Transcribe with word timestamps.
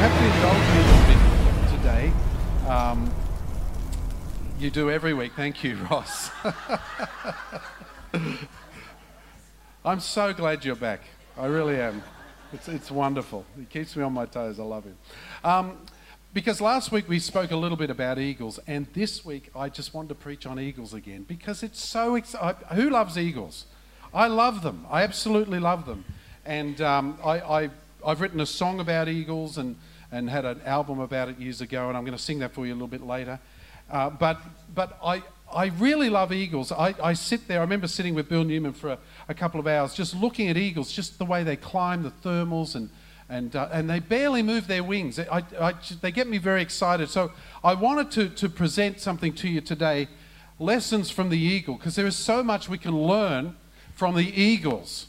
have 0.00 0.16
to 0.18 0.24
indulge 0.24 0.64
me 0.72 0.80
a 0.80 0.86
little 0.88 1.04
bit 1.12 1.68
today. 1.76 2.04
Um, 2.70 3.12
you 4.58 4.70
do 4.70 4.90
every 4.90 5.12
week. 5.12 5.32
Thank 5.36 5.62
you, 5.62 5.76
Ross. 5.90 6.30
I'm 9.84 10.00
so 10.00 10.32
glad 10.32 10.64
you're 10.64 10.74
back. 10.74 11.02
I 11.36 11.44
really 11.48 11.78
am. 11.78 12.02
It's, 12.54 12.66
it's 12.66 12.90
wonderful. 12.90 13.44
He 13.58 13.66
keeps 13.66 13.94
me 13.94 14.02
on 14.02 14.14
my 14.14 14.24
toes. 14.24 14.58
I 14.58 14.62
love 14.62 14.84
him. 14.84 14.96
Um, 15.44 15.76
because 16.32 16.62
last 16.62 16.90
week 16.90 17.06
we 17.06 17.18
spoke 17.18 17.50
a 17.50 17.56
little 17.56 17.76
bit 17.76 17.90
about 17.90 18.18
eagles, 18.18 18.58
and 18.66 18.86
this 18.94 19.22
week 19.22 19.50
I 19.54 19.68
just 19.68 19.92
wanted 19.92 20.08
to 20.08 20.14
preach 20.14 20.46
on 20.46 20.58
eagles 20.58 20.94
again 20.94 21.24
because 21.24 21.62
it's 21.62 21.78
so. 21.78 22.18
Who 22.72 22.88
loves 22.88 23.18
eagles? 23.18 23.66
I 24.14 24.28
love 24.28 24.62
them. 24.62 24.86
I 24.90 25.02
absolutely 25.02 25.58
love 25.58 25.84
them. 25.84 26.06
And 26.46 26.80
um, 26.80 27.18
I, 27.22 27.40
I, 27.40 27.70
I've 28.06 28.22
written 28.22 28.40
a 28.40 28.46
song 28.46 28.80
about 28.80 29.06
eagles 29.06 29.58
and, 29.58 29.76
and 30.12 30.28
had 30.28 30.44
an 30.44 30.60
album 30.64 31.00
about 31.00 31.28
it 31.28 31.38
years 31.38 31.60
ago, 31.60 31.88
and 31.88 31.96
I'm 31.96 32.04
going 32.04 32.16
to 32.16 32.22
sing 32.22 32.40
that 32.40 32.52
for 32.52 32.66
you 32.66 32.72
a 32.72 32.76
little 32.76 32.88
bit 32.88 33.02
later. 33.02 33.38
Uh, 33.90 34.10
but 34.10 34.40
but 34.74 34.98
I, 35.04 35.22
I 35.52 35.66
really 35.66 36.10
love 36.10 36.32
eagles. 36.32 36.70
I, 36.70 36.94
I 37.02 37.14
sit 37.14 37.48
there, 37.48 37.58
I 37.58 37.62
remember 37.62 37.88
sitting 37.88 38.14
with 38.14 38.28
Bill 38.28 38.44
Newman 38.44 38.72
for 38.72 38.90
a, 38.90 38.98
a 39.28 39.34
couple 39.34 39.58
of 39.58 39.66
hours 39.66 39.94
just 39.94 40.14
looking 40.14 40.48
at 40.48 40.56
eagles, 40.56 40.92
just 40.92 41.18
the 41.18 41.24
way 41.24 41.42
they 41.42 41.56
climb 41.56 42.02
the 42.02 42.10
thermals 42.10 42.76
and, 42.76 42.88
and, 43.28 43.56
uh, 43.56 43.68
and 43.72 43.90
they 43.90 43.98
barely 43.98 44.42
move 44.42 44.68
their 44.68 44.84
wings. 44.84 45.18
I, 45.18 45.42
I, 45.60 45.74
they 46.00 46.12
get 46.12 46.28
me 46.28 46.38
very 46.38 46.62
excited. 46.62 47.08
So 47.08 47.32
I 47.64 47.74
wanted 47.74 48.10
to, 48.12 48.28
to 48.28 48.48
present 48.48 49.00
something 49.00 49.32
to 49.34 49.48
you 49.48 49.60
today 49.60 50.08
lessons 50.60 51.10
from 51.10 51.30
the 51.30 51.38
eagle, 51.38 51.74
because 51.74 51.96
there 51.96 52.06
is 52.06 52.16
so 52.16 52.44
much 52.44 52.68
we 52.68 52.78
can 52.78 52.96
learn 52.96 53.56
from 53.94 54.14
the 54.14 54.40
eagles. 54.40 55.06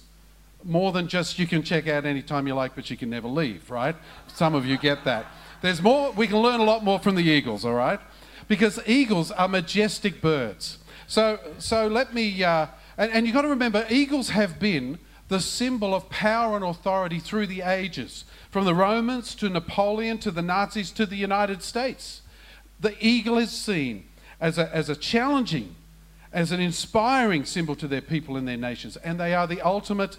More 0.63 0.91
than 0.91 1.07
just 1.07 1.39
you 1.39 1.47
can 1.47 1.63
check 1.63 1.87
out 1.87 2.05
anytime 2.05 2.47
you 2.47 2.53
like, 2.53 2.75
but 2.75 2.89
you 2.89 2.97
can 2.97 3.09
never 3.09 3.27
leave, 3.27 3.69
right? 3.71 3.95
Some 4.27 4.53
of 4.53 4.65
you 4.65 4.77
get 4.77 5.03
that. 5.05 5.25
There's 5.61 5.81
more, 5.81 6.11
we 6.11 6.27
can 6.27 6.37
learn 6.37 6.59
a 6.59 6.63
lot 6.63 6.83
more 6.83 6.99
from 6.99 7.15
the 7.15 7.23
eagles, 7.23 7.65
all 7.65 7.73
right? 7.73 7.99
Because 8.47 8.79
eagles 8.85 9.31
are 9.31 9.47
majestic 9.47 10.21
birds. 10.21 10.79
So, 11.07 11.39
so 11.57 11.87
let 11.87 12.13
me, 12.13 12.43
uh, 12.43 12.67
and, 12.97 13.11
and 13.11 13.25
you've 13.25 13.35
got 13.35 13.43
to 13.43 13.47
remember, 13.49 13.85
eagles 13.89 14.29
have 14.29 14.59
been 14.59 14.99
the 15.27 15.39
symbol 15.39 15.95
of 15.95 16.09
power 16.09 16.55
and 16.55 16.65
authority 16.65 17.19
through 17.19 17.47
the 17.47 17.61
ages, 17.61 18.25
from 18.49 18.65
the 18.65 18.75
Romans 18.75 19.33
to 19.35 19.49
Napoleon 19.49 20.17
to 20.19 20.31
the 20.31 20.41
Nazis 20.41 20.91
to 20.91 21.05
the 21.05 21.15
United 21.15 21.63
States. 21.63 22.21
The 22.79 22.95
eagle 22.99 23.37
is 23.37 23.51
seen 23.51 24.05
as 24.41 24.57
a, 24.57 24.75
as 24.75 24.89
a 24.89 24.95
challenging, 24.95 25.75
as 26.33 26.51
an 26.51 26.59
inspiring 26.59 27.45
symbol 27.45 27.75
to 27.75 27.87
their 27.87 28.01
people 28.01 28.35
and 28.35 28.47
their 28.47 28.57
nations, 28.57 28.97
and 28.97 29.19
they 29.19 29.33
are 29.33 29.47
the 29.47 29.61
ultimate 29.61 30.17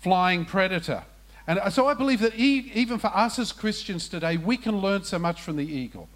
flying 0.00 0.44
predator. 0.44 1.04
And 1.46 1.72
so 1.72 1.86
I 1.86 1.94
believe 1.94 2.20
that 2.20 2.34
even 2.34 2.98
for 2.98 3.08
us 3.08 3.38
as 3.38 3.52
Christians 3.52 4.08
today, 4.08 4.36
we 4.36 4.56
can 4.56 4.78
learn 4.78 5.04
so 5.04 5.18
much 5.18 5.40
from 5.40 5.56
the 5.56 5.66
eagle. 5.66 6.08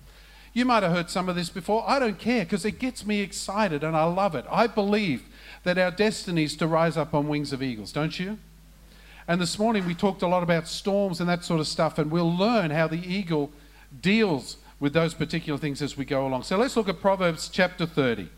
You 0.52 0.64
might 0.64 0.84
have 0.84 0.92
heard 0.92 1.10
some 1.10 1.28
of 1.28 1.34
this 1.34 1.50
before. 1.50 1.82
I 1.86 1.98
don't 1.98 2.18
care 2.18 2.44
because 2.44 2.64
it 2.64 2.78
gets 2.78 3.05
me 3.05 3.20
excited 3.20 3.82
and 3.82 3.96
I 3.96 4.05
love 4.05 4.36
it. 4.36 4.44
I 4.50 4.68
believe 4.68 5.24
that 5.64 5.78
our 5.78 5.90
destiny 5.90 6.44
is 6.44 6.56
to 6.58 6.66
rise 6.66 6.96
up 6.96 7.12
on 7.14 7.27
wings 7.27 7.52
of 7.52 7.62
eagles, 7.62 7.90
don't 7.90 8.18
you? 8.20 8.38
And 9.27 9.40
this 9.40 9.58
morning 9.58 9.86
we 9.86 9.94
talked 9.94 10.22
a 10.22 10.28
lot 10.28 10.42
about 10.42 10.68
storms 10.68 11.18
and 11.18 11.28
that 11.28 11.42
sort 11.44 11.58
of 11.58 11.66
stuff, 11.66 11.98
and 11.98 12.10
we'll 12.10 12.30
learn 12.30 12.70
how 12.70 12.86
the 12.86 13.00
eagle 13.00 13.50
deals 14.00 14.58
with 14.78 14.92
those 14.92 15.14
particular 15.14 15.58
things 15.58 15.80
as 15.80 15.96
we 15.96 16.05
go 16.05 16.27
along. 16.27 16.42
So 16.42 16.58
let's 16.58 16.77
look 16.77 16.88
at 16.88 17.00
Proverbs 17.00 17.48
chapter 17.48 17.86
30, 17.86 18.28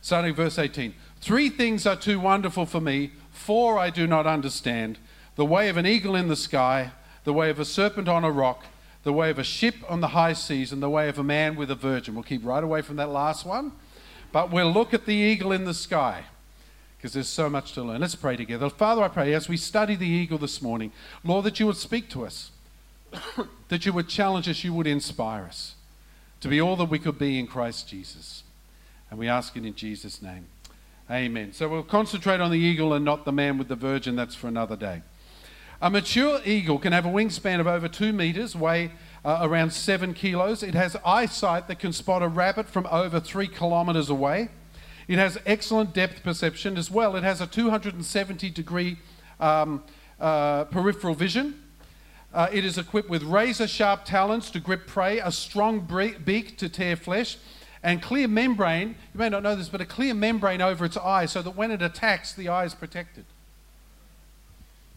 starting 0.00 0.34
verse 0.34 0.58
18. 0.58 0.94
Three 1.20 1.48
things 1.48 1.86
are 1.86 1.96
too 1.96 2.20
wonderful 2.20 2.66
for 2.66 2.80
me, 2.80 3.12
four 3.32 3.78
I 3.78 3.90
do 3.90 4.06
not 4.06 4.26
understand 4.26 4.98
the 5.36 5.44
way 5.44 5.68
of 5.68 5.76
an 5.76 5.86
eagle 5.86 6.14
in 6.14 6.28
the 6.28 6.36
sky, 6.36 6.92
the 7.24 7.32
way 7.32 7.50
of 7.50 7.60
a 7.60 7.64
serpent 7.64 8.08
on 8.08 8.24
a 8.24 8.30
rock, 8.30 8.64
the 9.02 9.12
way 9.12 9.30
of 9.30 9.38
a 9.38 9.44
ship 9.44 9.76
on 9.88 10.00
the 10.00 10.08
high 10.08 10.32
seas, 10.32 10.72
and 10.72 10.82
the 10.82 10.90
way 10.90 11.08
of 11.08 11.18
a 11.18 11.24
man 11.24 11.56
with 11.56 11.70
a 11.70 11.74
virgin. 11.74 12.14
We'll 12.14 12.24
keep 12.24 12.44
right 12.44 12.62
away 12.62 12.82
from 12.82 12.96
that 12.96 13.10
last 13.10 13.46
one, 13.46 13.72
but 14.32 14.50
we'll 14.50 14.72
look 14.72 14.92
at 14.92 15.06
the 15.06 15.14
eagle 15.14 15.52
in 15.52 15.64
the 15.64 15.74
sky 15.74 16.24
because 16.96 17.12
there's 17.12 17.28
so 17.28 17.48
much 17.48 17.72
to 17.74 17.82
learn. 17.82 18.00
Let's 18.00 18.16
pray 18.16 18.36
together. 18.36 18.68
Father, 18.68 19.02
I 19.02 19.08
pray 19.08 19.32
as 19.32 19.48
we 19.48 19.56
study 19.56 19.94
the 19.94 20.08
eagle 20.08 20.38
this 20.38 20.60
morning, 20.60 20.90
Lord, 21.22 21.44
that 21.44 21.60
you 21.60 21.66
would 21.66 21.76
speak 21.76 22.10
to 22.10 22.26
us, 22.26 22.50
that 23.68 23.86
you 23.86 23.92
would 23.92 24.08
challenge 24.08 24.48
us, 24.48 24.64
you 24.64 24.74
would 24.74 24.88
inspire 24.88 25.44
us 25.44 25.76
to 26.40 26.48
be 26.48 26.60
all 26.60 26.76
that 26.76 26.86
we 26.86 26.98
could 26.98 27.18
be 27.18 27.38
in 27.38 27.46
Christ 27.46 27.88
Jesus. 27.88 28.42
And 29.10 29.18
we 29.18 29.28
ask 29.28 29.56
it 29.56 29.64
in 29.64 29.74
Jesus' 29.74 30.20
name. 30.20 30.46
Amen. 31.10 31.54
So 31.54 31.70
we'll 31.70 31.84
concentrate 31.84 32.38
on 32.38 32.50
the 32.50 32.58
eagle 32.58 32.92
and 32.92 33.02
not 33.02 33.24
the 33.24 33.32
man 33.32 33.56
with 33.56 33.68
the 33.68 33.76
virgin. 33.76 34.14
That's 34.14 34.34
for 34.34 34.46
another 34.46 34.76
day. 34.76 35.00
A 35.80 35.88
mature 35.88 36.38
eagle 36.44 36.78
can 36.78 36.92
have 36.92 37.06
a 37.06 37.08
wingspan 37.08 37.60
of 37.60 37.66
over 37.66 37.88
two 37.88 38.12
meters, 38.12 38.54
weigh 38.54 38.90
uh, 39.24 39.38
around 39.40 39.72
seven 39.72 40.12
kilos. 40.12 40.62
It 40.62 40.74
has 40.74 40.96
eyesight 41.06 41.66
that 41.68 41.78
can 41.78 41.94
spot 41.94 42.22
a 42.22 42.28
rabbit 42.28 42.68
from 42.68 42.86
over 42.90 43.20
three 43.20 43.46
kilometers 43.46 44.10
away. 44.10 44.50
It 45.06 45.18
has 45.18 45.38
excellent 45.46 45.94
depth 45.94 46.22
perception 46.22 46.76
as 46.76 46.90
well. 46.90 47.16
It 47.16 47.22
has 47.22 47.40
a 47.40 47.46
270 47.46 48.50
degree 48.50 48.98
um, 49.40 49.82
uh, 50.20 50.64
peripheral 50.64 51.14
vision. 51.14 51.62
Uh, 52.34 52.48
it 52.52 52.66
is 52.66 52.76
equipped 52.76 53.08
with 53.08 53.22
razor 53.22 53.66
sharp 53.66 54.04
talons 54.04 54.50
to 54.50 54.60
grip 54.60 54.86
prey, 54.86 55.20
a 55.20 55.32
strong 55.32 55.80
beak 56.26 56.58
to 56.58 56.68
tear 56.68 56.96
flesh, 56.96 57.38
and 57.82 58.02
clear 58.02 58.28
membrane. 58.28 58.96
You 59.14 59.18
may 59.18 59.28
not 59.28 59.42
know 59.42 59.54
this, 59.54 59.68
but 59.68 59.80
a 59.80 59.86
clear 59.86 60.14
membrane 60.14 60.60
over 60.60 60.84
its 60.84 60.96
eye 60.96 61.26
so 61.26 61.42
that 61.42 61.56
when 61.56 61.70
it 61.70 61.82
attacks, 61.82 62.32
the 62.32 62.48
eye 62.48 62.64
is 62.64 62.74
protected. 62.74 63.24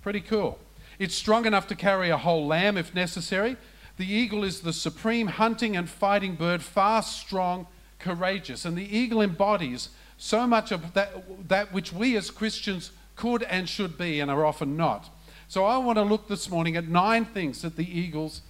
Pretty 0.01 0.21
cool. 0.21 0.59
It's 0.99 1.15
strong 1.15 1.45
enough 1.45 1.67
to 1.67 1.75
carry 1.75 2.09
a 2.09 2.17
whole 2.17 2.45
lamb 2.45 2.77
if 2.77 2.93
necessary. 2.93 3.57
The 3.97 4.11
eagle 4.11 4.43
is 4.43 4.61
the 4.61 4.73
supreme 4.73 5.27
hunting 5.27 5.75
and 5.75 5.89
fighting 5.89 6.35
bird, 6.35 6.61
fast, 6.61 7.19
strong, 7.19 7.67
courageous. 7.99 8.65
And 8.65 8.77
the 8.77 8.97
eagle 8.97 9.21
embodies 9.21 9.89
so 10.17 10.47
much 10.47 10.71
of 10.71 10.93
that, 10.93 11.47
that 11.47 11.73
which 11.73 11.91
we 11.91 12.15
as 12.17 12.29
Christians 12.29 12.91
could 13.15 13.43
and 13.43 13.67
should 13.67 13.97
be 13.97 14.19
and 14.19 14.31
are 14.31 14.45
often 14.45 14.77
not. 14.77 15.09
So 15.47 15.65
I 15.65 15.77
want 15.77 15.97
to 15.97 16.03
look 16.03 16.27
this 16.27 16.49
morning 16.49 16.77
at 16.77 16.87
nine 16.87 17.25
things 17.25 17.61
that 17.61 17.75
the 17.75 17.99
eagles 17.99 18.41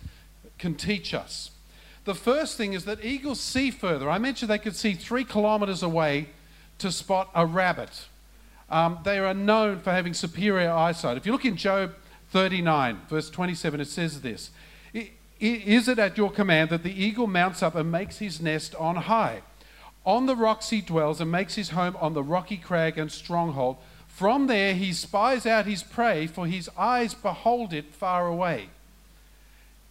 can 0.58 0.76
teach 0.76 1.14
us. 1.14 1.52
The 2.04 2.16
first 2.16 2.58
thing 2.58 2.74
is 2.74 2.86
that 2.86 3.04
eagles 3.06 3.40
see 3.40 3.70
further. 3.70 4.10
I 4.10 4.18
mentioned 4.18 4.50
they 4.50 4.58
could 4.58 4.76
see 4.76 4.94
three 4.94 5.24
kilometers 5.24 5.84
away 5.84 6.30
to 6.80 6.92
spot 6.92 7.30
a 7.36 7.46
rabbit. 7.46 8.08
Um, 8.70 9.00
they 9.04 9.20
are 9.20 9.34
known 9.34 9.80
for 9.82 9.92
having 9.92 10.14
superior 10.14 10.72
eyesight. 10.72 11.18
If 11.18 11.26
you 11.26 11.32
look 11.32 11.46
in 11.46 11.58
Job 11.58 11.94
39, 12.32 13.02
verse 13.08 13.30
27, 13.30 13.82
it 13.82 13.88
says 13.88 14.22
this 14.22 14.50
Is 15.40 15.88
it 15.88 16.00
at 16.00 16.18
your 16.18 16.32
command 16.32 16.72
that 16.72 16.84
the 16.84 17.04
eagle 17.04 17.28
mounts 17.28 17.62
up 17.62 17.76
and 17.76 17.92
makes 17.92 18.18
his 18.18 18.42
nest 18.42 18.74
on 18.76 18.96
high? 18.96 19.42
On 20.04 20.26
the 20.26 20.36
rocks 20.36 20.72
he 20.72 20.82
dwells 20.82 21.22
and 21.22 21.32
makes 21.32 21.54
his 21.54 21.70
home 21.70 21.96
on 22.00 22.14
the 22.14 22.24
rocky 22.24 22.58
crag 22.58 22.98
and 22.98 23.12
stronghold. 23.12 23.78
From 24.08 24.48
there 24.48 24.74
he 24.74 24.92
spies 24.94 25.46
out 25.46 25.68
his 25.68 25.84
prey, 25.84 26.26
for 26.26 26.48
his 26.48 26.68
eyes 26.76 27.14
behold 27.14 27.74
it 27.74 27.94
far 27.94 28.28
away 28.28 28.70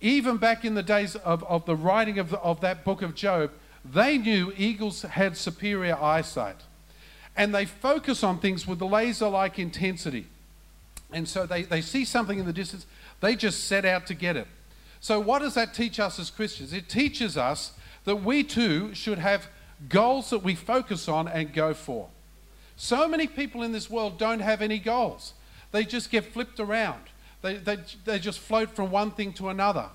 even 0.01 0.39
back 0.39 0.65
in 0.65 0.75
the 0.75 0.83
days 0.83 1.17
of, 1.17 1.45
of 1.45 1.67
the 1.67 1.77
writing 1.77 2.19
of, 2.19 2.31
the, 2.31 2.39
of 2.39 2.61
that 2.61 2.85
book 2.85 3.03
of 3.03 3.15
Job, 3.15 3.51
they 3.85 4.19
knew 4.19 4.53
eagles 4.57 5.03
had 5.03 5.37
superior 5.37 5.97
eyesight. 5.97 6.57
And 7.37 7.55
they 7.55 7.65
focus 7.65 8.23
on 8.23 8.39
things 8.39 8.67
with 8.67 8.81
laser 8.83 9.29
like 9.29 9.59
intensity. 9.59 10.27
And 11.13 11.29
so 11.29 11.47
they, 11.47 11.63
they 11.63 11.81
see 11.81 12.05
something 12.05 12.39
in 12.39 12.47
the 12.47 12.53
distance, 12.53 12.87
they 13.21 13.37
just 13.37 13.65
set 13.65 13.85
out 13.85 14.07
to 14.07 14.15
get 14.15 14.37
it. 14.37 14.47
So, 15.01 15.19
what 15.19 15.41
does 15.41 15.55
that 15.55 15.73
teach 15.73 15.99
us 15.99 16.19
as 16.19 16.31
Christians? 16.31 16.73
It 16.73 16.89
teaches 16.89 17.37
us 17.37 17.73
that 18.05 18.17
we 18.17 18.45
too 18.45 18.95
should 18.95 19.19
have 19.19 19.49
goals 19.89 20.31
that 20.31 20.43
we 20.43 20.55
focus 20.55 21.09
on 21.09 21.27
and 21.27 21.53
go 21.53 21.73
for. 21.73 22.09
So 22.77 23.09
many 23.09 23.27
people 23.27 23.63
in 23.63 23.73
this 23.73 23.91
world 23.91 24.19
don't 24.19 24.41
have 24.41 24.63
any 24.63 24.79
goals, 24.79 25.35
they 25.73 25.85
just 25.85 26.11
get 26.11 26.33
flipped 26.33 26.61
around. 26.61 27.03
They, 27.43 27.57
they, 27.57 27.79
they 28.05 28.19
just 28.19 28.39
float 28.39 28.71
from 28.71 28.91
one 28.91 29.11
thing 29.11 29.33
to 29.35 29.49
another. 29.49 29.87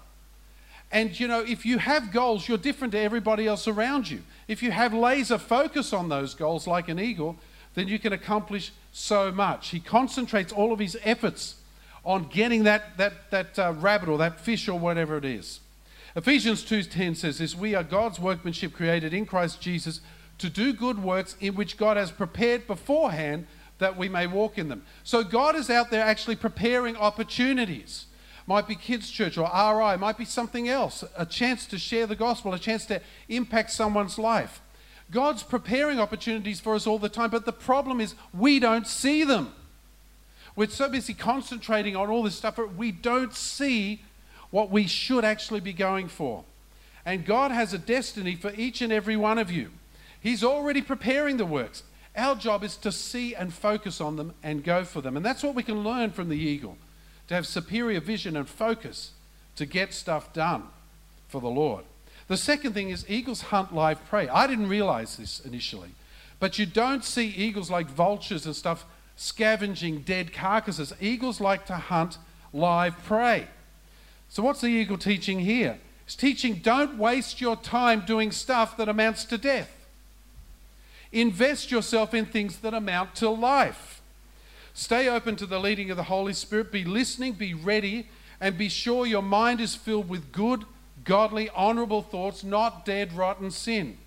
And 0.92 1.20
you 1.20 1.28
know, 1.28 1.42
if 1.42 1.66
you 1.66 1.78
have 1.78 2.12
goals, 2.12 2.48
you're 2.48 2.58
different 2.58 2.92
to 2.94 3.00
everybody 3.00 3.48
else 3.48 3.68
around 3.68 4.10
you. 4.10 4.22
If 4.48 4.64
you 4.64 4.72
have 4.72 4.94
laser 4.94 5.38
focus 5.38 5.94
on 5.94 6.10
those 6.10 6.34
goals 6.34 6.68
like 6.68 6.90
an 6.90 7.00
eagle, 7.00 7.38
then 7.74 7.88
you 7.88 8.00
can 8.00 8.14
accomplish 8.14 8.72
so 8.94 9.32
much. 9.32 9.70
He 9.70 9.80
concentrates 9.80 10.54
all 10.54 10.72
of 10.72 10.80
his 10.80 10.98
efforts 11.04 11.56
on 12.06 12.28
getting 12.28 12.64
that, 12.64 12.98
that, 12.98 13.32
that 13.32 13.60
uh, 13.60 13.74
rabbit 13.78 14.10
or 14.10 14.18
that 14.20 14.40
fish 14.40 14.70
or 14.70 14.80
whatever 14.80 15.18
it 15.18 15.26
is. 15.26 15.60
Ephesians 16.16 16.64
2:10 16.64 17.18
says 17.18 17.40
this, 17.40 17.56
we 17.56 17.76
are 17.76 17.84
God's 17.84 18.20
workmanship 18.20 18.74
created 18.74 19.14
in 19.14 19.26
Christ 19.26 19.60
Jesus 19.60 20.00
to 20.38 20.50
do 20.50 20.72
good 20.72 21.04
works 21.04 21.36
in 21.42 21.56
which 21.56 21.78
God 21.78 21.98
has 21.98 22.12
prepared 22.12 22.68
beforehand 22.68 23.48
that 23.78 23.98
we 23.98 24.10
may 24.10 24.28
walk 24.28 24.58
in 24.58 24.70
them. 24.70 24.84
So 25.04 25.24
God 25.24 25.56
is 25.56 25.70
out 25.70 25.92
there 25.92 26.04
actually 26.04 26.36
preparing 26.36 26.96
opportunities. 26.96 28.06
Might 28.48 28.68
be 28.68 28.76
kids' 28.76 29.10
church 29.10 29.38
or 29.38 29.44
RI, 29.46 29.98
might 29.98 30.18
be 30.18 30.26
something 30.26 30.70
else, 30.70 31.04
a 31.18 31.26
chance 31.26 31.66
to 31.68 31.80
share 31.80 32.06
the 32.06 32.16
gospel, 32.16 32.54
a 32.54 32.60
chance 32.60 32.86
to 32.86 33.02
impact 33.28 33.72
someone's 33.72 34.20
life. 34.20 34.62
God's 35.12 35.44
preparing 35.44 36.00
opportunities 36.00 36.60
for 36.60 36.76
us 36.76 36.88
all 36.88 37.00
the 37.00 37.10
time, 37.10 37.30
but 37.30 37.46
the 37.46 37.54
problem 37.54 38.00
is 38.00 38.16
we 38.34 38.60
don't 38.60 38.88
see 38.88 39.24
them. 39.24 39.54
We're 40.56 40.70
so 40.70 40.90
busy 40.90 41.14
concentrating 41.14 41.96
on 41.96 42.10
all 42.10 42.24
this 42.24 42.36
stuff, 42.36 42.56
but 42.56 42.76
we 42.76 42.92
don't 42.92 43.34
see 43.34 44.02
what 44.52 44.72
we 44.72 44.88
should 44.88 45.26
actually 45.26 45.60
be 45.60 45.74
going 45.74 46.08
for. 46.08 46.44
And 47.06 47.26
God 47.26 47.52
has 47.52 47.74
a 47.74 47.78
destiny 47.78 48.36
for 48.36 48.54
each 48.56 48.82
and 48.82 48.92
every 48.92 49.18
one 49.18 49.38
of 49.38 49.52
you. 49.52 49.72
He's 50.20 50.44
already 50.44 50.82
preparing 50.82 51.38
the 51.38 51.46
works. 51.46 51.84
Our 52.16 52.36
job 52.36 52.64
is 52.64 52.78
to 52.78 52.92
see 52.92 53.36
and 53.36 53.54
focus 53.54 54.00
on 54.00 54.16
them 54.16 54.34
and 54.42 54.64
go 54.64 54.84
for 54.84 55.02
them. 55.02 55.18
And 55.18 55.26
that's 55.26 55.44
what 55.44 55.56
we 55.56 55.64
can 55.64 55.84
learn 55.84 56.12
from 56.12 56.30
the 56.30 56.38
eagle 56.38 56.78
to 57.28 57.34
have 57.34 57.46
superior 57.46 58.00
vision 58.00 58.38
and 58.38 58.48
focus 58.48 59.12
to 59.56 59.66
get 59.66 59.94
stuff 59.94 60.34
done 60.34 60.64
for 61.28 61.42
the 61.42 61.48
Lord. 61.48 61.84
The 62.28 62.38
second 62.38 62.74
thing 62.74 62.90
is 62.90 63.06
eagles 63.10 63.42
hunt 63.42 63.74
live 63.74 64.04
prey. 64.08 64.28
I 64.28 64.48
didn't 64.48 64.70
realize 64.70 65.18
this 65.18 65.40
initially, 65.40 65.90
but 66.40 66.58
you 66.58 66.66
don't 66.66 67.04
see 67.04 67.28
eagles 67.28 67.70
like 67.70 67.88
vultures 67.88 68.46
and 68.46 68.56
stuff 68.56 68.86
scavenging 69.16 70.02
dead 70.02 70.34
carcasses. 70.34 70.94
Eagles 71.00 71.40
like 71.40 71.66
to 71.68 71.76
hunt 71.76 72.18
live 72.54 72.98
prey. 73.04 73.48
So, 74.30 74.42
what's 74.42 74.62
the 74.62 74.68
eagle 74.68 74.98
teaching 74.98 75.40
here? 75.40 75.80
It's 76.06 76.16
teaching 76.16 76.56
don't 76.56 76.98
waste 76.98 77.42
your 77.42 77.56
time 77.56 78.04
doing 78.06 78.32
stuff 78.32 78.78
that 78.78 78.90
amounts 78.90 79.26
to 79.26 79.38
death. 79.38 79.75
Invest 81.16 81.72
yourself 81.72 82.14
in 82.14 82.26
things 82.26 82.58
that 82.58 82.74
amount 82.74 83.16
to 83.16 83.30
life. 83.30 84.02
Stay 84.74 85.08
open 85.08 85.38
to 85.38 85.46
the 85.46 85.62
leading 85.62 85.90
of 85.90 85.96
the 85.96 86.04
Holy 86.04 86.34
Spirit. 86.34 86.74
Be 86.74 86.84
listening, 86.84 87.32
be 87.32 87.54
ready, 87.54 88.10
and 88.42 88.58
be 88.58 88.68
sure 88.68 89.06
your 89.06 89.22
mind 89.22 89.62
is 89.62 89.76
filled 89.76 90.10
with 90.10 90.34
good, 90.34 90.66
godly, 91.06 91.50
honorable 91.56 92.02
thoughts, 92.02 92.44
not 92.44 92.84
dead, 92.84 93.14
rotten 93.14 93.50
sin. 93.50 93.98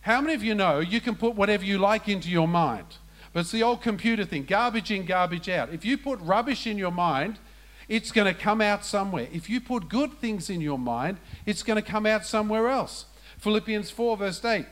How 0.00 0.22
many 0.22 0.32
of 0.32 0.42
you 0.42 0.54
know 0.54 0.80
you 0.80 1.02
can 1.02 1.16
put 1.16 1.34
whatever 1.34 1.66
you 1.66 1.76
like 1.76 2.08
into 2.08 2.30
your 2.30 2.48
mind? 2.48 2.86
But 3.34 3.40
it's 3.40 3.52
the 3.52 3.62
old 3.62 3.82
computer 3.82 4.24
thing 4.24 4.46
garbage 4.46 4.90
in, 4.90 5.04
garbage 5.04 5.50
out. 5.50 5.70
If 5.70 5.84
you 5.84 5.98
put 5.98 6.18
rubbish 6.20 6.66
in 6.66 6.78
your 6.78 6.92
mind, 6.92 7.38
it's 7.88 8.10
going 8.10 8.32
to 8.32 8.40
come 8.40 8.62
out 8.62 8.86
somewhere. 8.86 9.28
If 9.34 9.50
you 9.50 9.60
put 9.60 9.90
good 9.90 10.14
things 10.14 10.48
in 10.48 10.62
your 10.62 10.78
mind, 10.78 11.18
it's 11.44 11.62
going 11.62 11.76
to 11.76 11.86
come 11.86 12.06
out 12.06 12.24
somewhere 12.24 12.68
else. 12.68 13.04
Philippians 13.36 13.90
4, 13.90 14.16
verse 14.16 14.42
8. 14.42 14.64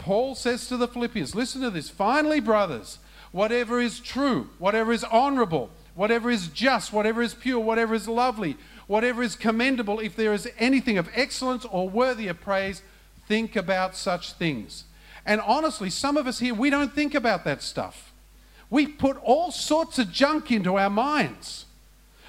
Paul 0.00 0.34
says 0.34 0.66
to 0.68 0.76
the 0.76 0.88
Philippians, 0.88 1.34
listen 1.34 1.60
to 1.60 1.70
this. 1.70 1.90
Finally, 1.90 2.40
brothers, 2.40 2.98
whatever 3.32 3.80
is 3.80 4.00
true, 4.00 4.48
whatever 4.58 4.92
is 4.92 5.04
honorable, 5.04 5.70
whatever 5.94 6.30
is 6.30 6.48
just, 6.48 6.92
whatever 6.92 7.22
is 7.22 7.34
pure, 7.34 7.60
whatever 7.60 7.94
is 7.94 8.08
lovely, 8.08 8.56
whatever 8.86 9.22
is 9.22 9.36
commendable, 9.36 10.00
if 10.00 10.16
there 10.16 10.32
is 10.32 10.48
anything 10.58 10.96
of 10.96 11.10
excellence 11.14 11.66
or 11.66 11.88
worthy 11.88 12.28
of 12.28 12.40
praise, 12.40 12.82
think 13.28 13.54
about 13.54 13.94
such 13.94 14.32
things. 14.32 14.84
And 15.26 15.40
honestly, 15.42 15.90
some 15.90 16.16
of 16.16 16.26
us 16.26 16.38
here, 16.38 16.54
we 16.54 16.70
don't 16.70 16.94
think 16.94 17.14
about 17.14 17.44
that 17.44 17.62
stuff. 17.62 18.10
We 18.70 18.86
put 18.86 19.18
all 19.22 19.52
sorts 19.52 19.98
of 19.98 20.10
junk 20.10 20.50
into 20.50 20.76
our 20.76 20.90
minds, 20.90 21.66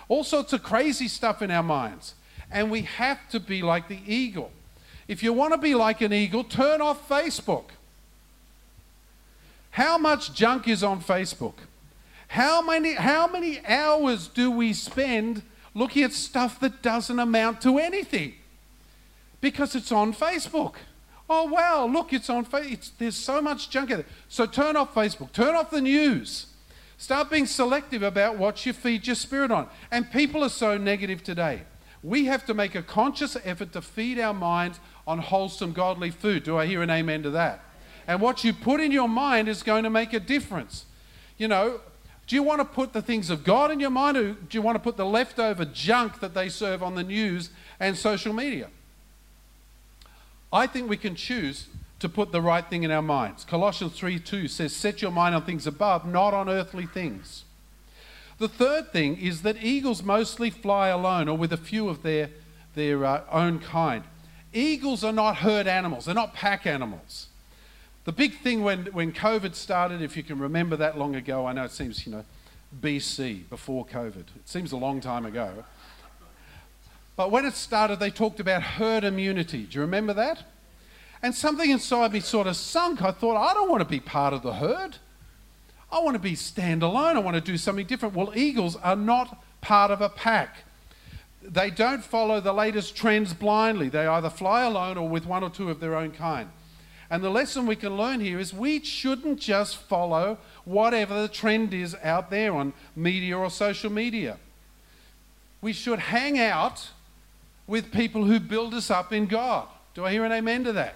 all 0.09 0.25
sorts 0.25 0.51
of 0.51 0.62
crazy 0.62 1.07
stuff 1.07 1.41
in 1.41 1.50
our 1.51 1.63
minds. 1.63 2.15
And 2.51 2.69
we 2.69 2.81
have 2.81 3.29
to 3.29 3.39
be 3.39 3.62
like 3.62 3.88
the 3.88 4.01
eagle. 4.06 4.51
If 5.11 5.21
you 5.21 5.33
want 5.33 5.51
to 5.51 5.57
be 5.57 5.75
like 5.75 5.99
an 5.99 6.13
eagle, 6.13 6.45
turn 6.45 6.79
off 6.79 7.09
Facebook. 7.09 7.65
How 9.71 9.97
much 9.97 10.33
junk 10.33 10.69
is 10.69 10.85
on 10.85 11.01
Facebook? 11.01 11.55
How 12.29 12.61
many, 12.61 12.93
how 12.93 13.27
many 13.27 13.59
hours 13.65 14.29
do 14.29 14.49
we 14.49 14.71
spend 14.71 15.41
looking 15.73 16.03
at 16.03 16.13
stuff 16.13 16.61
that 16.61 16.81
doesn't 16.81 17.19
amount 17.19 17.59
to 17.63 17.77
anything? 17.77 18.35
Because 19.41 19.75
it's 19.75 19.91
on 19.91 20.13
Facebook. 20.13 20.75
Oh, 21.29 21.43
wow, 21.43 21.87
look, 21.87 22.13
it's 22.13 22.29
on 22.29 22.45
Facebook. 22.45 22.91
There's 22.97 23.17
so 23.17 23.41
much 23.41 23.69
junk 23.69 23.89
there. 23.89 24.05
So 24.29 24.45
turn 24.45 24.77
off 24.77 24.95
Facebook, 24.95 25.33
turn 25.33 25.55
off 25.55 25.71
the 25.71 25.81
news. 25.81 26.45
Start 26.97 27.29
being 27.29 27.47
selective 27.47 28.01
about 28.01 28.37
what 28.37 28.65
you 28.65 28.71
feed 28.71 29.07
your 29.07 29.17
spirit 29.17 29.51
on. 29.51 29.67
And 29.91 30.09
people 30.09 30.41
are 30.41 30.49
so 30.49 30.77
negative 30.77 31.21
today. 31.21 31.63
We 32.03 32.25
have 32.25 32.45
to 32.47 32.53
make 32.53 32.73
a 32.75 32.81
conscious 32.81 33.37
effort 33.43 33.73
to 33.73 33.81
feed 33.81 34.17
our 34.17 34.33
minds 34.33 34.79
on 35.07 35.19
wholesome, 35.19 35.74
godly 35.74 36.12
food. 36.12 36.44
Do 36.44 36.57
I 36.57 36.65
hear 36.65 36.81
an 36.81 36.89
amen 36.89 37.24
to 37.24 37.30
that? 37.31 37.63
And 38.07 38.21
what 38.21 38.44
you 38.44 38.53
put 38.53 38.80
in 38.80 38.92
your 38.92 39.09
mind 39.09 39.48
is 39.48 39.63
going 39.63 39.83
to 39.83 39.89
make 39.89 40.13
a 40.13 40.19
difference. 40.19 40.86
You 41.38 41.48
know, 41.48 41.81
do 42.27 42.36
you 42.36 42.44
want 42.44 42.59
to 42.59 42.65
put 42.65 42.94
the 42.94 43.01
things 43.01 43.30
of 43.30 43.44
God 43.44 43.71
in 43.71 43.80
your 43.80 43.89
mind 43.89 44.18
or 44.18 44.33
do 44.33 44.57
you 44.57 44.62
want 44.62 44.75
to 44.75 44.80
put 44.80 44.98
the 44.98 45.06
leftover 45.06 45.65
junk 45.65 46.19
that 46.19 46.33
they 46.33 46.50
serve 46.50 46.81
on 46.81 46.95
the 46.95 47.03
news 47.03 47.50
and 47.80 47.98
social 47.98 48.33
media? 48.33 48.69
I 50.53 50.68
think 50.68 50.89
we 50.89 50.98
can 50.98 51.15
choose 51.15 51.68
to 52.00 52.09
put 52.09 52.31
the 52.31 52.42
right 52.42 52.68
thing 52.68 52.83
in 52.83 52.92
our 52.92 53.01
minds. 53.01 53.45
Colossians 53.45 53.94
3 53.94 54.19
2 54.19 54.48
says, 54.48 54.75
Set 54.75 55.01
your 55.01 55.12
mind 55.12 55.36
on 55.36 55.44
things 55.44 55.68
above, 55.68 56.06
not 56.06 56.33
on 56.33 56.50
earthly 56.50 56.86
things. 56.86 57.44
The 58.39 58.48
third 58.48 58.92
thing 58.92 59.18
is 59.18 59.44
that 59.44 59.63
eagles 59.63 60.01
mostly 60.01 60.50
fly 60.50 60.88
alone 60.88 61.30
or 61.30 61.38
with 61.38 61.53
a 61.53 61.57
few 61.57 61.89
of 61.89 62.01
their, 62.01 62.31
their 62.74 63.06
uh, 63.06 63.24
own 63.31 63.59
kind. 63.59 64.03
Eagles 64.53 65.03
are 65.03 65.13
not 65.13 65.38
herd 65.38 65.68
animals, 65.68 66.06
they're 66.06 66.15
not 66.15 66.33
pack 66.33 66.65
animals. 66.65 67.27
The 68.03 68.12
big 68.12 68.39
thing 68.39 68.63
when, 68.63 68.86
when 68.88 69.12
COVID 69.13 69.53
started, 69.53 70.01
if 70.01 70.18
you 70.18 70.24
can 70.24 70.39
remember 70.39 70.75
that 70.77 70.98
long 70.98 71.15
ago, 71.15 71.45
I 71.45 71.53
know 71.53 71.63
it 71.65 71.71
seems, 71.71 72.06
you 72.06 72.12
know, 72.12 72.25
BC, 72.81 73.48
before 73.50 73.86
COVID. 73.86 74.15
It 74.15 74.50
seems 74.50 74.71
a 74.71 74.77
long 74.77 75.01
time 75.01 75.25
ago. 75.25 75.63
But 77.15 77.30
when 77.30 77.45
it 77.45 77.53
started, 77.53 78.00
they 78.00 78.09
talked 78.09 78.39
about 78.39 78.63
herd 78.63 79.03
immunity. 79.03 79.63
Do 79.63 79.75
you 79.75 79.81
remember 79.81 80.13
that? 80.13 80.44
And 81.21 81.36
something 81.36 81.69
inside 81.69 82.13
me 82.13 82.19
sort 82.19 82.48
of 82.48 82.56
sunk. 82.56 83.03
I 83.03 83.12
thought, 83.12 83.38
I 83.38 83.53
don't 83.53 83.69
want 83.69 83.81
to 83.81 83.89
be 83.89 84.00
part 84.00 84.33
of 84.33 84.42
the 84.42 84.53
herd. 84.53 84.98
I 85.92 86.00
want 86.00 86.15
to 86.15 86.19
be 86.19 86.33
standalone. 86.33 87.15
I 87.15 87.19
want 87.19 87.36
to 87.36 87.42
do 87.42 87.57
something 87.57 87.86
different. 87.86 88.15
Well, 88.15 88.31
eagles 88.36 88.75
are 88.77 88.95
not 88.95 89.44
part 89.62 89.92
of 89.92 90.01
a 90.01 90.09
pack 90.09 90.63
they 91.41 91.69
don't 91.69 92.03
follow 92.03 92.39
the 92.39 92.53
latest 92.53 92.95
trends 92.95 93.33
blindly. 93.33 93.89
They 93.89 94.05
either 94.05 94.29
fly 94.29 94.63
alone 94.63 94.97
or 94.97 95.09
with 95.09 95.25
one 95.25 95.43
or 95.43 95.49
two 95.49 95.69
of 95.69 95.79
their 95.79 95.95
own 95.95 96.11
kind. 96.11 96.49
And 97.09 97.23
the 97.23 97.29
lesson 97.29 97.65
we 97.65 97.75
can 97.75 97.97
learn 97.97 98.21
here 98.21 98.39
is 98.39 98.53
we 98.53 98.81
shouldn't 98.83 99.39
just 99.39 99.75
follow 99.75 100.38
whatever 100.63 101.21
the 101.21 101.27
trend 101.27 101.73
is 101.73 101.95
out 102.03 102.29
there 102.29 102.53
on 102.53 102.73
media 102.95 103.38
or 103.38 103.49
social 103.49 103.91
media. 103.91 104.38
We 105.61 105.73
should 105.73 105.99
hang 105.99 106.39
out 106.39 106.89
with 107.67 107.91
people 107.91 108.23
who 108.23 108.39
build 108.39 108.73
us 108.73 108.89
up 108.89 109.11
in 109.11 109.25
God. 109.25 109.67
Do 109.93 110.05
I 110.05 110.11
hear 110.11 110.23
an 110.23 110.31
amen 110.31 110.63
to 110.63 110.73
that? 110.73 110.95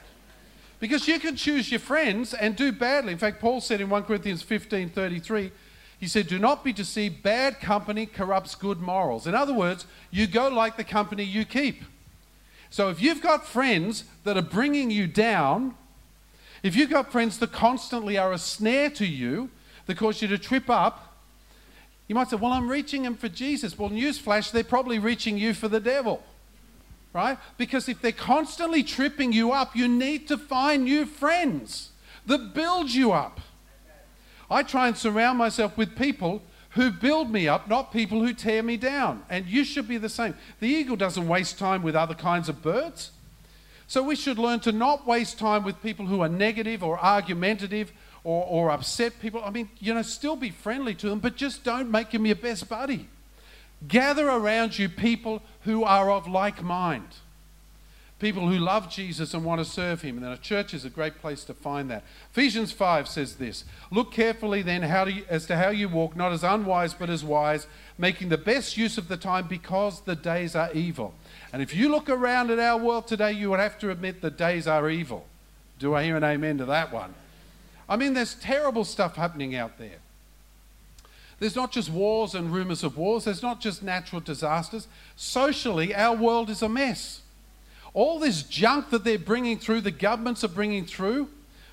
Because 0.80 1.07
you 1.07 1.19
can 1.19 1.36
choose 1.36 1.69
your 1.69 1.80
friends 1.80 2.33
and 2.33 2.56
do 2.56 2.71
badly. 2.71 3.12
In 3.12 3.18
fact, 3.18 3.42
Paul 3.42 3.59
said 3.59 3.81
in 3.81 3.89
1 3.89 4.03
Corinthians 4.03 4.42
15 4.42 4.89
33, 4.89 5.51
he 6.00 6.07
said, 6.07 6.27
Do 6.27 6.39
not 6.39 6.63
be 6.63 6.74
deceived. 6.74 7.24
Bad 7.24 7.59
company 7.59 8.06
corrupts 8.06 8.56
good 8.56 8.80
morals. 8.80 9.27
In 9.27 9.36
other 9.36 9.53
words, 9.53 9.86
you 10.12 10.27
go 10.27 10.47
like 10.50 10.77
the 10.77 10.83
company 10.83 11.24
you 11.24 11.45
keep. 11.45 11.83
So 12.69 12.89
if 12.89 13.01
you've 13.01 13.21
got 13.21 13.47
friends 13.47 14.04
that 14.23 14.37
are 14.37 14.42
bringing 14.42 14.92
you 14.92 15.07
down, 15.07 15.75
if 16.64 16.75
you've 16.75 16.90
got 16.90 17.11
friends 17.11 17.37
that 17.40 17.52
constantly 17.52 18.18
are 18.18 18.33
a 18.33 18.37
snare 18.37 18.90
to 18.92 19.06
you, 19.06 19.49
that 19.85 19.97
cause 19.97 20.21
you 20.21 20.28
to 20.28 20.37
trip 20.37 20.69
up, 20.69 21.16
you 22.07 22.16
might 22.16 22.30
say, 22.30 22.35
Well, 22.35 22.52
I'm 22.52 22.69
reaching 22.69 23.04
them 23.04 23.16
for 23.16 23.30
Jesus. 23.30 23.78
Well, 23.78 23.90
newsflash, 23.90 24.52
they're 24.52 24.64
probably 24.64 24.99
reaching 24.99 25.37
you 25.37 25.54
for 25.54 25.68
the 25.68 25.80
devil. 25.80 26.23
Right? 27.14 27.37
Because 27.57 27.87
if 27.87 28.02
they're 28.02 28.11
constantly 28.11 28.83
tripping 28.83 29.31
you 29.31 29.54
up, 29.54 29.73
you 29.73 29.87
need 29.87 30.28
to 30.28 30.37
find 30.37 30.83
new 30.83 31.06
friends 31.06 31.92
that 32.25 32.54
build 32.54 32.92
you 32.92 33.14
up. 33.14 33.40
I 34.49 34.64
try 34.64 34.87
and 34.87 34.97
surround 34.97 35.37
myself 35.37 35.78
with 35.78 35.95
people 35.95 36.42
who 36.71 36.92
build 36.92 37.31
me 37.31 37.47
up, 37.47 37.69
not 37.69 37.94
people 37.94 38.21
who 38.21 38.33
tear 38.33 38.61
me 38.61 38.78
down. 38.78 39.23
And 39.30 39.45
you 39.45 39.64
should 39.64 39.87
be 39.87 39.97
the 39.97 40.09
same. 40.09 40.35
The 40.59 40.68
eagle 40.68 40.97
doesn't 40.97 41.28
waste 41.28 41.57
time 41.57 41.83
with 41.83 41.95
other 41.95 42.14
kinds 42.14 42.49
of 42.49 42.61
birds. 42.61 43.11
So 43.87 44.04
we 44.04 44.16
should 44.16 44.37
learn 44.37 44.59
to 44.61 44.71
not 44.71 45.07
waste 45.07 45.40
time 45.40 45.64
with 45.64 45.81
people 45.81 46.07
who 46.07 46.21
are 46.21 46.30
negative 46.30 46.83
or 46.83 46.99
argumentative 46.99 47.94
or, 48.23 48.45
or 48.45 48.71
upset 48.71 49.14
people. 49.21 49.42
I 49.44 49.52
mean, 49.52 49.69
you 49.80 49.94
know, 49.94 50.02
still 50.02 50.35
be 50.35 50.49
friendly 50.49 50.95
to 50.95 51.09
them, 51.09 51.19
but 51.19 51.35
just 51.35 51.64
don't 51.64 51.90
make 51.90 52.11
them 52.11 52.25
your 52.25 52.35
best 52.35 52.68
buddy. 52.68 53.07
Gather 53.87 54.28
around 54.28 54.78
you 54.78 54.90
people 54.90 55.44
who 55.61 55.83
are 55.83 56.11
of 56.11 56.28
like 56.28 56.64
mind 56.64 57.07
people 58.19 58.48
who 58.48 58.57
love 58.57 58.90
Jesus 58.90 59.34
and 59.34 59.44
want 59.44 59.60
to 59.60 59.66
serve 59.66 60.02
him. 60.02 60.18
And 60.18 60.26
a 60.26 60.38
church 60.38 60.74
is 60.74 60.86
a 60.86 60.90
great 60.90 61.19
place 61.19 61.44
to 61.45 61.54
find 61.54 61.90
that. 61.92 62.04
Ephesians 62.31 62.72
5 62.72 63.07
says 63.07 63.36
this 63.36 63.66
Look 63.92 64.12
carefully 64.12 64.62
then 64.62 64.84
how 64.84 65.06
you, 65.06 65.24
as 65.30 65.45
to 65.48 65.57
how 65.57 65.69
you 65.69 65.90
walk, 65.90 66.16
not 66.16 66.31
as 66.31 66.44
unwise 66.44 66.94
but 66.94 67.10
as 67.10 67.24
wise, 67.24 67.68
making 67.98 68.30
the 68.30 68.38
best 68.38 68.78
use 68.78 68.98
of 68.98 69.07
the 69.07 69.18
time 69.18 69.48
because 69.48 70.02
the 70.02 70.16
days 70.16 70.56
are 70.56 70.72
evil. 70.74 71.14
And 71.52 71.62
if 71.62 71.76
you 71.76 71.90
look 71.90 72.10
around 72.10 72.52
at 72.52 72.60
our 72.60 72.78
world 72.78 73.07
today, 73.07 73.34
you 73.34 73.50
would 73.50 73.60
have 73.60 73.78
to 73.80 73.92
admit 73.92 74.22
the 74.22 74.31
days 74.31 74.68
are 74.68 74.90
evil. 74.90 75.26
Do 75.78 75.94
I 75.94 76.04
hear 76.04 76.16
an 76.16 76.24
amen 76.24 76.57
to 76.60 76.66
that 76.66 76.94
one? 76.94 77.14
I 77.88 77.98
mean, 77.98 78.14
there's 78.14 78.36
terrible 78.36 78.86
stuff 78.86 79.16
happening 79.16 79.56
out 79.56 79.78
there. 79.78 80.00
There's 81.38 81.56
not 81.56 81.74
just 81.74 81.90
wars 81.90 82.34
and 82.34 82.54
rumors 82.54 82.81
of 82.81 82.98
wars, 82.98 83.26
there's 83.26 83.44
not 83.44 83.60
just 83.60 83.84
natural 83.84 84.22
disasters. 84.22 84.88
Socially, 85.18 85.94
our 85.94 86.16
world 86.16 86.50
is 86.50 86.62
a 86.62 86.69
mess 86.69 87.22
all 87.95 88.19
this 88.19 88.44
junk 88.44 88.90
that 88.90 89.06
they're 89.06 89.18
bringing 89.18 89.57
through, 89.57 89.81
the 89.81 89.90
governments 89.90 90.44
are 90.44 90.49
bringing 90.49 90.85
through, 90.85 91.30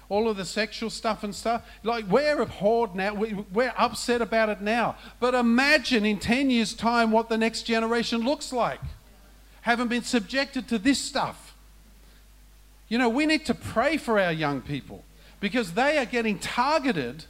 all 0.08 0.28
of 0.28 0.36
the 0.36 0.44
sexual 0.44 0.88
stuff 0.88 1.24
and 1.24 1.34
stuff. 1.34 1.66
Like, 1.82 2.08
we're 2.08 2.40
abhorred 2.40 2.94
now. 2.94 3.14
We're 3.14 3.74
upset 3.76 4.22
about 4.22 4.48
it 4.48 4.60
now. 4.60 4.96
But 5.18 5.34
imagine 5.34 6.06
in 6.06 6.20
10 6.20 6.48
years' 6.48 6.74
time 6.74 7.10
what 7.10 7.28
the 7.28 7.36
next 7.36 7.62
generation 7.62 8.20
looks 8.20 8.52
like. 8.52 8.80
haven't 9.62 9.88
been 9.88 10.04
subjected 10.04 10.68
to 10.68 10.78
this 10.78 10.98
stuff. 10.98 11.56
You 12.88 12.98
know, 12.98 13.08
we 13.08 13.26
need 13.26 13.44
to 13.46 13.54
pray 13.54 13.96
for 13.96 14.20
our 14.20 14.32
young 14.32 14.60
people 14.60 15.04
because 15.40 15.72
they 15.72 15.98
are 15.98 16.04
getting 16.04 16.38
targeted, 16.38 17.24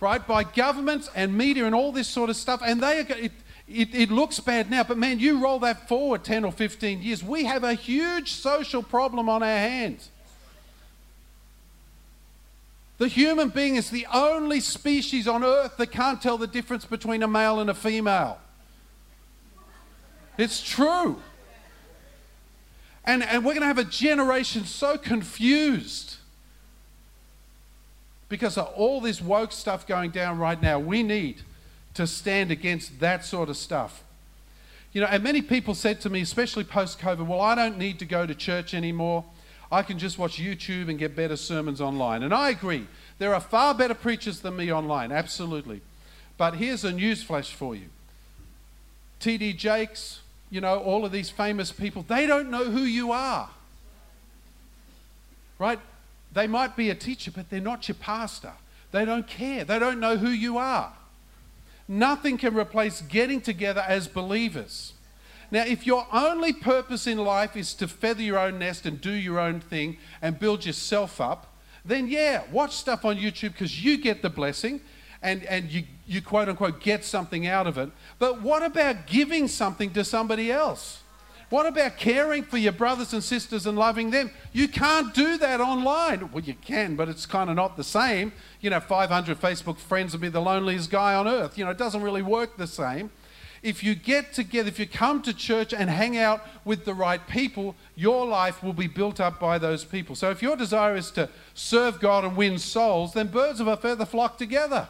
right, 0.00 0.26
by 0.26 0.44
governments 0.44 1.10
and 1.14 1.36
media 1.36 1.66
and 1.66 1.74
all 1.74 1.92
this 1.92 2.08
sort 2.08 2.30
of 2.30 2.36
stuff. 2.36 2.62
And 2.64 2.82
they 2.82 3.00
are, 3.00 3.06
it, 3.10 3.32
it, 3.68 3.94
it, 3.94 4.10
looks 4.10 4.40
bad 4.40 4.70
now, 4.70 4.84
but 4.84 4.98
man, 4.98 5.18
you 5.18 5.42
roll 5.42 5.58
that 5.60 5.88
forward 5.88 6.22
10 6.22 6.44
or 6.44 6.52
15 6.52 7.02
years, 7.02 7.22
we 7.22 7.44
have 7.44 7.64
a 7.64 7.74
huge 7.74 8.32
social 8.32 8.82
problem 8.82 9.28
on 9.28 9.42
our 9.42 9.48
hands. 9.48 10.10
The 12.98 13.08
human 13.08 13.48
being 13.48 13.76
is 13.76 13.90
the 13.90 14.06
only 14.12 14.60
species 14.60 15.26
on 15.26 15.42
earth 15.42 15.76
that 15.78 15.90
can't 15.90 16.22
tell 16.22 16.38
the 16.38 16.46
difference 16.46 16.84
between 16.84 17.22
a 17.22 17.28
male 17.28 17.58
and 17.58 17.68
a 17.68 17.74
female. 17.74 18.38
It's 20.38 20.62
true. 20.62 21.20
And, 23.04 23.22
and 23.22 23.44
we're 23.44 23.52
going 23.52 23.62
to 23.62 23.66
have 23.66 23.78
a 23.78 23.84
generation 23.84 24.64
so 24.64 24.96
confused 24.96 26.16
because 28.28 28.56
of 28.56 28.66
all 28.74 29.00
this 29.00 29.20
woke 29.20 29.52
stuff 29.52 29.86
going 29.86 30.10
down 30.10 30.38
right 30.38 30.60
now. 30.60 30.78
We 30.78 31.02
need 31.02 31.42
to 31.94 32.06
stand 32.06 32.50
against 32.50 33.00
that 33.00 33.24
sort 33.24 33.48
of 33.48 33.56
stuff. 33.56 34.02
You 34.92 35.00
know, 35.00 35.08
and 35.08 35.22
many 35.24 35.42
people 35.42 35.74
said 35.74 36.00
to 36.02 36.10
me, 36.10 36.20
especially 36.20 36.64
post 36.64 37.00
COVID, 37.00 37.26
well, 37.26 37.40
I 37.40 37.54
don't 37.54 37.78
need 37.78 37.98
to 37.98 38.04
go 38.04 38.26
to 38.26 38.34
church 38.34 38.74
anymore. 38.74 39.24
I 39.72 39.82
can 39.82 39.98
just 39.98 40.18
watch 40.18 40.38
YouTube 40.38 40.88
and 40.88 40.98
get 40.98 41.16
better 41.16 41.36
sermons 41.36 41.80
online. 41.80 42.22
And 42.22 42.32
I 42.32 42.50
agree. 42.50 42.86
There 43.18 43.34
are 43.34 43.40
far 43.40 43.74
better 43.74 43.94
preachers 43.94 44.40
than 44.40 44.56
me 44.56 44.72
online, 44.72 45.10
absolutely. 45.10 45.80
But 46.36 46.54
here's 46.54 46.84
a 46.84 46.92
newsflash 46.92 47.52
for 47.52 47.74
you 47.74 47.88
T.D. 49.18 49.54
Jakes, 49.54 50.20
you 50.50 50.60
know, 50.60 50.78
all 50.78 51.04
of 51.04 51.10
these 51.10 51.30
famous 51.30 51.72
people, 51.72 52.04
they 52.06 52.26
don't 52.26 52.50
know 52.50 52.64
who 52.64 52.82
you 52.82 53.10
are. 53.10 53.50
Right? 55.58 55.80
They 56.32 56.46
might 56.46 56.76
be 56.76 56.90
a 56.90 56.94
teacher, 56.94 57.30
but 57.30 57.50
they're 57.50 57.60
not 57.60 57.88
your 57.88 57.96
pastor. 57.96 58.52
They 58.92 59.04
don't 59.04 59.26
care. 59.26 59.64
They 59.64 59.78
don't 59.78 59.98
know 59.98 60.16
who 60.16 60.28
you 60.30 60.58
are. 60.58 60.92
Nothing 61.86 62.38
can 62.38 62.54
replace 62.56 63.02
getting 63.02 63.40
together 63.40 63.84
as 63.86 64.08
believers. 64.08 64.94
Now, 65.50 65.64
if 65.64 65.86
your 65.86 66.06
only 66.12 66.52
purpose 66.52 67.06
in 67.06 67.18
life 67.18 67.56
is 67.56 67.74
to 67.74 67.86
feather 67.86 68.22
your 68.22 68.38
own 68.38 68.58
nest 68.58 68.86
and 68.86 69.00
do 69.00 69.12
your 69.12 69.38
own 69.38 69.60
thing 69.60 69.98
and 70.20 70.38
build 70.38 70.66
yourself 70.66 71.20
up, 71.20 71.54
then 71.84 72.08
yeah, 72.08 72.42
watch 72.50 72.74
stuff 72.74 73.04
on 73.04 73.16
YouTube 73.16 73.52
because 73.52 73.84
you 73.84 73.98
get 73.98 74.22
the 74.22 74.30
blessing 74.30 74.80
and, 75.22 75.44
and 75.44 75.70
you, 75.70 75.84
you 76.06 76.22
quote 76.22 76.48
unquote 76.48 76.80
get 76.80 77.04
something 77.04 77.46
out 77.46 77.66
of 77.66 77.78
it. 77.78 77.90
But 78.18 78.42
what 78.42 78.62
about 78.62 79.06
giving 79.06 79.46
something 79.46 79.92
to 79.92 80.02
somebody 80.02 80.50
else? 80.50 81.03
What 81.54 81.66
about 81.66 81.98
caring 81.98 82.42
for 82.42 82.58
your 82.58 82.72
brothers 82.72 83.12
and 83.12 83.22
sisters 83.22 83.64
and 83.64 83.78
loving 83.78 84.10
them? 84.10 84.32
You 84.52 84.66
can't 84.66 85.14
do 85.14 85.38
that 85.38 85.60
online. 85.60 86.32
Well, 86.32 86.42
you 86.42 86.54
can, 86.54 86.96
but 86.96 87.08
it's 87.08 87.26
kind 87.26 87.48
of 87.48 87.54
not 87.54 87.76
the 87.76 87.84
same. 87.84 88.32
You 88.60 88.70
know, 88.70 88.80
500 88.80 89.40
Facebook 89.40 89.78
friends 89.78 90.14
would 90.14 90.20
be 90.20 90.28
the 90.28 90.40
loneliest 90.40 90.90
guy 90.90 91.14
on 91.14 91.28
earth. 91.28 91.56
You 91.56 91.64
know, 91.64 91.70
it 91.70 91.78
doesn't 91.78 92.02
really 92.02 92.22
work 92.22 92.56
the 92.56 92.66
same 92.66 93.12
if 93.62 93.84
you 93.84 93.94
get 93.94 94.32
together, 94.32 94.66
if 94.66 94.80
you 94.80 94.88
come 94.88 95.22
to 95.22 95.32
church 95.32 95.72
and 95.72 95.88
hang 95.88 96.18
out 96.18 96.44
with 96.64 96.84
the 96.84 96.92
right 96.92 97.24
people, 97.28 97.76
your 97.94 98.26
life 98.26 98.60
will 98.60 98.72
be 98.72 98.88
built 98.88 99.20
up 99.20 99.38
by 99.38 99.56
those 99.56 99.84
people. 99.84 100.16
So 100.16 100.30
if 100.32 100.42
your 100.42 100.56
desire 100.56 100.96
is 100.96 101.12
to 101.12 101.28
serve 101.54 102.00
God 102.00 102.24
and 102.24 102.36
win 102.36 102.58
souls, 102.58 103.14
then 103.14 103.28
birds 103.28 103.60
of 103.60 103.68
a 103.68 103.76
feather 103.76 104.04
flock 104.04 104.38
together. 104.38 104.88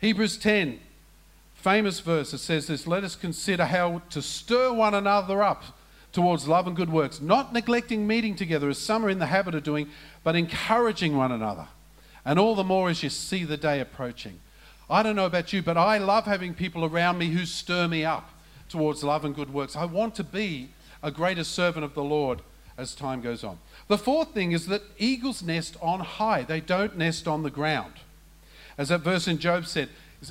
Hebrews 0.00 0.36
10, 0.36 0.80
famous 1.58 2.00
verse, 2.00 2.30
that 2.30 2.38
says 2.38 2.66
this 2.66 2.86
Let 2.86 3.04
us 3.04 3.14
consider 3.14 3.66
how 3.66 4.02
to 4.10 4.22
stir 4.22 4.72
one 4.72 4.94
another 4.94 5.42
up 5.42 5.64
towards 6.12 6.48
love 6.48 6.66
and 6.66 6.74
good 6.74 6.90
works, 6.90 7.20
not 7.20 7.52
neglecting 7.52 8.06
meeting 8.06 8.34
together 8.34 8.68
as 8.70 8.78
some 8.78 9.04
are 9.04 9.10
in 9.10 9.18
the 9.18 9.26
habit 9.26 9.54
of 9.54 9.62
doing, 9.62 9.88
but 10.24 10.36
encouraging 10.36 11.16
one 11.16 11.32
another. 11.32 11.68
And 12.24 12.38
all 12.38 12.54
the 12.54 12.64
more 12.64 12.88
as 12.88 13.02
you 13.02 13.10
see 13.10 13.44
the 13.44 13.56
day 13.56 13.80
approaching. 13.80 14.40
I 14.90 15.02
don't 15.02 15.16
know 15.16 15.26
about 15.26 15.52
you, 15.52 15.62
but 15.62 15.76
I 15.76 15.98
love 15.98 16.24
having 16.24 16.54
people 16.54 16.84
around 16.84 17.18
me 17.18 17.28
who 17.28 17.44
stir 17.44 17.88
me 17.88 18.04
up 18.04 18.30
towards 18.68 19.04
love 19.04 19.24
and 19.24 19.34
good 19.34 19.52
works. 19.52 19.76
I 19.76 19.84
want 19.84 20.14
to 20.16 20.24
be 20.24 20.70
a 21.02 21.10
greater 21.10 21.44
servant 21.44 21.84
of 21.84 21.94
the 21.94 22.02
Lord 22.02 22.40
as 22.76 22.94
time 22.94 23.20
goes 23.20 23.44
on. 23.44 23.58
The 23.88 23.98
fourth 23.98 24.32
thing 24.32 24.52
is 24.52 24.66
that 24.66 24.82
eagles 24.98 25.42
nest 25.42 25.76
on 25.82 26.00
high, 26.00 26.42
they 26.42 26.60
don't 26.60 26.96
nest 26.96 27.28
on 27.28 27.42
the 27.42 27.50
ground. 27.50 27.94
As 28.78 28.88
that 28.88 29.00
verse 29.00 29.26
in 29.26 29.38
Job 29.38 29.66
said, 29.66 29.88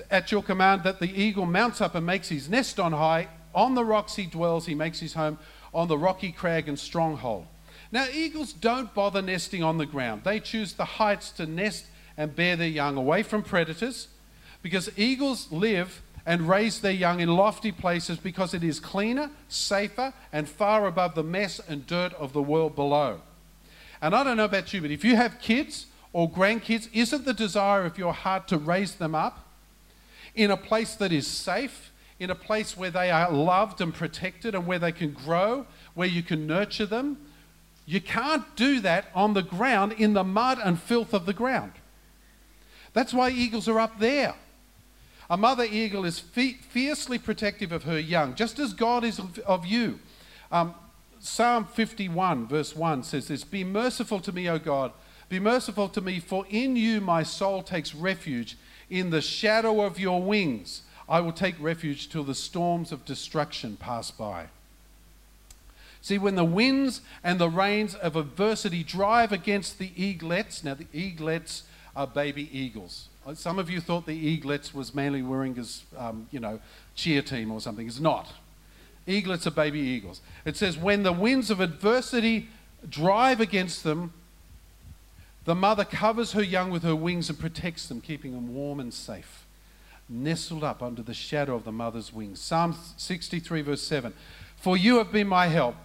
at 0.09 0.31
your 0.31 0.43
command 0.43 0.83
that 0.83 0.99
the 0.99 1.21
eagle 1.21 1.45
mounts 1.45 1.81
up 1.81 1.95
and 1.95 2.05
makes 2.05 2.29
his 2.29 2.49
nest 2.49 2.79
on 2.79 2.91
high, 2.91 3.27
on 3.53 3.75
the 3.75 3.85
rocks 3.85 4.15
he 4.15 4.25
dwells, 4.25 4.65
he 4.65 4.75
makes 4.75 4.99
his 4.99 5.13
home 5.13 5.37
on 5.73 5.87
the 5.87 5.97
rocky 5.97 6.31
crag 6.31 6.67
and 6.67 6.77
stronghold. 6.77 7.45
Now, 7.91 8.05
eagles 8.11 8.51
don't 8.51 8.93
bother 8.93 9.21
nesting 9.21 9.63
on 9.63 9.77
the 9.77 9.85
ground. 9.85 10.23
They 10.23 10.39
choose 10.39 10.73
the 10.73 10.85
heights 10.85 11.31
to 11.31 11.45
nest 11.45 11.85
and 12.17 12.35
bear 12.35 12.55
their 12.55 12.67
young 12.67 12.97
away 12.97 13.23
from 13.23 13.43
predators 13.43 14.09
because 14.61 14.89
eagles 14.97 15.51
live 15.51 16.01
and 16.25 16.49
raise 16.49 16.81
their 16.81 16.91
young 16.91 17.21
in 17.21 17.29
lofty 17.29 17.71
places 17.71 18.17
because 18.17 18.53
it 18.53 18.63
is 18.63 18.81
cleaner, 18.81 19.31
safer, 19.47 20.13
and 20.33 20.49
far 20.49 20.85
above 20.85 21.15
the 21.15 21.23
mess 21.23 21.61
and 21.69 21.87
dirt 21.87 22.13
of 22.15 22.33
the 22.33 22.41
world 22.41 22.75
below. 22.75 23.21
And 24.01 24.13
I 24.13 24.23
don't 24.23 24.35
know 24.35 24.45
about 24.45 24.73
you, 24.73 24.81
but 24.81 24.91
if 24.91 25.05
you 25.05 25.15
have 25.15 25.39
kids 25.39 25.85
or 26.11 26.29
grandkids, 26.29 26.89
isn't 26.91 27.23
the 27.23 27.33
desire 27.33 27.85
of 27.85 27.97
your 27.97 28.13
heart 28.13 28.49
to 28.49 28.57
raise 28.57 28.95
them 28.95 29.15
up 29.15 29.46
in 30.37 30.51
a 30.51 30.57
place 30.57 30.95
that 30.95 31.11
is 31.11 31.27
safe, 31.27 31.91
in 32.19 32.29
a 32.29 32.35
place 32.35 32.77
where 32.77 32.91
they 32.91 33.11
are 33.11 33.31
loved 33.31 33.81
and 33.81 33.93
protected 33.93 34.55
and 34.55 34.65
where 34.65 34.79
they 34.79 34.91
can 34.91 35.11
grow, 35.11 35.65
where 35.93 36.07
you 36.07 36.23
can 36.23 36.47
nurture 36.47 36.85
them? 36.85 37.17
You 37.85 38.01
can't 38.01 38.43
do 38.55 38.79
that 38.81 39.05
on 39.15 39.33
the 39.33 39.41
ground 39.41 39.93
in 39.93 40.13
the 40.13 40.23
mud 40.23 40.59
and 40.63 40.79
filth 40.79 41.13
of 41.13 41.25
the 41.25 41.33
ground. 41.33 41.71
That's 42.93 43.13
why 43.13 43.29
eagles 43.29 43.67
are 43.67 43.79
up 43.79 43.99
there. 43.99 44.35
A 45.29 45.37
mother 45.37 45.65
eagle 45.65 46.05
is 46.05 46.19
fiercely 46.19 47.17
protective 47.17 47.71
of 47.71 47.83
her 47.83 47.99
young, 47.99 48.35
just 48.35 48.59
as 48.59 48.73
God 48.73 49.03
is 49.03 49.19
of, 49.45 49.65
you. 49.65 49.99
Um, 50.51 50.73
Psalm 51.19 51.65
51, 51.65 52.47
verse 52.47 52.75
1 52.75 53.03
says 53.03 53.27
this 53.27 53.43
Be 53.43 53.63
merciful 53.63 54.19
to 54.21 54.31
me, 54.31 54.49
O 54.49 54.57
God. 54.57 54.93
Be 55.29 55.39
merciful 55.39 55.89
to 55.89 56.01
me, 56.01 56.19
for 56.19 56.45
in 56.49 56.75
you 56.75 57.01
my 57.01 57.23
soul 57.23 57.61
takes 57.61 57.93
refuge. 57.93 58.57
In 58.89 59.09
the 59.09 59.21
shadow 59.21 59.81
of 59.81 59.99
your 59.99 60.21
wings, 60.21 60.83
I 61.09 61.19
will 61.19 61.31
take 61.31 61.55
refuge 61.59 62.09
till 62.09 62.23
the 62.23 62.35
storms 62.35 62.91
of 62.91 63.05
destruction 63.05 63.77
pass 63.77 64.11
by. 64.11 64.47
See, 66.01 66.17
when 66.17 66.35
the 66.35 66.45
winds 66.45 67.01
and 67.23 67.39
the 67.39 67.49
rains 67.49 67.95
of 67.95 68.15
adversity 68.15 68.83
drive 68.83 69.31
against 69.31 69.77
the 69.77 69.91
eaglets, 69.95 70.63
now 70.63 70.75
the 70.75 70.87
eaglets 70.93 71.63
are 71.95 72.07
baby 72.07 72.49
eagles. 72.57 73.09
Uh, 73.27 73.33
some 73.33 73.59
of 73.59 73.69
you 73.69 73.81
thought 73.81 74.05
the 74.05 74.39
Eaglets 74.39 74.73
was 74.73 74.95
Manly 74.95 75.21
Warringah's, 75.21 75.83
um, 75.97 76.27
you 76.31 76.39
know, 76.39 76.61
cheer 76.95 77.21
team 77.21 77.51
or 77.51 77.59
something. 77.59 77.85
It's 77.85 77.99
not. 77.99 78.31
Eaglets 79.05 79.45
are 79.47 79.51
baby 79.51 79.79
eagles. 79.79 80.21
It 80.45 80.55
says, 80.55 80.77
when 80.77 81.03
the 81.03 81.11
winds 81.11 81.51
of 81.51 81.59
adversity 81.59 82.47
drive 82.87 83.41
against 83.41 83.83
them, 83.83 84.13
the 85.47 85.55
mother 85.55 85.85
covers 85.85 86.33
her 86.33 86.43
young 86.43 86.71
with 86.71 86.83
her 86.83 86.95
wings 86.95 87.29
and 87.29 87.39
protects 87.39 87.87
them, 87.87 88.01
keeping 88.01 88.33
them 88.33 88.53
warm 88.53 88.81
and 88.81 88.93
safe, 88.93 89.45
nestled 90.09 90.61
up 90.61 90.83
under 90.83 91.01
the 91.01 91.13
shadow 91.13 91.55
of 91.55 91.63
the 91.63 91.71
mother's 91.71 92.11
wings. 92.11 92.41
Psalm 92.41 92.75
63, 92.97 93.61
verse 93.61 93.81
7 93.81 94.13
For 94.57 94.75
you 94.75 94.97
have 94.97 95.13
been 95.13 95.27
my 95.27 95.47
help, 95.47 95.77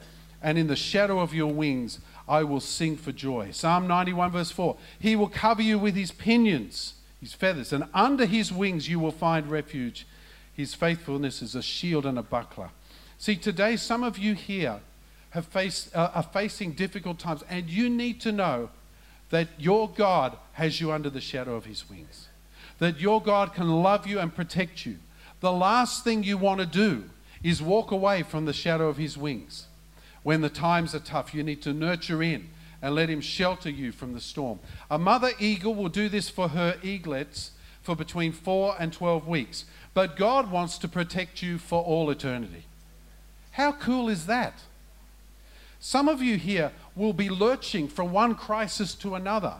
and 0.42 0.58
in 0.58 0.66
the 0.66 0.74
shadow 0.74 1.20
of 1.20 1.32
your 1.32 1.52
wings 1.52 2.00
I 2.28 2.42
will 2.42 2.58
sing 2.58 2.96
for 2.96 3.12
joy. 3.12 3.52
Psalm 3.52 3.86
91, 3.86 4.32
verse 4.32 4.50
4 4.50 4.76
He 4.98 5.14
will 5.14 5.28
cover 5.28 5.62
you 5.62 5.78
with 5.78 5.94
his 5.94 6.10
pinions 6.10 6.94
his 7.20 7.32
feathers, 7.32 7.72
and 7.72 7.84
under 7.94 8.26
his 8.26 8.52
wings 8.52 8.88
you 8.88 8.98
will 8.98 9.12
find 9.12 9.48
refuge. 9.48 10.08
His 10.52 10.74
faithfulness 10.74 11.40
is 11.40 11.54
a 11.54 11.62
shield 11.62 12.04
and 12.04 12.18
a 12.18 12.22
buckler. 12.22 12.70
See, 13.16 13.36
today 13.36 13.76
some 13.76 14.02
of 14.02 14.18
you 14.18 14.34
here 14.34 14.80
have 15.30 15.46
faced, 15.46 15.94
uh, 15.94 16.10
are 16.14 16.24
facing 16.24 16.72
difficult 16.72 17.20
times, 17.20 17.44
and 17.48 17.70
you 17.70 17.88
need 17.88 18.20
to 18.22 18.32
know 18.32 18.70
that 19.32 19.48
your 19.58 19.88
God 19.88 20.36
has 20.52 20.78
you 20.78 20.92
under 20.92 21.08
the 21.08 21.20
shadow 21.20 21.56
of 21.56 21.64
his 21.64 21.88
wings. 21.88 22.28
That 22.78 23.00
your 23.00 23.20
God 23.20 23.54
can 23.54 23.82
love 23.82 24.06
you 24.06 24.18
and 24.18 24.34
protect 24.34 24.84
you. 24.84 24.96
The 25.40 25.50
last 25.50 26.04
thing 26.04 26.22
you 26.22 26.36
want 26.36 26.60
to 26.60 26.66
do 26.66 27.04
is 27.42 27.62
walk 27.62 27.90
away 27.90 28.24
from 28.24 28.44
the 28.44 28.52
shadow 28.52 28.88
of 28.88 28.98
his 28.98 29.16
wings. 29.16 29.68
When 30.22 30.42
the 30.42 30.50
times 30.50 30.94
are 30.94 31.00
tough, 31.00 31.32
you 31.32 31.42
need 31.42 31.62
to 31.62 31.72
nurture 31.72 32.22
in 32.22 32.50
and 32.82 32.94
let 32.94 33.08
him 33.08 33.22
shelter 33.22 33.70
you 33.70 33.90
from 33.90 34.12
the 34.12 34.20
storm. 34.20 34.60
A 34.90 34.98
mother 34.98 35.30
eagle 35.38 35.74
will 35.74 35.88
do 35.88 36.10
this 36.10 36.28
for 36.28 36.48
her 36.48 36.76
eaglets 36.82 37.52
for 37.80 37.96
between 37.96 38.32
4 38.32 38.76
and 38.78 38.92
12 38.92 39.26
weeks, 39.26 39.64
but 39.94 40.18
God 40.18 40.50
wants 40.50 40.76
to 40.76 40.88
protect 40.88 41.42
you 41.42 41.56
for 41.56 41.82
all 41.82 42.10
eternity. 42.10 42.64
How 43.52 43.72
cool 43.72 44.10
is 44.10 44.26
that? 44.26 44.60
Some 45.80 46.08
of 46.08 46.22
you 46.22 46.36
here 46.36 46.70
will 46.94 47.12
be 47.12 47.28
lurching 47.28 47.88
from 47.88 48.12
one 48.12 48.34
crisis 48.34 48.94
to 48.96 49.14
another. 49.14 49.54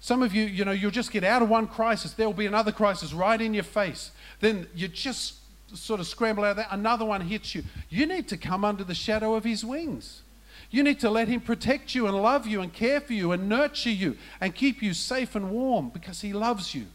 Some 0.00 0.22
of 0.22 0.34
you, 0.34 0.44
you 0.44 0.64
know, 0.64 0.72
you'll 0.72 0.90
just 0.90 1.10
get 1.10 1.24
out 1.24 1.42
of 1.42 1.48
one 1.48 1.66
crisis, 1.66 2.12
there 2.12 2.26
will 2.26 2.34
be 2.34 2.46
another 2.46 2.72
crisis 2.72 3.12
right 3.12 3.40
in 3.40 3.54
your 3.54 3.64
face. 3.64 4.10
Then 4.40 4.66
you 4.74 4.88
just 4.88 5.36
sort 5.72 5.98
of 5.98 6.06
scramble 6.06 6.44
out 6.44 6.52
of 6.52 6.56
that, 6.58 6.68
another 6.70 7.04
one 7.04 7.22
hits 7.22 7.54
you. 7.54 7.64
You 7.88 8.06
need 8.06 8.28
to 8.28 8.36
come 8.36 8.64
under 8.64 8.84
the 8.84 8.94
shadow 8.94 9.34
of 9.34 9.44
his 9.44 9.64
wings. 9.64 10.22
You 10.70 10.82
need 10.82 11.00
to 11.00 11.10
let 11.10 11.28
him 11.28 11.40
protect 11.40 11.94
you 11.94 12.06
and 12.06 12.20
love 12.20 12.46
you 12.46 12.60
and 12.60 12.72
care 12.72 13.00
for 13.00 13.12
you 13.12 13.32
and 13.32 13.48
nurture 13.48 13.90
you 13.90 14.16
and 14.40 14.54
keep 14.54 14.82
you 14.82 14.92
safe 14.92 15.34
and 15.34 15.50
warm 15.50 15.88
because 15.88 16.20
he 16.20 16.32
loves 16.32 16.74
you. 16.74 16.86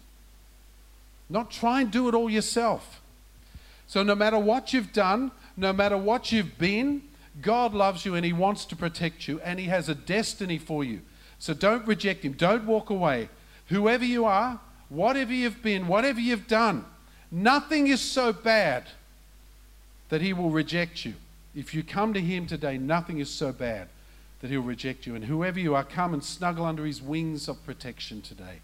Not 1.30 1.52
try 1.52 1.82
and 1.82 1.92
do 1.92 2.08
it 2.10 2.16
all 2.16 2.30
yourself. 2.30 3.02
So, 3.88 4.04
no 4.04 4.16
matter 4.16 4.38
what 4.38 4.74
you've 4.74 4.94
done, 4.94 5.32
no 5.58 5.74
matter 5.74 5.98
what 5.98 6.32
you've 6.32 6.58
been, 6.58 7.04
God 7.42 7.74
loves 7.74 8.06
you 8.06 8.16
and 8.16 8.26
He 8.26 8.34
wants 8.34 8.66
to 8.66 8.76
protect 8.76 9.28
you 9.28 9.40
and 9.42 9.60
He 9.60 9.66
has 9.66 9.90
a 9.90 9.96
destiny 9.96 10.58
for 10.58 10.84
you. 10.84 11.02
So 11.38 11.54
don't 11.54 11.88
reject 11.88 12.24
Him. 12.24 12.34
Don't 12.34 12.66
walk 12.66 12.90
away. 12.90 13.30
Whoever 13.68 14.06
you 14.06 14.26
are, 14.26 14.60
whatever 14.90 15.34
you've 15.34 15.62
been, 15.62 15.88
whatever 15.88 16.20
you've 16.20 16.48
done, 16.48 16.86
nothing 17.32 17.88
is 17.88 18.02
so 18.02 18.34
bad 18.34 18.86
that 20.10 20.22
He 20.22 20.34
will 20.34 20.50
reject 20.50 21.06
you. 21.06 21.14
If 21.56 21.74
you 21.74 21.84
come 21.84 22.14
to 22.14 22.22
Him 22.22 22.48
today, 22.48 22.78
nothing 22.78 23.20
is 23.20 23.30
so 23.30 23.52
bad 23.52 23.88
that 24.42 24.50
He'll 24.50 24.62
reject 24.62 25.06
you. 25.06 25.16
And 25.16 25.26
whoever 25.26 25.60
you 25.60 25.76
are, 25.76 25.84
come 25.84 26.14
and 26.14 26.24
snuggle 26.24 26.66
under 26.66 26.86
His 26.86 27.02
wings 27.02 27.48
of 27.48 27.64
protection 27.66 28.22
today. 28.22 28.60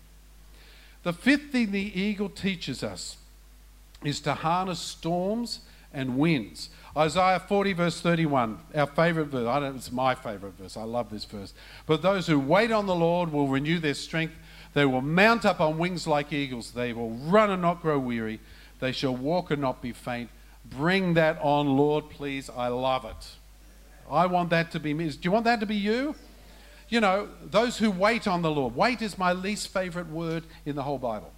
The 1.03 1.13
fifth 1.13 1.51
thing 1.51 1.71
the 1.71 2.01
eagle 2.01 2.29
teaches 2.29 2.83
us 2.83 3.17
is 4.03 4.19
to 4.21 4.33
harness 4.33 4.79
storms 4.79 5.59
and 5.93 6.17
winds. 6.17 6.69
Isaiah 6.97 7.39
40, 7.39 7.73
verse 7.73 7.99
31, 7.99 8.57
our 8.73 8.87
favorite 8.87 9.25
verse. 9.25 9.47
I 9.47 9.59
don't, 9.59 9.75
it's 9.75 9.91
my 9.91 10.15
favorite 10.15 10.53
verse. 10.53 10.77
I 10.77 10.83
love 10.83 11.09
this 11.09 11.25
verse. 11.25 11.53
But 11.85 12.01
those 12.01 12.27
who 12.27 12.39
wait 12.39 12.71
on 12.71 12.85
the 12.85 12.95
Lord 12.95 13.33
will 13.33 13.49
renew 13.49 13.79
their 13.79 13.93
strength. 13.93 14.33
They 14.73 14.85
will 14.85 15.01
mount 15.01 15.45
up 15.45 15.59
on 15.59 15.77
wings 15.77 16.07
like 16.07 16.31
eagles. 16.31 16.71
They 16.71 16.93
will 16.93 17.11
run 17.11 17.49
and 17.49 17.61
not 17.61 17.81
grow 17.81 17.99
weary. 17.99 18.39
They 18.79 18.93
shall 18.93 19.15
walk 19.15 19.51
and 19.51 19.61
not 19.61 19.81
be 19.81 19.91
faint. 19.91 20.29
Bring 20.63 21.15
that 21.15 21.37
on, 21.41 21.75
Lord, 21.75 22.09
please. 22.09 22.49
I 22.49 22.69
love 22.69 23.03
it. 23.03 23.35
I 24.09 24.25
want 24.27 24.49
that 24.51 24.71
to 24.71 24.79
be 24.79 24.93
me. 24.93 25.09
Do 25.09 25.17
you 25.23 25.31
want 25.31 25.45
that 25.45 25.59
to 25.59 25.65
be 25.65 25.75
you? 25.75 26.15
You 26.87 27.01
know, 27.01 27.27
those 27.43 27.77
who 27.77 27.91
wait 27.91 28.27
on 28.27 28.41
the 28.41 28.51
Lord. 28.51 28.75
Wait 28.75 29.01
is 29.01 29.17
my 29.17 29.33
least 29.33 29.67
favorite 29.69 30.07
word 30.07 30.43
in 30.65 30.75
the 30.75 30.83
whole 30.83 30.99
Bible. 30.99 31.31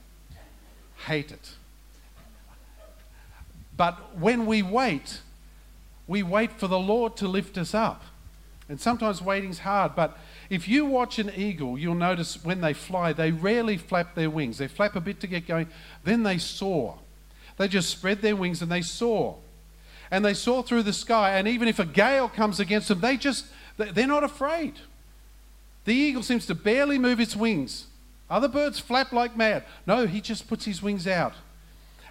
Hate 1.06 1.32
it. 1.32 1.52
But 3.76 4.18
when 4.18 4.46
we 4.46 4.62
wait, 4.62 5.22
we 6.08 6.24
wait 6.24 6.54
for 6.54 6.68
the 6.68 6.80
Lord 6.80 7.18
to 7.18 7.28
lift 7.28 7.58
us 7.58 7.74
up. 7.74 8.04
And 8.70 8.80
sometimes 8.82 9.22
waiting's 9.22 9.60
hard, 9.60 9.96
but 9.96 10.18
if 10.50 10.68
you 10.68 10.86
watch 10.86 11.20
an 11.20 11.32
eagle, 11.36 11.78
you'll 11.78 11.96
notice 11.96 12.44
when 12.44 12.60
they 12.60 12.74
fly, 12.74 13.14
they 13.14 13.32
rarely 13.32 13.78
flap 13.78 14.14
their 14.16 14.30
wings. 14.30 14.58
They 14.58 14.68
flap 14.68 14.96
a 14.96 15.02
bit 15.02 15.22
to 15.22 15.28
get 15.28 15.48
going, 15.48 15.68
then 16.04 16.24
they 16.24 16.38
soar. 16.38 17.00
They 17.58 17.68
just 17.68 17.90
spread 17.90 18.22
their 18.22 18.36
wings 18.36 18.62
and 18.62 18.72
they 18.72 18.82
soar. 18.82 19.38
And 20.12 20.24
they 20.24 20.34
soar 20.34 20.64
through 20.64 20.84
the 20.84 20.94
sky, 20.94 21.38
and 21.38 21.48
even 21.48 21.68
if 21.68 21.80
a 21.80 21.86
gale 21.86 22.30
comes 22.30 22.60
against 22.60 22.88
them, 22.88 23.02
they 23.02 23.18
just, 23.18 23.46
they're 23.78 24.08
not 24.08 24.24
afraid. 24.24 24.74
The 25.86 25.94
eagle 25.94 26.24
seems 26.24 26.46
to 26.48 26.56
barely 26.56 27.00
move 27.00 27.20
its 27.20 27.36
wings. 27.36 27.88
Other 28.30 28.50
birds 28.50 28.80
flap 28.80 29.14
like 29.14 29.38
mad. 29.38 29.64
No, 29.86 30.06
he 30.06 30.20
just 30.20 30.48
puts 30.48 30.66
his 30.66 30.82
wings 30.82 31.08
out. 31.08 31.34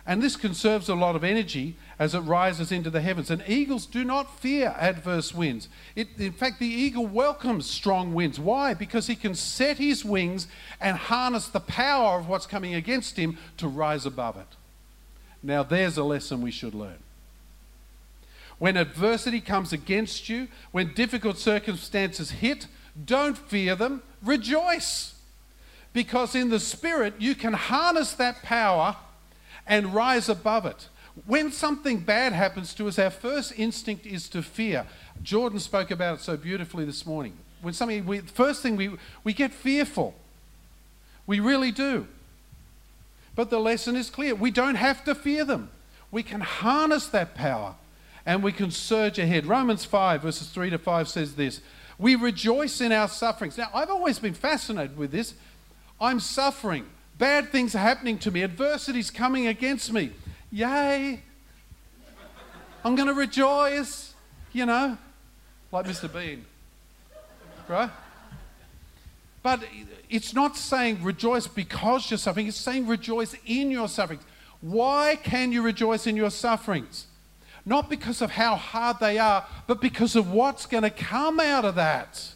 And 0.07 0.23
this 0.23 0.37
conserves 0.37 0.89
a 0.89 0.95
lot 0.95 1.17
of 1.17 1.25
energy 1.25 1.75
as 1.99 2.15
it 2.15 2.21
rises 2.21 2.71
into 2.71 2.91
the 2.91 3.01
heavens. 3.01 3.29
And 3.29 3.43
eagles 3.49 3.87
do 3.87 4.05
not 4.05 4.39
fear 4.39 4.73
adverse 4.79 5.35
winds. 5.35 5.69
It, 5.97 6.09
in 6.17 6.33
fact, 6.33 6.61
the 6.61 6.67
eagle 6.67 7.07
welcomes 7.07 7.69
strong 7.69 8.15
winds. 8.15 8.39
Why? 8.39 8.73
Because 8.73 9.09
he 9.09 9.17
can 9.17 9.35
set 9.35 9.79
his 9.79 10.05
wings 10.05 10.47
and 10.81 10.97
harness 10.97 11.49
the 11.49 11.59
power 11.59 12.21
of 12.21 12.29
what's 12.29 12.47
coming 12.47 12.75
against 12.75 13.17
him 13.17 13.37
to 13.57 13.67
rise 13.67 14.07
above 14.07 14.37
it. 14.37 14.47
Now, 15.43 15.65
there's 15.65 15.97
a 15.97 16.05
lesson 16.05 16.41
we 16.41 16.53
should 16.53 16.75
learn. 16.75 16.99
When 18.59 18.77
adversity 18.77 19.41
comes 19.41 19.73
against 19.73 20.29
you, 20.29 20.47
when 20.71 20.95
difficult 20.95 21.37
circumstances 21.37 22.31
hit, 22.31 22.69
don't 23.05 23.37
fear 23.37 23.75
them, 23.75 24.03
rejoice. 24.23 25.15
Because 25.93 26.35
in 26.35 26.49
the 26.49 26.61
Spirit, 26.61 27.15
you 27.19 27.35
can 27.35 27.55
harness 27.55 28.13
that 28.15 28.43
power 28.43 28.97
and 29.67 29.95
rise 29.95 30.29
above 30.29 30.67
it. 30.67 30.89
When 31.25 31.51
something 31.51 32.01
bad 32.01 32.33
happens 32.33 32.75
to 32.75 32.89
us, 32.89 32.99
our 32.99 33.11
first 33.11 33.59
instinct 33.59 34.05
is 34.07 34.29
to 34.31 34.43
fear. 34.43 34.87
Jordan 35.23 35.59
spoke 35.59 35.91
about 35.91 36.19
it 36.19 36.23
so 36.23 36.37
beautifully 36.37 36.85
this 36.85 37.07
morning. 37.07 37.33
When 37.63 37.73
something, 37.73 38.05
we, 38.05 38.19
first 38.21 38.63
thing 38.63 38.77
we, 38.77 38.97
we 39.25 39.33
get 39.33 39.53
fearful. 39.53 40.15
We 41.27 41.41
really 41.41 41.73
do. 41.73 42.07
But 43.35 43.51
the 43.51 43.59
lesson 43.59 43.97
is 43.97 44.11
clear. 44.11 44.35
We 44.35 44.51
don't 44.51 44.77
have 44.77 45.05
to 45.05 45.15
fear 45.15 45.45
them. 45.45 45.71
We 46.11 46.23
can 46.23 46.41
harness 46.41 47.07
that 47.09 47.35
power 47.35 47.75
and 48.25 48.43
we 48.43 48.53
can 48.53 48.71
surge 48.71 49.19
ahead. 49.19 49.47
Romans 49.47 49.85
5, 49.85 50.23
verses 50.23 50.49
3 50.49 50.71
to 50.71 50.79
5 50.79 51.09
says 51.09 51.37
this 51.37 51.61
We 51.99 52.15
rejoice 52.15 52.81
in 52.81 52.93
our 52.93 53.09
sufferings. 53.09 53.57
Now, 53.57 53.71
I've 53.73 53.91
always 53.91 54.19
been 54.19 54.35
fascinated 54.35 54.97
with 54.97 55.13
this. 55.13 55.35
I'm 56.01 56.21
suffering. 56.21 56.87
Bad 57.19 57.51
things 57.51 57.75
are 57.75 57.79
happening 57.79 58.19
to 58.21 58.31
me. 58.31 58.43
Adversity's 58.43 59.11
coming 59.11 59.47
against 59.47 59.93
me. 59.93 60.11
Yay. 60.51 61.23
I'm 62.85 62.95
going 62.95 63.09
to 63.09 63.15
rejoice, 63.15 64.15
you 64.53 64.67
know, 64.67 64.99
like 65.73 65.87
Mr. 65.87 66.13
Bean. 66.13 66.45
Right? 67.69 67.91
But 69.43 69.65
it's 70.11 70.35
not 70.35 70.57
saying 70.57 71.03
rejoice 71.03 71.47
because 71.47 72.11
you're 72.11 72.19
suffering, 72.19 72.49
it's 72.49 72.57
saying 72.57 72.87
rejoice 72.87 73.35
in 73.47 73.71
your 73.71 73.89
sufferings. 73.89 74.23
Why 74.61 75.19
can 75.23 75.53
you 75.53 75.63
rejoice 75.63 76.07
in 76.07 76.17
your 76.17 76.31
sufferings? 76.31 77.07
Not 77.65 77.91
because 77.91 78.23
of 78.23 78.33
how 78.33 78.57
hard 78.57 78.99
they 79.01 79.19
are, 79.19 79.45
but 79.67 79.81
because 79.81 80.17
of 80.17 80.31
what's 80.31 80.67
going 80.67 80.85
to 80.85 80.91
come 80.91 81.41
out 81.41 81.65
of 81.65 81.75
that. 81.75 82.33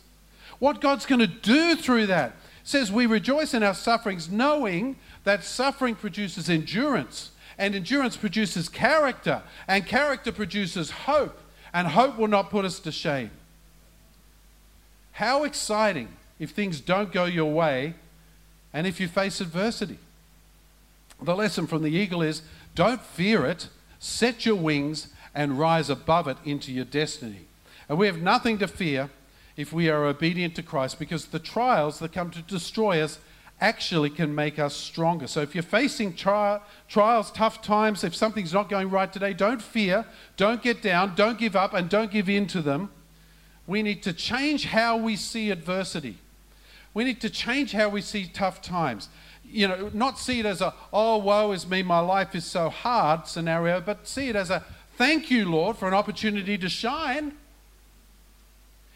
What 0.58 0.80
God's 0.80 1.06
going 1.06 1.20
to 1.20 1.26
do 1.26 1.76
through 1.76 2.06
that 2.06 2.34
says 2.62 2.92
we 2.92 3.07
rejoice 3.07 3.55
in 3.55 3.62
our 3.62 3.75
sufferings, 3.75 4.31
knowing 4.31 4.96
that 5.25 5.44
suffering 5.44 5.94
produces 5.94 6.49
endurance, 6.49 7.31
and 7.59 7.75
endurance 7.75 8.16
produces 8.16 8.68
character, 8.68 9.42
and 9.68 9.87
character 9.87 10.33
produces 10.33 10.90
hope, 10.90 11.38
and 11.73 11.88
hope 11.88 12.16
will 12.16 12.29
not 12.29 12.51
put 12.51 12.64
us 12.64 12.81
to 12.81 12.92
shame. 12.92 13.31
How 15.12 15.44
exciting 15.44 16.09
if 16.38 16.51
things 16.51 16.81
don't 16.81 17.12
go 17.12 17.27
your 17.27 17.53
way 17.53 17.94
and 18.73 18.87
if 18.87 18.99
you 19.01 19.09
face 19.09 19.40
adversity. 19.40 19.99
The 21.23 21.37
lesson 21.37 21.66
from 21.66 21.83
the 21.83 21.90
eagle 21.90 22.23
is 22.23 22.42
don't 22.75 23.03
fear 23.03 23.44
it, 23.44 23.68
set 23.99 24.46
your 24.46 24.57
wings, 24.57 25.09
and 25.35 25.59
rise 25.59 25.90
above 25.90 26.27
it 26.29 26.38
into 26.44 26.73
your 26.73 26.87
destiny. 26.87 27.44
And 27.88 27.99
we 27.99 28.07
have 28.07 28.23
nothing 28.23 28.59
to 28.59 28.68
fear 28.68 29.11
if 29.61 29.73
we 29.73 29.88
are 29.88 30.05
obedient 30.07 30.55
to 30.57 30.62
Christ 30.62 30.99
because 30.99 31.27
the 31.27 31.38
trials 31.38 31.99
that 31.99 32.12
come 32.12 32.31
to 32.31 32.42
destroy 32.42 33.03
us 33.03 33.18
actually 33.61 34.11
can 34.11 34.35
make 34.35 34.59
us 34.59 34.75
stronger. 34.75 35.27
So 35.27 35.42
if 35.42 35.55
you're 35.55 35.62
facing 35.62 36.14
tri- 36.14 36.61
trials, 36.88 37.31
tough 37.31 37.61
times, 37.61 38.03
if 38.05 38.16
something's 38.16 38.55
not 38.55 38.68
going 38.68 38.90
right 38.90 39.12
today, 39.12 39.35
don't 39.35 39.61
fear, 39.61 40.07
don't 40.37 40.62
get 40.62 40.81
down, 40.81 41.14
don't 41.14 41.38
give 41.38 41.55
up, 41.55 41.75
and 41.75 41.88
don't 41.88 42.11
give 42.11 42.29
in 42.29 42.46
to 42.49 42.62
them. 42.62 42.90
We 43.66 43.83
need 43.83 44.03
to 44.05 44.12
change 44.12 44.66
how 44.66 44.96
we 44.96 45.16
see 45.16 45.51
adversity. 45.51 46.16
We 46.94 47.05
need 47.05 47.20
to 47.20 47.31
change 47.31 47.73
how 47.73 47.90
we 47.90 48.01
see 48.01 48.27
tough 48.27 48.62
times. 48.62 49.09
You 49.44 49.68
know, 49.68 49.90
not 49.92 50.18
see 50.18 50.40
it 50.40 50.46
as 50.46 50.61
a, 50.61 50.75
oh, 50.92 51.18
woe 51.18 51.53
is 51.53 51.68
me, 51.68 51.83
my 51.83 52.01
life 52.01 52.35
is 52.35 52.44
so 52.44 52.70
hard 52.70 53.27
scenario, 53.27 53.81
but 53.81 54.09
see 54.09 54.29
it 54.29 54.37
as 54.37 54.51
a, 54.51 54.64
thank 54.96 55.31
you, 55.31 55.49
Lord, 55.49 55.77
for 55.77 55.87
an 55.87 55.94
opportunity 55.94 56.57
to 56.57 56.68
shine. 56.68 57.35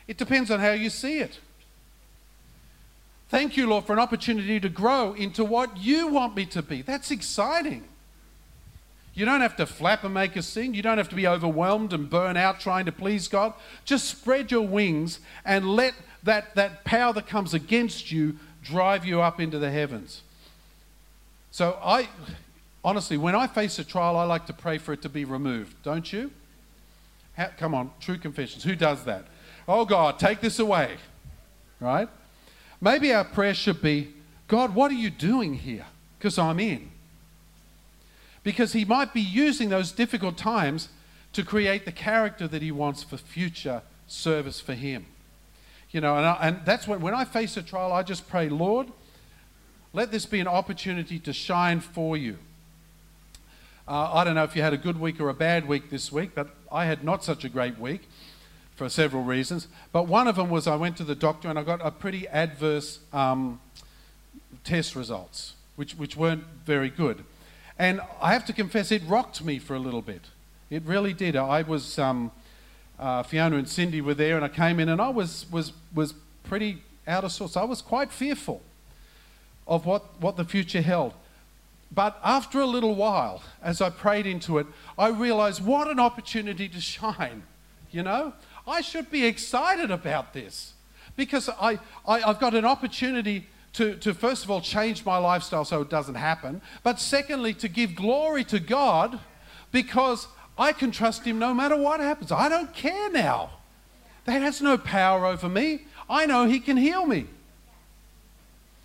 It 0.06 0.18
depends 0.18 0.50
on 0.50 0.60
how 0.60 0.72
you 0.72 0.90
see 0.90 1.18
it. 1.18 1.38
Thank 3.28 3.56
you, 3.56 3.66
Lord, 3.66 3.84
for 3.84 3.94
an 3.94 3.98
opportunity 3.98 4.60
to 4.60 4.68
grow 4.68 5.12
into 5.14 5.44
what 5.44 5.78
you 5.78 6.08
want 6.08 6.36
me 6.36 6.46
to 6.46 6.62
be. 6.62 6.82
That's 6.82 7.10
exciting. 7.10 7.84
You 9.14 9.24
don't 9.24 9.40
have 9.40 9.56
to 9.56 9.66
flap 9.66 10.04
and 10.04 10.12
make 10.12 10.36
a 10.36 10.42
scene. 10.42 10.74
You 10.74 10.82
don't 10.82 10.98
have 10.98 11.08
to 11.08 11.14
be 11.14 11.26
overwhelmed 11.26 11.92
and 11.92 12.10
burn 12.10 12.36
out 12.36 12.60
trying 12.60 12.84
to 12.86 12.92
please 12.92 13.28
God. 13.28 13.54
Just 13.84 14.06
spread 14.06 14.50
your 14.50 14.66
wings 14.66 15.20
and 15.44 15.70
let 15.70 15.94
that, 16.24 16.54
that 16.56 16.84
power 16.84 17.12
that 17.12 17.26
comes 17.26 17.54
against 17.54 18.10
you 18.10 18.36
drive 18.62 19.04
you 19.04 19.20
up 19.20 19.40
into 19.40 19.58
the 19.58 19.70
heavens. 19.70 20.22
So 21.50 21.78
I 21.82 22.08
honestly, 22.84 23.16
when 23.16 23.34
I 23.34 23.46
face 23.46 23.78
a 23.78 23.84
trial, 23.84 24.16
I 24.16 24.24
like 24.24 24.46
to 24.46 24.52
pray 24.52 24.78
for 24.78 24.92
it 24.92 25.02
to 25.02 25.08
be 25.08 25.24
removed, 25.24 25.76
don't 25.82 26.12
you? 26.12 26.30
How, 27.34 27.50
come 27.56 27.74
on, 27.74 27.90
true 28.00 28.18
confessions. 28.18 28.64
Who 28.64 28.74
does 28.74 29.04
that? 29.04 29.26
Oh 29.66 29.84
God, 29.84 30.18
take 30.18 30.40
this 30.40 30.58
away. 30.58 30.96
Right? 31.80 32.08
Maybe 32.80 33.12
our 33.12 33.24
prayer 33.24 33.54
should 33.54 33.80
be 33.80 34.14
God, 34.46 34.74
what 34.74 34.90
are 34.90 34.94
you 34.94 35.10
doing 35.10 35.54
here? 35.54 35.86
Because 36.18 36.38
I'm 36.38 36.60
in. 36.60 36.90
Because 38.42 38.72
He 38.72 38.84
might 38.84 39.14
be 39.14 39.20
using 39.20 39.70
those 39.70 39.90
difficult 39.90 40.36
times 40.36 40.90
to 41.32 41.42
create 41.42 41.86
the 41.86 41.92
character 41.92 42.46
that 42.46 42.62
He 42.62 42.70
wants 42.70 43.02
for 43.02 43.16
future 43.16 43.82
service 44.06 44.60
for 44.60 44.74
Him. 44.74 45.06
You 45.90 46.00
know, 46.00 46.16
and, 46.16 46.26
I, 46.26 46.38
and 46.42 46.58
that's 46.64 46.86
when, 46.86 47.00
when 47.00 47.14
I 47.14 47.24
face 47.24 47.56
a 47.56 47.62
trial, 47.62 47.92
I 47.92 48.02
just 48.02 48.28
pray, 48.28 48.48
Lord, 48.48 48.88
let 49.92 50.10
this 50.10 50.26
be 50.26 50.40
an 50.40 50.48
opportunity 50.48 51.18
to 51.20 51.32
shine 51.32 51.80
for 51.80 52.16
you. 52.16 52.36
Uh, 53.86 54.12
I 54.12 54.24
don't 54.24 54.34
know 54.34 54.44
if 54.44 54.56
you 54.56 54.62
had 54.62 54.72
a 54.72 54.78
good 54.78 54.98
week 54.98 55.20
or 55.20 55.28
a 55.28 55.34
bad 55.34 55.68
week 55.68 55.90
this 55.90 56.10
week, 56.10 56.32
but 56.34 56.48
I 56.70 56.86
had 56.86 57.04
not 57.04 57.22
such 57.22 57.44
a 57.44 57.48
great 57.48 57.78
week 57.78 58.08
for 58.74 58.88
several 58.88 59.22
reasons. 59.22 59.68
But 59.92 60.08
one 60.08 60.26
of 60.26 60.36
them 60.36 60.50
was 60.50 60.66
I 60.66 60.76
went 60.76 60.96
to 60.98 61.04
the 61.04 61.14
doctor 61.14 61.48
and 61.48 61.58
I 61.58 61.62
got 61.62 61.84
a 61.84 61.90
pretty 61.90 62.26
adverse 62.28 62.98
um, 63.12 63.60
test 64.64 64.96
results, 64.96 65.54
which, 65.76 65.94
which 65.94 66.16
weren't 66.16 66.44
very 66.64 66.90
good. 66.90 67.24
And 67.78 68.00
I 68.20 68.32
have 68.32 68.44
to 68.46 68.52
confess, 68.52 68.92
it 68.92 69.02
rocked 69.06 69.42
me 69.44 69.58
for 69.58 69.74
a 69.74 69.78
little 69.78 70.02
bit. 70.02 70.22
It 70.70 70.82
really 70.84 71.12
did. 71.12 71.36
I 71.36 71.62
was, 71.62 71.98
um, 71.98 72.30
uh, 72.98 73.22
Fiona 73.22 73.56
and 73.56 73.68
Cindy 73.68 74.00
were 74.00 74.14
there, 74.14 74.36
and 74.36 74.44
I 74.44 74.48
came 74.48 74.80
in 74.80 74.88
and 74.88 75.00
I 75.00 75.08
was, 75.08 75.46
was, 75.50 75.72
was 75.94 76.14
pretty 76.44 76.78
out 77.06 77.24
of 77.24 77.32
sorts. 77.32 77.56
I 77.56 77.64
was 77.64 77.82
quite 77.82 78.10
fearful 78.10 78.62
of 79.66 79.86
what, 79.86 80.20
what 80.20 80.36
the 80.36 80.44
future 80.44 80.82
held. 80.82 81.14
But 81.92 82.18
after 82.24 82.60
a 82.60 82.66
little 82.66 82.94
while, 82.94 83.42
as 83.62 83.80
I 83.80 83.90
prayed 83.90 84.26
into 84.26 84.58
it, 84.58 84.66
I 84.98 85.08
realized 85.08 85.64
what 85.64 85.88
an 85.88 86.00
opportunity 86.00 86.68
to 86.68 86.80
shine. 86.80 87.44
You 87.92 88.02
know, 88.02 88.32
I 88.66 88.80
should 88.80 89.10
be 89.10 89.24
excited 89.26 89.90
about 89.90 90.32
this 90.32 90.72
because 91.16 91.48
I, 91.48 91.78
I, 92.06 92.20
have 92.20 92.40
got 92.40 92.54
an 92.54 92.64
opportunity 92.64 93.46
to, 93.74 93.96
to, 93.96 94.14
first 94.14 94.44
of 94.44 94.50
all, 94.50 94.60
change 94.60 95.04
my 95.04 95.18
lifestyle 95.18 95.64
so 95.64 95.82
it 95.82 95.90
doesn't 95.90 96.14
happen, 96.14 96.62
but 96.82 97.00
secondly, 97.00 97.54
to 97.54 97.68
give 97.68 97.94
glory 97.94 98.44
to 98.44 98.60
God 98.60 99.18
because 99.72 100.28
I 100.56 100.72
can 100.72 100.92
trust 100.92 101.24
Him 101.24 101.38
no 101.38 101.52
matter 101.52 101.76
what 101.76 102.00
happens. 102.00 102.30
I 102.32 102.48
don't 102.48 102.72
care 102.72 103.10
now. 103.10 103.50
That 104.24 104.40
has 104.40 104.62
no 104.62 104.78
power 104.78 105.26
over 105.26 105.48
me. 105.48 105.86
I 106.08 106.26
know 106.26 106.46
He 106.46 106.60
can 106.60 106.76
heal 106.76 107.04
me. 107.04 107.26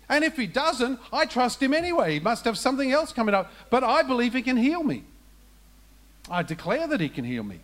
And 0.08 0.24
if 0.24 0.36
He 0.36 0.48
doesn't, 0.48 0.98
I 1.12 1.24
trust 1.24 1.62
Him 1.62 1.72
anyway. 1.72 2.14
He 2.14 2.20
must 2.20 2.44
have 2.44 2.58
something 2.58 2.90
else 2.90 3.12
coming 3.12 3.34
up, 3.34 3.52
but 3.70 3.84
I 3.84 4.02
believe 4.02 4.34
He 4.34 4.42
can 4.42 4.56
heal 4.56 4.82
me. 4.82 5.04
I 6.28 6.42
declare 6.42 6.88
that 6.88 7.00
He 7.00 7.08
can 7.08 7.24
heal 7.24 7.44
me. 7.44 7.60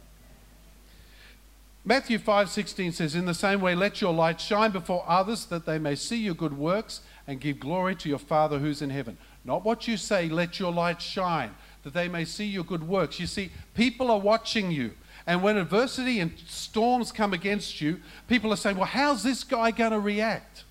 Matthew 1.89 2.19
5:16 2.19 2.95
says 2.95 3.15
in 3.15 3.27
the 3.27 3.33
same 3.33 3.61
way 3.61 3.77
let 3.77 4.01
your 4.01 4.13
light 4.13 4.41
shine 4.41 4.73
before 4.73 5.05
others 5.07 5.47
that 5.47 5.67
they 5.67 5.79
may 5.79 5.95
see 5.95 6.17
your 6.17 6.35
good 6.35 6.59
works 6.59 7.01
and 7.29 7.41
give 7.41 7.61
glory 7.61 7.95
to 7.95 8.09
your 8.09 8.19
Father 8.19 8.59
who's 8.59 8.83
in 8.83 8.91
heaven. 8.91 9.17
Not 9.45 9.65
what 9.65 9.87
you 9.87 9.97
say, 9.97 10.29
let 10.29 10.59
your 10.59 10.73
light 10.73 11.01
shine, 11.01 11.55
that 11.85 11.95
they 11.95 12.09
may 12.09 12.25
see 12.25 12.45
your 12.45 12.65
good 12.65 12.89
works. 12.89 13.21
You 13.21 13.29
see, 13.29 13.53
people 13.75 14.11
are 14.11 14.19
watching 14.19 14.73
you. 14.73 14.95
And 15.29 15.45
when 15.45 15.57
adversity 15.57 16.19
and 16.19 16.37
storms 16.49 17.13
come 17.13 17.33
against 17.33 17.81
you, 17.81 18.01
people 18.27 18.53
are 18.53 18.57
saying, 18.57 18.77
well, 18.77 18.87
how's 18.87 19.23
this 19.23 19.45
guy 19.45 19.71
going 19.71 19.93
to 19.93 20.01
react? 20.01 20.65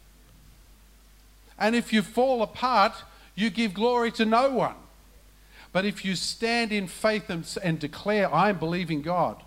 And 1.57 1.77
if 1.77 1.93
you 1.93 2.01
fall 2.01 2.41
apart, 2.41 2.91
you 3.35 3.49
give 3.49 3.73
glory 3.73 4.11
to 4.13 4.25
no 4.25 4.49
one. 4.49 4.75
But 5.71 5.85
if 5.85 6.03
you 6.03 6.15
stand 6.15 6.73
in 6.73 6.87
faith 6.87 7.29
and, 7.29 7.45
and 7.63 7.79
declare, 7.79 8.33
I 8.33 8.49
am 8.49 8.59
believing 8.59 9.01
God, 9.01 9.41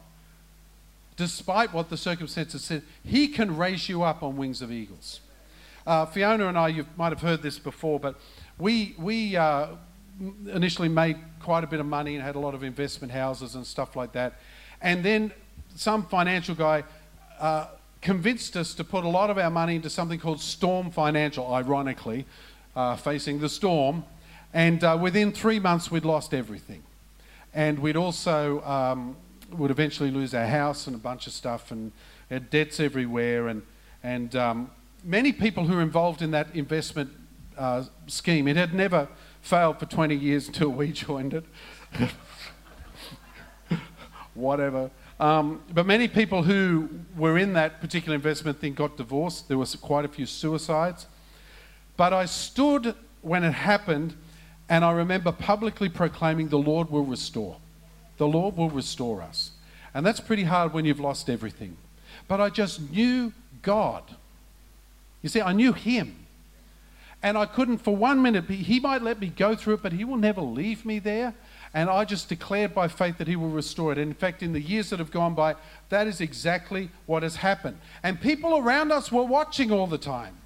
despite 1.19 1.75
what 1.75 1.91
the 1.91 1.97
circumstances 1.97 2.65
said, 2.65 2.83
He 3.05 3.29
can 3.29 3.57
raise 3.59 3.89
you 3.89 4.03
up 4.05 4.23
on 4.23 4.39
wings 4.39 4.63
of 4.63 4.73
eagles. 4.73 5.21
Uh, 5.87 6.07
Fiona 6.07 6.49
and 6.49 6.57
I, 6.57 6.69
you 6.69 6.87
might 6.97 7.11
have 7.11 7.21
heard 7.21 7.43
this 7.43 7.59
before, 7.59 7.99
but 7.99 8.15
we, 8.57 8.95
we 8.99 9.37
uh, 9.37 9.69
initially 10.47 10.89
made 10.89 11.19
quite 11.41 11.65
a 11.65 11.67
bit 11.67 11.81
of 11.81 11.87
money 11.87 12.15
and 12.15 12.25
had 12.25 12.37
a 12.37 12.39
lot 12.39 12.55
of 12.55 12.63
investment 12.63 13.13
houses 13.13 13.55
and 13.55 13.67
stuff 13.67 13.97
like 13.97 14.13
that. 14.13 14.35
And 14.81 15.05
then 15.05 15.33
some 15.75 16.07
financial 16.07 16.55
guy 16.55 16.85
uh, 17.41 17.67
convinced 18.01 18.57
us 18.57 18.75
to 18.75 18.85
put 18.85 19.05
a 19.05 19.09
lot 19.09 19.29
of 19.29 19.39
our 19.39 19.51
money 19.51 19.77
into 19.77 19.91
something 19.91 20.21
called 20.21 20.41
Storm 20.41 20.91
Financial, 20.91 21.53
ironically, 21.53 22.27
uh, 22.77 22.95
facing 22.95 23.41
the 23.41 23.49
storm. 23.49 24.05
And 24.55 24.85
uh, 24.85 24.97
within 25.01 25.33
three 25.33 25.59
months, 25.59 25.91
we'd 25.91 26.05
lost 26.05 26.33
everything. 26.33 26.83
And 27.53 27.81
we'd 27.81 27.97
also 27.97 28.63
um, 28.63 29.17
would 29.51 29.71
eventually 29.71 30.11
lose 30.11 30.35
our 30.35 30.47
house 30.47 30.87
and 30.87 30.97
a 30.97 30.99
bunch 30.99 31.27
of 31.27 31.33
stuff 31.33 31.71
and 31.71 31.93
had 32.29 32.51
debts 32.51 32.81
everywhere. 32.81 33.49
And, 33.49 33.63
and 34.03 34.35
um, 34.37 34.71
many 35.05 35.33
people 35.33 35.65
who 35.67 35.77
were 35.77 35.83
involved 35.83 36.23
in 36.23 36.31
that 36.33 36.55
investment 36.55 37.11
uh, 37.57 37.85
scheme, 38.07 38.47
it 38.49 38.57
had 38.57 38.75
never 38.75 39.09
failed 39.41 39.79
for 39.79 39.87
20 39.87 40.15
years 40.15 40.49
until 40.49 40.69
we 40.69 40.93
joined 40.93 41.35
it. 41.35 41.45
Whatever. 44.35 44.91
Um, 45.19 45.63
but 45.73 45.85
many 45.85 46.07
people 46.07 46.45
who 46.45 46.89
were 47.17 47.39
in 47.39 47.55
that 47.55 47.81
particular 47.81 48.15
investment 48.15 48.61
thing 48.61 48.75
got 48.75 48.97
divorced. 48.97 49.49
There 49.49 49.59
was 49.59 49.75
quite 49.75 50.05
a 50.05 50.09
few 50.09 50.27
suicides. 50.27 51.07
But 51.97 52.13
I 52.13 52.27
stood 52.27 52.95
when 53.23 53.43
it 53.43 53.53
happened 53.53 54.15
and 54.69 54.85
I 54.85 54.93
remember 54.93 55.33
publicly 55.33 55.89
proclaiming, 55.89 56.49
The 56.49 56.59
Lord 56.59 56.91
will 56.91 57.05
restore. 57.05 57.57
The 58.19 58.29
Lord 58.29 58.57
will 58.57 58.71
restore 58.71 59.23
us. 59.23 59.53
And 59.95 60.05
that's 60.05 60.21
pretty 60.21 60.45
hard 60.45 60.73
when 60.73 60.85
you've 60.85 61.01
lost 61.01 61.31
everything. 61.31 61.77
But 62.27 62.41
I 62.41 62.51
just 62.51 62.91
knew 62.91 63.33
God. 63.63 64.03
You 65.23 65.29
see, 65.29 65.41
I 65.41 65.53
knew 65.53 65.73
Him. 65.73 66.27
And 67.23 67.37
I 67.37 67.47
couldn't 67.47 67.79
for 67.79 67.97
one 67.97 68.23
minute 68.23 68.47
be, 68.47 68.57
He 68.57 68.79
might 68.79 69.03
let 69.03 69.21
me 69.21 69.29
go 69.29 69.57
through 69.57 69.75
it, 69.75 69.83
but 69.83 69.93
He 69.93 70.05
will 70.05 70.17
never 70.17 70.41
leave 70.41 70.85
me 70.85 70.99
there. 70.99 71.35
And 71.75 71.91
I 71.91 72.05
just 72.05 72.29
declared 72.29 72.75
by 72.75 72.89
faith 72.89 73.19
that 73.19 73.29
He 73.29 73.37
will 73.37 73.49
restore 73.49 73.93
it. 73.93 73.99
And 73.99 74.09
in 74.09 74.15
fact, 74.15 74.43
in 74.43 74.53
the 74.53 74.61
years 74.61 74.91
that 74.91 74.99
have 74.99 75.11
gone 75.11 75.35
by, 75.35 75.57
that 75.89 76.07
is 76.07 76.21
exactly 76.21 76.91
what 77.07 77.23
has 77.23 77.37
happened. 77.37 77.79
And 78.03 78.21
people 78.21 78.57
around 78.57 78.93
us 78.93 79.11
were 79.11 79.25
watching 79.25 79.73
all 79.73 79.87
the 79.87 79.99
time. 79.99 80.37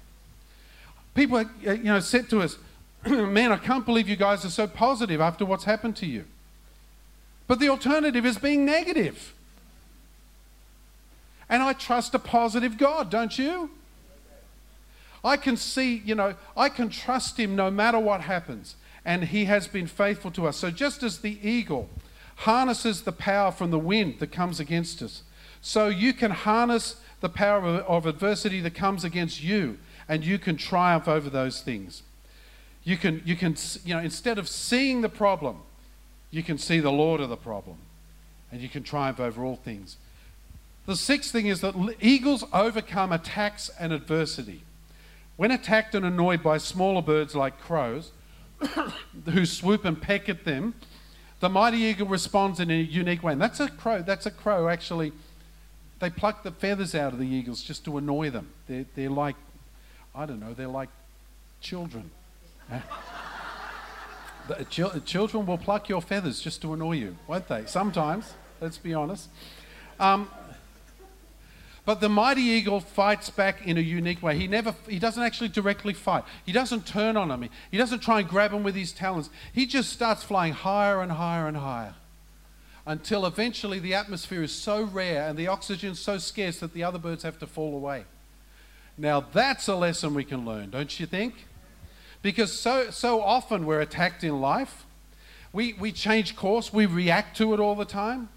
People, 1.13 1.37
uh, 1.37 1.71
you 1.71 1.83
know, 1.83 1.99
said 1.99 2.29
to 2.29 2.41
us, 2.41 2.57
Man, 3.05 3.51
I 3.51 3.57
can't 3.57 3.85
believe 3.85 4.07
you 4.07 4.15
guys 4.15 4.45
are 4.45 4.49
so 4.49 4.65
positive 4.65 5.21
after 5.21 5.45
what's 5.45 5.65
happened 5.65 5.95
to 5.97 6.05
you. 6.05 6.25
But 7.47 7.59
the 7.59 7.69
alternative 7.69 8.25
is 8.25 8.37
being 8.37 8.65
negative. 8.65 9.33
And 11.49 11.61
I 11.61 11.73
trust 11.73 12.15
a 12.15 12.19
positive 12.19 12.77
God, 12.77 13.09
don't 13.09 13.37
you? 13.37 13.69
I 15.23 15.37
can 15.37 15.55
see, 15.55 16.01
you 16.05 16.15
know, 16.15 16.35
I 16.57 16.69
can 16.69 16.89
trust 16.89 17.39
him 17.39 17.55
no 17.55 17.71
matter 17.71 17.99
what 17.99 18.21
happens. 18.21 18.75
And 19.05 19.25
he 19.25 19.45
has 19.45 19.67
been 19.67 19.87
faithful 19.87 20.31
to 20.31 20.47
us. 20.47 20.57
So 20.57 20.71
just 20.71 21.03
as 21.03 21.19
the 21.19 21.37
eagle 21.47 21.89
harnesses 22.37 23.01
the 23.01 23.11
power 23.11 23.51
from 23.51 23.71
the 23.71 23.79
wind 23.79 24.19
that 24.19 24.31
comes 24.31 24.59
against 24.59 25.01
us, 25.01 25.23
so 25.61 25.87
you 25.87 26.13
can 26.13 26.31
harness 26.31 26.97
the 27.21 27.29
power 27.29 27.59
of, 27.59 27.85
of 27.85 28.05
adversity 28.05 28.59
that 28.61 28.73
comes 28.75 29.03
against 29.03 29.41
you 29.41 29.77
and 30.09 30.25
you 30.25 30.37
can 30.37 30.57
triumph 30.57 31.07
over 31.07 31.29
those 31.29 31.61
things. 31.61 32.03
You 32.83 32.97
can, 32.97 33.21
you 33.25 33.35
can, 33.35 33.55
you 33.85 33.93
know, 33.93 34.01
instead 34.01 34.37
of 34.37 34.49
seeing 34.49 35.01
the 35.01 35.09
problem, 35.09 35.61
you 36.33 36.41
can 36.41 36.57
see 36.57 36.79
the 36.79 36.91
Lord 36.91 37.21
of 37.21 37.29
the 37.29 37.37
problem 37.37 37.77
and 38.51 38.59
you 38.59 38.67
can 38.67 38.81
triumph 38.81 39.19
over 39.19 39.45
all 39.45 39.55
things. 39.55 39.97
The 40.87 40.95
sixth 40.95 41.31
thing 41.31 41.45
is 41.45 41.61
that 41.61 41.75
eagles 42.01 42.43
overcome 42.51 43.11
attacks 43.11 43.69
and 43.79 43.93
adversity. 43.93 44.63
When 45.37 45.51
attacked 45.51 45.93
and 45.93 46.03
annoyed 46.03 46.41
by 46.41 46.57
smaller 46.57 47.03
birds 47.03 47.35
like 47.35 47.61
crows, 47.61 48.11
who 49.25 49.45
swoop 49.45 49.85
and 49.85 50.01
peck 50.01 50.27
at 50.27 50.43
them, 50.43 50.73
the 51.39 51.49
mighty 51.49 51.77
eagle 51.77 52.07
responds 52.07 52.59
in 52.59 52.71
a 52.71 52.81
unique 52.81 53.21
way. 53.21 53.33
And 53.33 53.41
that's 53.41 53.59
a 53.59 53.69
crow. 53.69 54.01
That's 54.01 54.25
a 54.25 54.31
crow, 54.31 54.67
actually. 54.67 55.13
They 55.99 56.09
pluck 56.09 56.41
the 56.43 56.51
feathers 56.51 56.95
out 56.95 57.13
of 57.13 57.19
the 57.19 57.27
eagles 57.27 57.61
just 57.61 57.85
to 57.85 57.97
annoy 57.97 58.31
them. 58.31 58.49
They're, 58.67 58.85
they're 58.95 59.09
like, 59.09 59.35
I 60.15 60.25
don't 60.25 60.39
know, 60.39 60.53
they're 60.53 60.67
like 60.67 60.89
children. 61.61 62.09
The 64.47 64.65
ch- 64.65 65.05
children 65.05 65.45
will 65.45 65.57
pluck 65.57 65.89
your 65.89 66.01
feathers 66.01 66.41
just 66.41 66.61
to 66.61 66.73
annoy 66.73 66.93
you, 66.93 67.17
won't 67.27 67.47
they? 67.47 67.65
Sometimes, 67.65 68.33
let's 68.61 68.77
be 68.77 68.93
honest. 68.93 69.29
Um, 69.99 70.29
but 71.85 71.99
the 71.99 72.09
mighty 72.09 72.41
eagle 72.41 72.79
fights 72.79 73.29
back 73.29 73.67
in 73.67 73.77
a 73.77 73.81
unique 73.81 74.23
way. 74.23 74.37
He 74.37 74.47
never 74.47 74.73
he 74.87 74.99
doesn't 74.99 75.21
actually 75.21 75.49
directly 75.49 75.93
fight. 75.93 76.23
He 76.45 76.53
doesn't 76.53 76.85
turn 76.85 77.17
on 77.17 77.29
him. 77.29 77.49
He 77.71 77.77
doesn't 77.77 77.99
try 77.99 78.19
and 78.19 78.29
grab 78.29 78.53
him 78.53 78.63
with 78.63 78.75
his 78.75 78.93
talons. 78.93 79.29
He 79.51 79.65
just 79.65 79.91
starts 79.91 80.23
flying 80.23 80.53
higher 80.53 81.01
and 81.01 81.11
higher 81.11 81.47
and 81.47 81.57
higher. 81.57 81.95
Until 82.85 83.25
eventually 83.25 83.79
the 83.79 83.93
atmosphere 83.93 84.43
is 84.43 84.53
so 84.53 84.83
rare 84.83 85.27
and 85.27 85.37
the 85.37 85.47
oxygen 85.47 85.95
so 85.95 86.17
scarce 86.17 86.59
that 86.59 86.73
the 86.73 86.83
other 86.83 86.99
birds 86.99 87.23
have 87.23 87.39
to 87.39 87.47
fall 87.47 87.75
away. 87.75 88.05
Now 88.97 89.19
that's 89.21 89.67
a 89.67 89.75
lesson 89.75 90.13
we 90.13 90.23
can 90.23 90.45
learn, 90.45 90.69
don't 90.69 90.99
you 90.99 91.05
think? 91.05 91.47
Because 92.23 92.51
so 92.51 92.89
so 92.89 93.21
often 93.21 93.67
we're 93.67 93.81
attacked 93.81 94.23
in 94.23 94.41
life. 94.41 94.85
We 95.51 95.73
we 95.73 95.91
change 95.91 96.35
course, 96.35 96.73
we 96.73 96.87
react 96.87 97.37
to 97.37 97.53
it 97.53 97.59
all 97.59 97.75
the 97.75 97.85
time. 97.85 98.29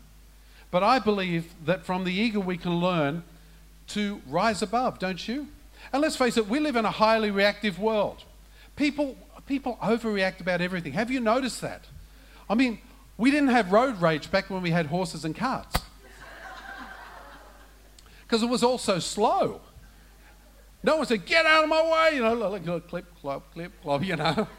But 0.71 0.83
I 0.83 0.99
believe 0.99 1.55
that 1.65 1.87
from 1.87 2.05
the 2.05 2.13
eagle 2.13 2.43
we 2.43 2.59
can 2.59 2.77
learn 2.81 3.23
to 3.89 4.21
rise 4.29 4.61
above, 4.61 4.99
don't 4.99 5.27
you? 5.27 5.49
And 5.93 6.03
let's 6.03 6.17
face 6.17 6.37
it, 6.37 6.49
we 6.49 6.59
live 6.59 6.77
in 6.77 6.85
a 6.85 6.91
highly 6.91 7.31
reactive 7.31 7.79
world. 7.79 8.25
People, 8.75 9.17
people 9.47 9.79
overreact 9.83 10.41
about 10.41 10.61
everything. 10.61 10.93
Have 10.93 11.11
you 11.11 11.21
noticed 11.21 11.61
that? 11.61 11.85
I 12.51 12.55
mean, 12.55 12.79
we 13.17 13.31
didn't 13.31 13.49
have 13.49 13.73
road 13.73 14.01
rage 14.01 14.31
back 14.31 14.51
when 14.51 14.63
we 14.63 14.71
had 14.71 14.87
horses 14.87 15.25
and 15.25 15.35
carts. 15.35 15.77
Because 18.25 18.43
it 18.43 18.49
was 18.49 18.65
all 18.65 18.79
so 18.79 18.99
slow. 18.99 19.61
No 20.87 20.99
one 20.99 21.07
said, 21.07 21.27
get 21.27 21.45
out 21.47 21.65
of 21.65 21.69
my 21.69 21.83
way, 21.83 22.17
you 22.17 22.23
know, 22.23 22.35
like 22.35 22.65
clip, 22.87 23.07
clop, 23.21 23.53
clip, 23.53 23.73
clop, 23.83 24.05
you 24.05 24.15
know. 24.15 24.47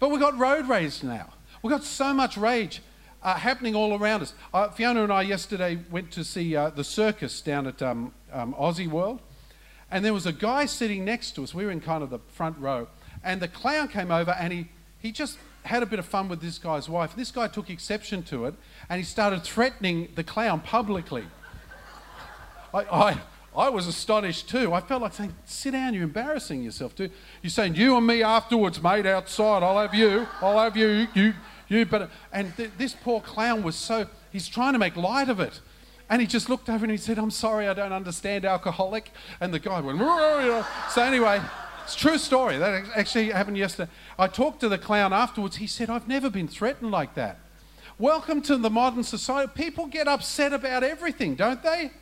But 0.00 0.10
we've 0.10 0.20
got 0.20 0.36
road 0.36 0.68
rage 0.68 1.04
now. 1.04 1.32
We've 1.62 1.70
got 1.70 1.84
so 1.84 2.12
much 2.12 2.36
rage 2.36 2.82
uh, 3.22 3.34
happening 3.34 3.76
all 3.76 3.96
around 3.96 4.22
us. 4.22 4.34
Uh, 4.52 4.68
Fiona 4.70 5.04
and 5.04 5.12
I 5.12 5.22
yesterday 5.22 5.78
went 5.90 6.10
to 6.12 6.24
see 6.24 6.56
uh, 6.56 6.70
the 6.70 6.82
circus 6.82 7.40
down 7.40 7.66
at 7.66 7.80
um, 7.80 8.12
um, 8.32 8.54
Aussie 8.54 8.88
World, 8.88 9.20
and 9.90 10.04
there 10.04 10.12
was 10.12 10.26
a 10.26 10.32
guy 10.32 10.66
sitting 10.66 11.04
next 11.04 11.32
to 11.36 11.44
us. 11.44 11.54
We 11.54 11.64
were 11.64 11.70
in 11.70 11.80
kind 11.80 12.02
of 12.02 12.10
the 12.10 12.18
front 12.28 12.58
row, 12.58 12.88
and 13.22 13.40
the 13.40 13.48
clown 13.48 13.88
came 13.88 14.10
over 14.10 14.32
and 14.32 14.52
he, 14.52 14.68
he 14.98 15.12
just 15.12 15.38
had 15.62 15.82
a 15.82 15.86
bit 15.86 15.98
of 15.98 16.06
fun 16.06 16.28
with 16.28 16.40
this 16.40 16.58
guy's 16.58 16.88
wife. 16.88 17.14
This 17.14 17.30
guy 17.30 17.48
took 17.48 17.70
exception 17.70 18.22
to 18.24 18.46
it, 18.46 18.54
and 18.88 18.98
he 18.98 19.04
started 19.04 19.44
threatening 19.44 20.08
the 20.16 20.24
clown 20.24 20.60
publicly. 20.60 21.24
I, 22.74 22.80
I, 22.80 23.20
I 23.56 23.68
was 23.68 23.86
astonished 23.86 24.48
too. 24.48 24.72
I 24.72 24.80
felt 24.80 25.02
like 25.02 25.14
saying, 25.14 25.34
sit 25.44 25.72
down, 25.72 25.94
you're 25.94 26.02
embarrassing 26.02 26.62
yourself, 26.62 26.96
dude. 26.96 27.12
You're 27.40 27.50
saying, 27.50 27.76
you 27.76 27.96
and 27.96 28.06
me 28.06 28.22
afterwards, 28.22 28.82
mate, 28.82 29.06
outside. 29.06 29.62
I'll 29.62 29.78
have 29.78 29.94
you. 29.94 30.26
I'll 30.40 30.58
have 30.58 30.76
you. 30.76 31.06
You, 31.14 31.34
you 31.68 31.86
but 31.86 32.10
and 32.32 32.56
th- 32.56 32.70
this 32.78 32.94
poor 32.94 33.20
clown 33.20 33.62
was 33.62 33.76
so 33.76 34.06
he's 34.32 34.48
trying 34.48 34.72
to 34.72 34.78
make 34.78 34.96
light 34.96 35.28
of 35.28 35.38
it. 35.38 35.60
And 36.10 36.20
he 36.20 36.26
just 36.26 36.48
looked 36.48 36.68
over 36.68 36.84
and 36.84 36.90
he 36.90 36.98
said, 36.98 37.18
I'm 37.18 37.30
sorry, 37.30 37.66
I 37.68 37.74
don't 37.74 37.92
understand 37.92 38.44
alcoholic. 38.44 39.10
And 39.40 39.54
the 39.54 39.58
guy 39.58 39.80
went, 39.80 39.98
so 39.98 41.02
anyway, 41.02 41.40
it's 41.84 41.94
true 41.94 42.18
story. 42.18 42.58
That 42.58 42.84
actually 42.94 43.30
happened 43.30 43.56
yesterday. 43.56 43.90
I 44.18 44.26
talked 44.26 44.60
to 44.60 44.68
the 44.68 44.78
clown 44.78 45.12
afterwards. 45.12 45.56
He 45.56 45.66
said, 45.66 45.88
I've 45.88 46.08
never 46.08 46.28
been 46.28 46.48
threatened 46.48 46.90
like 46.90 47.14
that. 47.14 47.38
Welcome 47.98 48.42
to 48.42 48.56
the 48.56 48.68
modern 48.68 49.04
society. 49.04 49.52
People 49.54 49.86
get 49.86 50.08
upset 50.08 50.52
about 50.52 50.82
everything, 50.82 51.36
don't 51.36 51.62
they? 51.62 51.92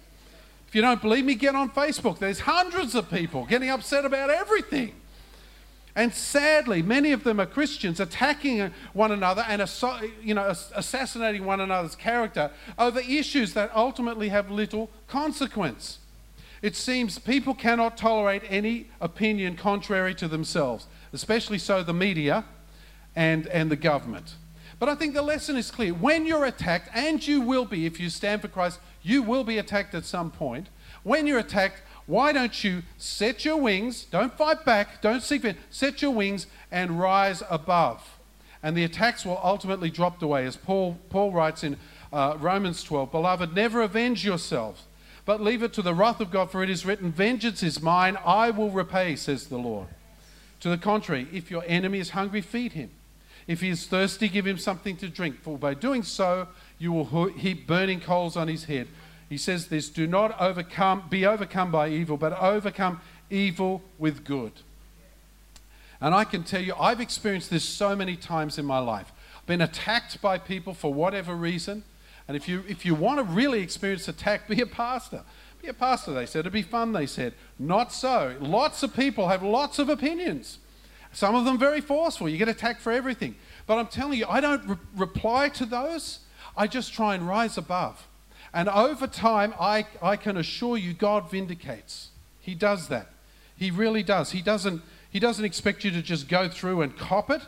If 0.73 0.77
you 0.77 0.81
don't 0.81 1.03
believe 1.03 1.27
me, 1.27 1.35
get 1.35 1.55
on 1.55 1.69
Facebook. 1.69 2.19
There's 2.19 2.41
hundreds 2.41 2.95
of 2.95 3.11
people 3.11 3.45
getting 3.45 3.69
upset 3.69 4.07
about 4.07 4.31
everything. 4.31 4.95
And 5.95 6.15
sadly, 6.15 6.81
many 6.81 7.13
of 7.13 7.25
them 7.25 7.39
are 7.41 7.45
Christians 7.45 8.01
attacking 8.01 8.73
one 8.95 9.13
another 9.13 9.45
and 9.47 9.61
you 10.23 10.33
know, 10.33 10.49
assassinating 10.75 11.45
one 11.45 11.61
another's 11.61 11.95
character 11.95 12.51
over 12.79 13.01
issues 13.01 13.53
that 13.53 13.71
ultimately 13.77 14.31
have 14.31 14.51
little 14.51 14.89
consequence. 15.09 15.99
It 16.63 16.75
seems 16.75 17.19
people 17.19 17.53
cannot 17.53 17.99
tolerate 17.99 18.43
any 18.49 18.87
opinion 18.99 19.57
contrary 19.57 20.15
to 20.15 20.27
themselves, 20.27 20.87
especially 21.13 21.59
so 21.59 21.83
the 21.83 21.93
media 21.93 22.47
and, 23.15 23.47
and 23.49 23.71
the 23.71 23.77
government. 23.77 24.37
But 24.83 24.89
I 24.89 24.97
think 24.97 25.15
the 25.15 25.23
lesson 25.23 25.57
is 25.57 25.71
clear. 25.71 25.95
When 25.95 26.27
you're 26.27 26.45
attacked, 26.45 26.89
and 26.93 27.25
you 27.25 27.41
will 27.41 27.65
be 27.65 27.87
if 27.87 28.01
you 28.01 28.11
stand 28.11 28.43
for 28.43 28.49
Christ, 28.49 28.81
you 29.01 29.23
will 29.23 29.45
be 29.45 29.59
attacked 29.59 29.95
at 29.95 30.05
some 30.05 30.29
point. 30.29 30.71
When 31.05 31.29
you're 31.29 31.39
attacked, 31.39 31.83
why 32.07 32.33
don't 32.33 32.65
you 32.65 32.83
set 32.99 33.45
your 33.45 33.59
wings, 33.59 34.07
don't 34.07 34.37
fight 34.37 34.65
back, 34.65 35.01
don't 35.01 35.23
seek 35.23 35.43
vengeance, 35.43 35.63
set 35.71 36.03
your 36.03 36.11
wings 36.11 36.49
and 36.73 36.99
rise 36.99 37.45
above? 37.49 38.19
And 38.61 38.77
the 38.77 38.83
attacks 38.83 39.25
will 39.25 39.41
ultimately 39.45 39.89
drop 39.89 40.21
away. 40.21 40.47
As 40.47 40.57
Paul, 40.57 40.99
Paul 41.11 41.31
writes 41.31 41.63
in 41.63 41.77
uh, 42.13 42.37
Romans 42.41 42.83
12 42.83 43.13
Beloved, 43.13 43.55
never 43.55 43.83
avenge 43.83 44.25
yourselves, 44.25 44.83
but 45.25 45.41
leave 45.41 45.63
it 45.63 45.73
to 45.75 45.83
the 45.83 45.95
wrath 45.95 46.21
of 46.21 46.33
God, 46.33 46.51
for 46.51 46.61
it 46.65 46.69
is 46.69 46.85
written, 46.85 47.13
Vengeance 47.13 47.63
is 47.63 47.81
mine, 47.81 48.19
I 48.25 48.51
will 48.51 48.73
repay, 48.73 49.15
says 49.15 49.47
the 49.47 49.59
Lord. 49.59 49.87
To 50.59 50.69
the 50.69 50.77
contrary, 50.77 51.29
if 51.33 51.53
your 51.53 51.63
enemy 51.69 52.01
is 52.01 52.11
hungry, 52.11 52.41
feed 52.41 52.73
him. 52.73 52.91
If 53.53 53.61
he 53.61 53.69
is 53.69 53.87
thirsty, 53.87 54.31
give 54.31 54.47
him 54.47 54.57
something 54.57 54.97
to 54.97 55.09
drink, 55.11 55.43
for 55.43 55.59
by 55.59 55.75
doing 55.75 56.03
so, 56.05 56.49
you 56.79 56.91
will 56.91 57.27
heap 57.27 57.67
burning 57.67 58.01
coals 58.01 58.35
on 58.35 58.49
his 58.49 58.65
head. 58.65 58.89
He 59.29 59.37
says 59.37 59.67
this 59.67 59.91
do 59.91 60.07
not 60.07 60.41
overcome, 60.41 61.05
be 61.11 61.27
overcome 61.27 61.71
by 61.71 61.91
evil, 61.91 62.17
but 62.17 62.33
overcome 62.41 63.03
evil 63.29 63.83
with 63.99 64.25
good. 64.25 64.53
And 66.01 66.15
I 66.15 66.25
can 66.25 66.45
tell 66.45 66.63
you, 66.63 66.75
I've 66.81 67.03
experienced 67.03 67.51
this 67.51 67.63
so 67.63 67.95
many 67.95 68.17
times 68.17 68.57
in 68.57 68.65
my 68.65 68.79
life. 68.79 69.13
I've 69.37 69.47
been 69.47 69.61
attacked 69.61 70.23
by 70.23 70.39
people 70.39 70.73
for 70.73 70.93
whatever 70.93 71.35
reason. 71.35 71.85
And 72.29 72.39
if 72.39 72.49
you, 72.49 72.65
if 72.67 72.87
you 72.87 72.95
want 72.95 73.19
to 73.19 73.25
really 73.25 73.61
experience 73.61 74.09
attack, 74.09 74.49
be 74.49 74.63
a 74.63 74.67
pastor. 74.67 75.25
Be 75.61 75.69
a 75.69 75.75
pastor, 75.75 76.15
they 76.15 76.25
said. 76.25 76.41
It'd 76.41 76.55
be 76.55 76.63
fun, 76.63 76.93
they 76.93 77.07
said. 77.07 77.35
Not 77.59 77.93
so. 77.93 78.35
Lots 78.41 78.83
of 78.83 78.97
people 78.97 79.29
have 79.29 79.43
lots 79.43 79.79
of 79.79 79.91
opinions. 79.91 80.59
Some 81.13 81.35
of 81.35 81.45
them 81.45 81.59
very 81.59 81.81
forceful. 81.81 82.29
You 82.29 82.39
get 82.39 82.49
attacked 82.49 82.81
for 82.81 82.93
everything. 82.93 83.35
But 83.67 83.79
I'm 83.79 83.87
telling 83.87 84.19
you, 84.19 84.27
I 84.29 84.41
don't 84.41 84.67
re- 84.67 84.77
reply 84.97 85.49
to 85.51 85.67
those. 85.67 86.21
I 86.57 86.67
just 86.67 86.93
try 86.93 87.15
and 87.15 87.27
rise 87.27 87.57
above. 87.59 88.07
And 88.55 88.69
over 88.69 89.07
time, 89.07 89.55
I, 89.59 89.87
I 90.03 90.17
can 90.17 90.37
assure 90.37 90.77
you, 90.77 90.93
God 90.93 91.31
vindicates. 91.31 92.09
He 92.41 92.55
does 92.55 92.89
that. 92.89 93.09
He 93.57 93.71
really 93.71 94.03
does. 94.03 94.33
He 94.33 94.43
doesn't, 94.43 94.83
he 95.11 95.21
doesn't 95.21 95.45
expect 95.45 95.85
you 95.85 95.91
to 95.93 96.03
just 96.03 96.29
go 96.29 96.49
through 96.49 96.83
and 96.83 96.97
cop 96.97 97.31
it. 97.31 97.43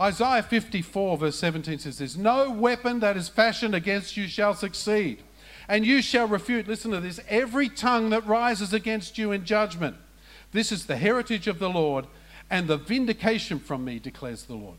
Isaiah 0.00 0.42
54, 0.42 1.18
verse 1.18 1.36
17 1.36 1.80
says 1.80 1.98
this 1.98 2.16
No 2.16 2.50
weapon 2.50 3.00
that 3.00 3.16
is 3.16 3.28
fashioned 3.28 3.74
against 3.74 4.16
you 4.16 4.28
shall 4.28 4.54
succeed, 4.54 5.22
and 5.68 5.84
you 5.84 6.00
shall 6.00 6.28
refute, 6.28 6.68
listen 6.68 6.92
to 6.92 7.00
this, 7.00 7.20
every 7.28 7.68
tongue 7.68 8.10
that 8.10 8.26
rises 8.26 8.72
against 8.72 9.18
you 9.18 9.32
in 9.32 9.44
judgment. 9.44 9.96
This 10.52 10.72
is 10.72 10.86
the 10.86 10.96
heritage 10.96 11.46
of 11.46 11.58
the 11.58 11.68
Lord 11.68 12.06
and 12.50 12.68
the 12.68 12.76
vindication 12.76 13.58
from 13.58 13.84
me, 13.84 13.98
declares 13.98 14.44
the 14.44 14.54
Lord. 14.54 14.78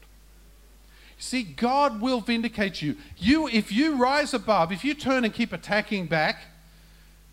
See, 1.18 1.44
God 1.44 2.02
will 2.02 2.22
vindicate 2.22 2.82
you. 2.82 2.96
You, 3.18 3.48
if 3.50 3.72
you 3.72 3.98
rise 3.98 4.34
above, 4.34 4.72
if 4.72 4.86
you 4.86 4.94
turn 4.94 5.26
and 5.26 5.34
keep 5.34 5.52
attacking 5.52 6.08
back, 6.08 6.44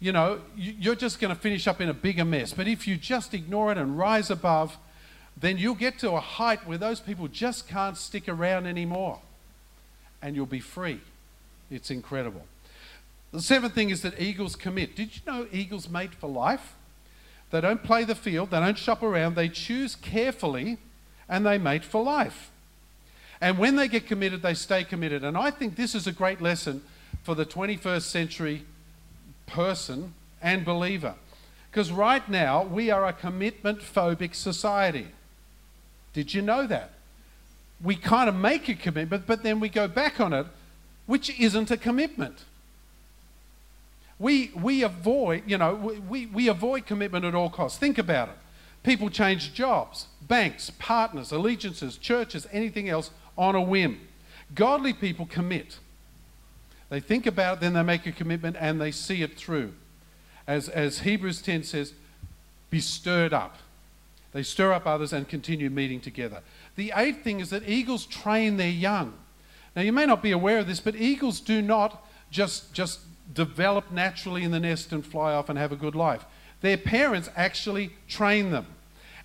you 0.01 0.13
know, 0.13 0.41
you're 0.57 0.97
just 0.97 1.21
going 1.21 1.35
to 1.35 1.41
finish 1.41 1.67
up 1.67 1.81
in 1.81 1.89
a 1.89 1.95
bigger 1.95 2.25
mess. 2.25 2.53
But 2.53 2.69
if 2.69 2.87
you 2.87 2.97
just 2.97 3.33
ignore 3.33 3.73
it 3.73 3.79
and 3.79 3.97
rise 3.97 4.29
above, 4.29 4.77
then 5.37 5.57
you'll 5.57 5.75
get 5.75 5.99
to 6.01 6.13
a 6.13 6.21
height 6.21 6.67
where 6.67 6.79
those 6.79 7.01
people 7.01 7.29
just 7.29 7.69
can't 7.69 7.97
stick 7.97 8.29
around 8.29 8.67
anymore. 8.67 9.21
And 10.21 10.35
you'll 10.35 10.47
be 10.47 10.61
free. 10.61 11.01
It's 11.71 11.91
incredible. 11.91 12.45
The 13.33 13.41
seventh 13.41 13.75
thing 13.75 13.91
is 13.91 14.03
that 14.03 14.21
eagles 14.21 14.57
commit. 14.57 14.97
Did 14.97 15.15
you 15.15 15.23
know 15.27 15.47
eagles 15.53 15.89
mate 15.89 16.15
for 16.15 16.29
life? 16.29 16.75
They 17.51 17.61
don't 17.61 17.83
play 17.83 18.05
the 18.05 18.15
field, 18.15 18.51
they 18.51 18.61
don't 18.61 18.79
shop 18.79 19.03
around, 19.03 19.35
they 19.35 19.49
choose 19.49 19.95
carefully 19.95 20.79
and 21.29 21.47
they 21.47 21.59
mate 21.59 21.85
for 21.85 22.03
life. 22.03 22.51
And 23.41 23.59
when 23.59 23.77
they 23.77 23.89
get 23.89 24.07
committed, 24.07 24.43
they 24.43 24.55
stay 24.55 24.85
committed. 24.85 25.23
And 25.23 25.37
I 25.37 25.51
think 25.51 25.77
this 25.77 25.95
is 25.95 26.07
a 26.07 26.13
great 26.13 26.41
lesson 26.41 26.83
for 27.23 27.35
the 27.35 27.45
21st 27.45 28.03
century 28.03 28.65
person 29.47 30.15
and 30.41 30.65
believer. 30.65 31.15
Because 31.71 31.93
right 31.93 32.27
now, 32.29 32.65
we 32.65 32.91
are 32.91 33.07
a 33.07 33.13
commitment 33.13 33.81
phobic 33.81 34.35
society. 34.35 35.09
Did 36.15 36.33
you 36.33 36.41
know 36.41 36.67
that? 36.67 36.93
We 37.83 37.97
kind 37.97 38.29
of 38.29 38.35
make 38.35 38.69
a 38.71 38.75
commitment, 38.75 39.27
but 39.27 39.43
then 39.43 39.61
we 39.61 39.69
go 39.69 39.87
back 39.87 40.19
on 40.19 40.33
it, 40.33 40.47
which 41.05 41.39
isn't 41.39 41.71
a 41.71 41.77
commitment. 41.77 42.45
We, 44.19 44.51
we 44.55 44.83
avoid, 44.83 45.43
you 45.47 45.59
know, 45.59 45.75
we, 45.75 46.27
we 46.27 46.49
avoid 46.49 46.87
commitment 46.87 47.25
at 47.25 47.35
all 47.35 47.51
costs. 47.51 47.79
Think 47.79 47.99
about 47.99 48.29
it. 48.29 48.37
People 48.83 49.11
change 49.11 49.53
jobs, 49.53 50.07
banks, 50.23 50.71
partners, 50.79 51.33
allegiances, 51.33 51.99
churches, 51.99 52.47
anything 52.53 52.89
else 52.89 53.11
on 53.37 53.55
a 53.55 53.61
whim. 53.61 54.01
Godly 54.55 54.93
people 54.93 55.27
commit. 55.27 55.79
They 56.89 57.01
think 57.01 57.27
about 57.27 57.59
it, 57.59 57.61
then 57.61 57.73
they 57.73 57.83
make 57.83 58.07
a 58.07 58.13
commitment 58.13 58.57
and 58.59 58.81
they 58.81 58.93
see 58.93 59.23
it 59.23 59.37
through. 59.37 59.75
As, 60.47 60.69
as 60.69 61.01
Hebrews 61.01 61.43
10 61.43 61.65
says, 61.65 61.95
be 62.71 62.81
stirred 62.81 63.33
up. 63.33 63.57
They 64.33 64.43
stir 64.43 64.73
up 64.73 64.87
others 64.87 65.13
and 65.13 65.29
continue 65.29 65.71
meeting 65.71 66.01
together. 66.01 66.43
The 66.77 66.93
eighth 66.95 67.25
thing 67.25 67.41
is 67.41 67.51
that 67.51 67.69
eagles 67.69 68.07
train 68.07 68.57
their 68.57 68.69
young. 68.69 69.15
Now, 69.75 69.83
you 69.83 69.93
may 69.93 70.07
not 70.07 70.23
be 70.23 70.31
aware 70.31 70.59
of 70.59 70.67
this, 70.67 70.81
but 70.81 70.95
eagles 70.95 71.41
do 71.41 71.61
not 71.61 72.07
just, 72.31 72.73
just 72.73 73.01
develop 73.33 73.91
naturally 73.91 74.43
in 74.43 74.51
the 74.51 74.61
nest 74.61 74.93
and 74.93 75.05
fly 75.05 75.33
off 75.33 75.49
and 75.49 75.59
have 75.59 75.73
a 75.73 75.77
good 75.77 75.95
life. 75.95 76.25
Their 76.61 76.77
parents 76.77 77.29
actually 77.37 77.91
train 78.09 78.51
them. 78.51 78.67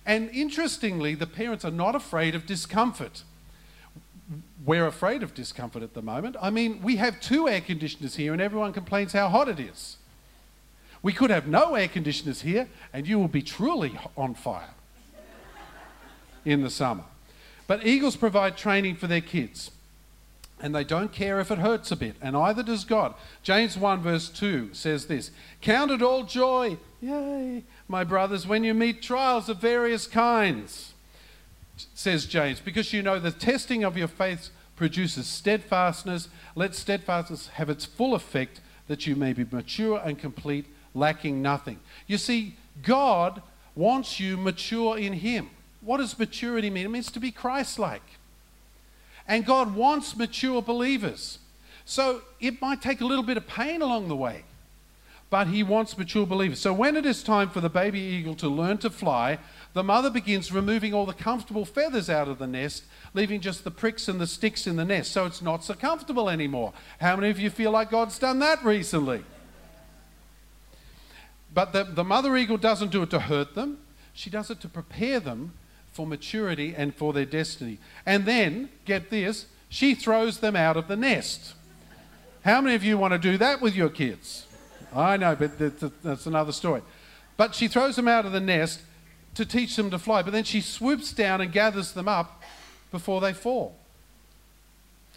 And 0.04 0.30
interestingly, 0.30 1.14
the 1.14 1.26
parents 1.26 1.64
are 1.64 1.70
not 1.70 1.94
afraid 1.94 2.34
of 2.34 2.46
discomfort 2.46 3.22
we're 4.64 4.86
afraid 4.86 5.22
of 5.22 5.34
discomfort 5.34 5.82
at 5.82 5.94
the 5.94 6.02
moment. 6.02 6.36
I 6.40 6.50
mean, 6.50 6.82
we 6.82 6.96
have 6.96 7.20
two 7.20 7.48
air 7.48 7.60
conditioners 7.60 8.16
here 8.16 8.32
and 8.32 8.40
everyone 8.40 8.72
complains 8.72 9.12
how 9.12 9.28
hot 9.28 9.48
it 9.48 9.58
is. 9.58 9.96
We 11.02 11.12
could 11.12 11.30
have 11.30 11.48
no 11.48 11.74
air 11.74 11.88
conditioners 11.88 12.42
here 12.42 12.68
and 12.92 13.06
you 13.06 13.18
will 13.18 13.28
be 13.28 13.42
truly 13.42 13.98
on 14.16 14.34
fire 14.34 14.70
in 16.44 16.62
the 16.62 16.70
summer. 16.70 17.04
But 17.66 17.86
eagles 17.86 18.16
provide 18.16 18.56
training 18.56 18.96
for 18.96 19.06
their 19.06 19.20
kids 19.20 19.70
and 20.62 20.74
they 20.74 20.84
don't 20.84 21.12
care 21.12 21.40
if 21.40 21.50
it 21.50 21.58
hurts 21.58 21.90
a 21.90 21.96
bit, 21.96 22.16
and 22.22 22.36
either 22.36 22.62
does 22.62 22.84
God. 22.84 23.14
James 23.42 23.76
1, 23.76 24.00
verse 24.00 24.28
2 24.30 24.70
says 24.72 25.06
this 25.06 25.30
Count 25.60 25.90
it 25.90 26.00
all 26.00 26.22
joy, 26.22 26.78
yay, 27.00 27.64
my 27.88 28.04
brothers, 28.04 28.46
when 28.46 28.64
you 28.64 28.72
meet 28.72 29.02
trials 29.02 29.48
of 29.48 29.58
various 29.58 30.06
kinds 30.06 30.92
says 31.94 32.26
James, 32.26 32.60
because 32.60 32.92
you 32.92 33.02
know 33.02 33.18
the 33.18 33.30
testing 33.30 33.84
of 33.84 33.96
your 33.96 34.08
faith 34.08 34.50
produces 34.76 35.26
steadfastness. 35.26 36.28
Let 36.54 36.74
steadfastness 36.74 37.48
have 37.48 37.70
its 37.70 37.84
full 37.84 38.14
effect, 38.14 38.60
that 38.88 39.06
you 39.06 39.16
may 39.16 39.32
be 39.32 39.46
mature 39.50 40.00
and 40.04 40.18
complete, 40.18 40.66
lacking 40.94 41.42
nothing. 41.42 41.78
You 42.06 42.18
see, 42.18 42.56
God 42.82 43.42
wants 43.74 44.20
you 44.20 44.36
mature 44.36 44.98
in 44.98 45.14
Him. 45.14 45.50
What 45.80 45.98
does 45.98 46.18
maturity 46.18 46.70
mean? 46.70 46.86
It 46.86 46.90
means 46.90 47.10
to 47.12 47.20
be 47.20 47.30
Christ 47.30 47.78
like. 47.78 48.02
And 49.26 49.46
God 49.46 49.74
wants 49.74 50.16
mature 50.16 50.60
believers. 50.62 51.38
So 51.84 52.22
it 52.40 52.60
might 52.60 52.82
take 52.82 53.00
a 53.00 53.04
little 53.04 53.24
bit 53.24 53.36
of 53.36 53.46
pain 53.46 53.82
along 53.82 54.08
the 54.08 54.16
way, 54.16 54.44
but 55.30 55.48
He 55.48 55.62
wants 55.62 55.98
mature 55.98 56.26
believers. 56.26 56.60
So 56.60 56.72
when 56.72 56.96
it 56.96 57.06
is 57.06 57.22
time 57.22 57.50
for 57.50 57.60
the 57.60 57.68
baby 57.68 57.98
eagle 57.98 58.34
to 58.36 58.48
learn 58.48 58.78
to 58.78 58.90
fly, 58.90 59.38
the 59.74 59.82
mother 59.82 60.10
begins 60.10 60.52
removing 60.52 60.94
all 60.94 61.06
the 61.06 61.12
comfortable 61.12 61.64
feathers 61.64 62.08
out 62.10 62.28
of 62.28 62.38
the 62.38 62.46
nest, 62.46 62.84
leaving 63.14 63.40
just 63.40 63.64
the 63.64 63.70
pricks 63.70 64.06
and 64.08 64.20
the 64.20 64.26
sticks 64.26 64.66
in 64.66 64.76
the 64.76 64.84
nest. 64.84 65.12
So 65.12 65.26
it's 65.26 65.42
not 65.42 65.64
so 65.64 65.74
comfortable 65.74 66.28
anymore. 66.28 66.72
How 67.00 67.16
many 67.16 67.30
of 67.30 67.40
you 67.40 67.50
feel 67.50 67.70
like 67.70 67.90
God's 67.90 68.18
done 68.18 68.38
that 68.40 68.64
recently? 68.64 69.24
But 71.54 71.72
the, 71.72 71.84
the 71.84 72.04
mother 72.04 72.36
eagle 72.36 72.56
doesn't 72.56 72.90
do 72.90 73.02
it 73.02 73.10
to 73.10 73.20
hurt 73.20 73.54
them, 73.54 73.78
she 74.14 74.30
does 74.30 74.50
it 74.50 74.60
to 74.60 74.68
prepare 74.68 75.20
them 75.20 75.52
for 75.92 76.06
maturity 76.06 76.74
and 76.76 76.94
for 76.94 77.12
their 77.12 77.24
destiny. 77.24 77.78
And 78.04 78.24
then, 78.24 78.70
get 78.84 79.10
this, 79.10 79.46
she 79.68 79.94
throws 79.94 80.40
them 80.40 80.56
out 80.56 80.76
of 80.76 80.88
the 80.88 80.96
nest. 80.96 81.54
How 82.44 82.60
many 82.60 82.74
of 82.74 82.82
you 82.82 82.98
want 82.98 83.12
to 83.12 83.18
do 83.18 83.38
that 83.38 83.60
with 83.60 83.76
your 83.76 83.88
kids? 83.88 84.46
I 84.94 85.16
know, 85.16 85.36
but 85.36 85.58
that's 86.02 86.26
another 86.26 86.52
story. 86.52 86.82
But 87.36 87.54
she 87.54 87.68
throws 87.68 87.96
them 87.96 88.08
out 88.08 88.26
of 88.26 88.32
the 88.32 88.40
nest 88.40 88.80
to 89.34 89.46
teach 89.46 89.76
them 89.76 89.90
to 89.90 89.98
fly, 89.98 90.22
but 90.22 90.32
then 90.32 90.44
she 90.44 90.60
swoops 90.60 91.12
down 91.12 91.40
and 91.40 91.52
gathers 91.52 91.92
them 91.92 92.08
up 92.08 92.42
before 92.90 93.20
they 93.20 93.32
fall. 93.32 93.76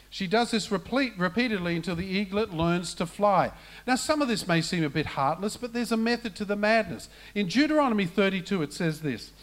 She 0.09 0.27
does 0.27 0.51
this 0.51 0.71
repeat, 0.71 1.11
repeatedly 1.17 1.75
until 1.75 1.97
the 1.97 2.05
eaglet 2.05 2.53
learns 2.53 2.93
to 2.95 3.05
fly. 3.05 3.51
Now, 3.85 3.95
some 3.95 4.21
of 4.21 4.29
this 4.29 4.47
may 4.47 4.61
seem 4.61 4.85
a 4.85 4.89
bit 4.89 5.07
heartless, 5.07 5.57
but 5.57 5.73
there's 5.73 5.91
a 5.91 5.97
method 5.97 6.38
to 6.38 6.45
the 6.45 6.55
madness. 6.55 7.09
In 7.33 7.47
Deuteronomy 7.47 8.05
32, 8.05 8.61
it 8.61 8.71
says 8.71 9.01
this 9.01 9.33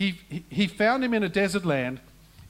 He, 0.00 0.18
he 0.48 0.66
found 0.66 1.04
him 1.04 1.12
in 1.12 1.22
a 1.22 1.28
desert 1.28 1.66
land, 1.66 2.00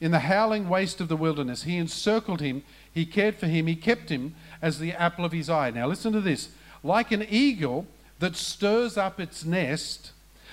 in 0.00 0.12
the 0.12 0.20
howling 0.20 0.68
waste 0.68 1.00
of 1.00 1.08
the 1.08 1.16
wilderness. 1.16 1.64
He 1.64 1.78
encircled 1.78 2.40
him, 2.40 2.62
he 2.94 3.04
cared 3.04 3.34
for 3.34 3.48
him, 3.48 3.66
he 3.66 3.74
kept 3.74 4.08
him 4.08 4.36
as 4.62 4.78
the 4.78 4.92
apple 4.92 5.24
of 5.24 5.32
his 5.32 5.50
eye. 5.50 5.70
Now, 5.70 5.88
listen 5.88 6.12
to 6.12 6.20
this 6.20 6.50
like 6.84 7.10
an 7.10 7.26
eagle 7.28 7.88
that 8.20 8.36
stirs 8.36 8.96
up 8.96 9.18
its 9.18 9.44
nest, 9.44 10.12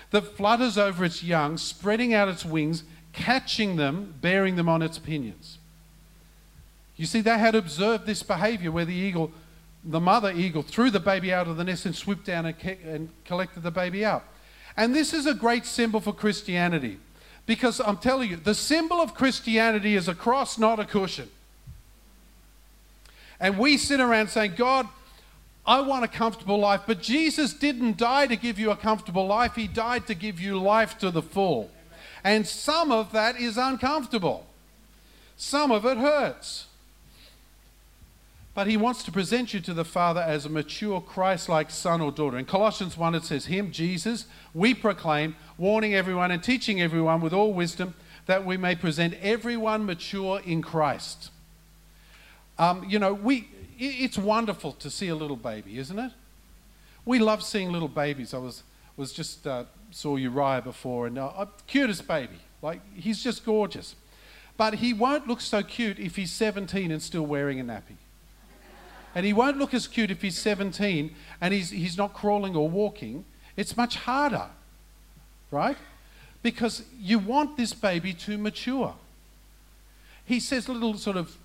that 0.10 0.36
flutters 0.36 0.76
over 0.76 1.06
its 1.06 1.24
young, 1.24 1.60
spreading 1.60 2.16
out 2.16 2.30
its 2.30 2.44
wings, 2.44 2.84
catching 3.14 3.76
them, 3.76 4.16
bearing 4.20 4.56
them 4.56 4.68
on 4.68 4.82
its 4.82 4.98
pinions. 4.98 5.60
You 6.96 7.06
see, 7.06 7.22
they 7.22 7.38
had 7.38 7.54
observed 7.54 8.08
this 8.08 8.24
behavior 8.24 8.72
where 8.72 8.86
the 8.86 8.96
eagle, 8.96 9.32
the 9.84 10.00
mother 10.00 10.32
eagle, 10.32 10.64
threw 10.64 10.90
the 10.90 11.00
baby 11.00 11.32
out 11.32 11.48
of 11.48 11.58
the 11.58 11.64
nest 11.64 11.86
and 11.86 11.96
swooped 11.96 12.26
down 12.26 12.48
and, 12.48 12.56
and 12.84 13.10
collected 13.24 13.62
the 13.62 13.70
baby 13.70 14.04
up. 14.04 14.26
And 14.78 14.96
this 14.96 15.12
is 15.12 15.26
a 15.26 15.34
great 15.34 15.66
symbol 15.66 16.00
for 16.00 16.14
Christianity 16.14 17.00
because 17.48 17.82
I'm 17.82 17.98
telling 17.98 18.30
you, 18.30 18.36
the 18.36 18.54
symbol 18.54 19.02
of 19.02 19.16
Christianity 19.16 19.96
is 19.96 20.08
a 20.08 20.14
cross, 20.14 20.60
not 20.60 20.80
a 20.80 20.86
cushion. 20.86 21.30
And 23.40 23.58
we 23.58 23.78
sit 23.78 24.00
around 24.00 24.30
saying, 24.30 24.54
God, 24.56 24.88
I 25.66 25.82
want 25.82 26.06
a 26.06 26.08
comfortable 26.08 26.60
life. 26.60 26.82
But 26.86 27.02
Jesus 27.02 27.54
didn't 27.54 27.98
die 27.98 28.28
to 28.28 28.36
give 28.36 28.60
you 28.60 28.72
a 28.72 28.76
comfortable 28.76 29.26
life, 29.26 29.56
He 29.56 29.68
died 29.68 30.06
to 30.08 30.14
give 30.14 30.40
you 30.40 30.60
life 30.60 30.98
to 31.00 31.10
the 31.10 31.22
full. 31.22 31.72
And 32.24 32.48
some 32.48 32.92
of 32.92 33.12
that 33.14 33.40
is 33.40 33.58
uncomfortable, 33.58 34.46
some 35.36 35.72
of 35.72 35.86
it 35.86 35.98
hurts 35.98 36.67
but 38.58 38.66
he 38.66 38.76
wants 38.76 39.04
to 39.04 39.12
present 39.12 39.54
you 39.54 39.60
to 39.60 39.72
the 39.72 39.86
Father 39.86 40.20
as 40.20 40.44
a 40.44 40.50
mature 40.50 41.00
Christ 41.00 41.48
like 41.48 41.70
son 41.70 42.02
or 42.02 42.12
daughter. 42.12 42.40
In 42.40 42.46
Colossians 42.46 42.98
1, 42.98 43.14
it 43.14 43.24
says, 43.24 43.46
Him, 43.46 43.72
Jesus, 43.72 44.26
we 44.52 44.74
proclaim, 44.74 45.36
warning 45.60 45.94
everyone 45.94 46.32
and 46.32 46.42
teaching 46.42 46.82
everyone 46.82 47.22
with 47.22 47.34
all 47.34 47.54
wisdom 47.54 47.94
that 48.26 48.44
we 48.48 48.58
may 48.58 48.74
present 48.74 49.14
everyone 49.22 49.86
mature 49.86 50.42
in 50.44 50.64
Christ. 50.64 51.30
Um, 52.58 52.84
you 52.90 52.98
know, 52.98 53.14
we, 53.14 53.48
it's 53.78 54.18
wonderful 54.18 54.72
to 54.72 54.90
see 54.90 55.10
a 55.10 55.16
little 55.16 55.36
baby, 55.36 55.78
isn't 55.78 56.00
it? 56.00 56.12
We 57.06 57.20
love 57.20 57.44
seeing 57.44 57.72
little 57.72 57.88
babies. 57.88 58.34
I 58.34 58.40
was, 58.40 58.64
was 58.96 59.14
just 59.14 59.46
uh, 59.46 59.66
saw 59.92 60.16
Uriah 60.16 60.64
before, 60.64 61.06
and 61.06 61.20
uh, 61.20 61.46
cutest 61.68 62.08
baby. 62.08 62.40
Like, 62.64 62.82
he's 62.96 63.24
just 63.24 63.46
gorgeous. 63.46 63.94
But 64.58 64.74
he 64.74 64.94
won't 64.94 65.28
look 65.28 65.42
so 65.42 65.62
cute 65.62 66.00
if 66.00 66.16
he's 66.16 66.32
17 66.32 66.90
and 66.90 67.04
still 67.04 67.28
wearing 67.28 67.60
a 67.60 67.64
nappy. 67.64 67.98
And 69.16 69.26
he 69.26 69.34
won't 69.34 69.58
look 69.58 69.74
as 69.74 69.88
cute 69.88 70.12
if 70.12 70.22
he's 70.22 70.38
17 70.38 71.14
and 71.42 71.54
he's, 71.54 71.72
he's 71.72 71.98
not 71.98 72.14
crawling 72.14 72.56
or 72.56 72.70
walking. 72.70 73.26
It's 73.56 73.76
much 73.76 73.96
harder, 73.96 74.48
right? 75.50 75.78
Because 76.44 76.84
you 77.00 77.20
want 77.20 77.58
this 77.58 77.74
baby 77.74 78.14
to 78.14 78.38
mature. 78.38 78.94
He 80.26 80.40
says 80.40 80.70
little 80.70 80.96
sort 80.96 81.18
of 81.18 81.36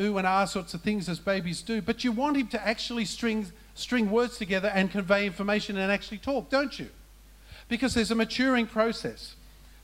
ooh 0.00 0.18
and 0.18 0.26
ah 0.26 0.44
sorts 0.44 0.74
of 0.74 0.82
things 0.82 1.08
as 1.08 1.18
babies 1.18 1.62
do, 1.62 1.80
but 1.80 2.04
you 2.04 2.12
want 2.12 2.36
him 2.36 2.46
to 2.48 2.66
actually 2.66 3.04
string, 3.04 3.46
string 3.74 4.10
words 4.10 4.38
together 4.38 4.68
and 4.68 4.90
convey 4.90 5.26
information 5.26 5.76
and 5.76 5.90
actually 5.90 6.18
talk, 6.18 6.50
don't 6.50 6.78
you? 6.78 6.88
Because 7.68 7.94
there's 7.94 8.10
a 8.10 8.14
maturing 8.14 8.66
process. 8.66 9.34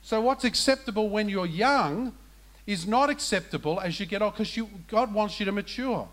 So, 0.01 0.21
what's 0.21 0.43
acceptable 0.43 1.09
when 1.09 1.29
you're 1.29 1.45
young 1.45 2.13
is 2.65 2.87
not 2.87 3.09
acceptable 3.09 3.79
as 3.79 3.99
you 3.99 4.05
get 4.05 4.21
old 4.21 4.33
because 4.37 4.57
God 4.87 5.13
wants 5.13 5.39
you 5.39 5.45
to 5.45 5.51
mature. 5.51 6.07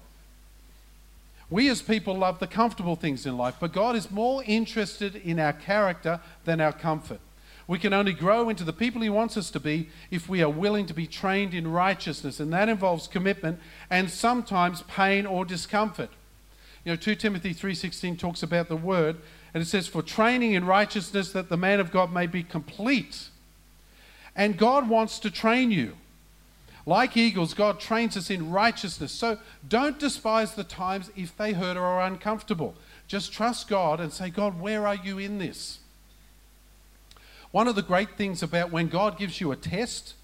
We 1.50 1.68
as 1.68 1.82
people 1.82 2.16
love 2.16 2.38
the 2.38 2.46
comfortable 2.46 2.94
things 2.94 3.26
in 3.26 3.36
life, 3.36 3.56
but 3.58 3.72
God 3.72 3.96
is 3.96 4.10
more 4.10 4.44
interested 4.46 5.16
in 5.16 5.40
our 5.40 5.52
character 5.52 6.20
than 6.44 6.60
our 6.60 6.72
comfort. 6.72 7.20
We 7.66 7.78
can 7.78 7.92
only 7.92 8.12
grow 8.12 8.48
into 8.48 8.64
the 8.64 8.72
people 8.72 9.02
He 9.02 9.10
wants 9.10 9.36
us 9.36 9.50
to 9.50 9.60
be 9.60 9.88
if 10.10 10.28
we 10.28 10.42
are 10.42 10.48
willing 10.48 10.86
to 10.86 10.94
be 10.94 11.06
trained 11.06 11.52
in 11.52 11.70
righteousness, 11.70 12.40
and 12.40 12.52
that 12.52 12.68
involves 12.68 13.08
commitment 13.08 13.58
and 13.90 14.10
sometimes 14.10 14.82
pain 14.82 15.26
or 15.26 15.44
discomfort. 15.44 16.10
You 16.84 16.92
know, 16.92 16.96
2 16.96 17.16
Timothy 17.16 17.52
3:16 17.52 18.16
talks 18.16 18.42
about 18.42 18.68
the 18.68 18.76
word, 18.76 19.16
and 19.52 19.62
it 19.62 19.66
says, 19.66 19.86
"For 19.86 20.02
training 20.02 20.54
in 20.54 20.64
righteousness, 20.64 21.32
that 21.32 21.48
the 21.48 21.56
man 21.56 21.80
of 21.80 21.90
God 21.90 22.12
may 22.12 22.26
be 22.26 22.42
complete." 22.42 23.28
And 24.34 24.56
God 24.56 24.88
wants 24.88 25.18
to 25.18 25.30
train 25.30 25.70
you. 25.70 25.96
Like 26.90 27.16
eagles, 27.16 27.54
God 27.54 27.78
trains 27.78 28.16
us 28.16 28.30
in 28.30 28.50
righteousness. 28.50 29.12
So 29.12 29.38
don't 29.68 29.96
despise 29.96 30.56
the 30.56 30.64
times 30.64 31.08
if 31.14 31.36
they 31.36 31.52
hurt 31.52 31.76
or 31.76 31.84
are 31.84 32.02
uncomfortable. 32.02 32.74
Just 33.06 33.32
trust 33.32 33.68
God 33.68 34.00
and 34.00 34.12
say, 34.12 34.28
God, 34.28 34.60
where 34.60 34.88
are 34.88 34.96
you 34.96 35.16
in 35.16 35.38
this? 35.38 35.78
One 37.52 37.68
of 37.68 37.76
the 37.76 37.82
great 37.82 38.16
things 38.16 38.42
about 38.42 38.72
when 38.72 38.88
God 38.88 39.18
gives 39.18 39.40
you 39.40 39.52
a 39.52 39.56
test 39.56 40.14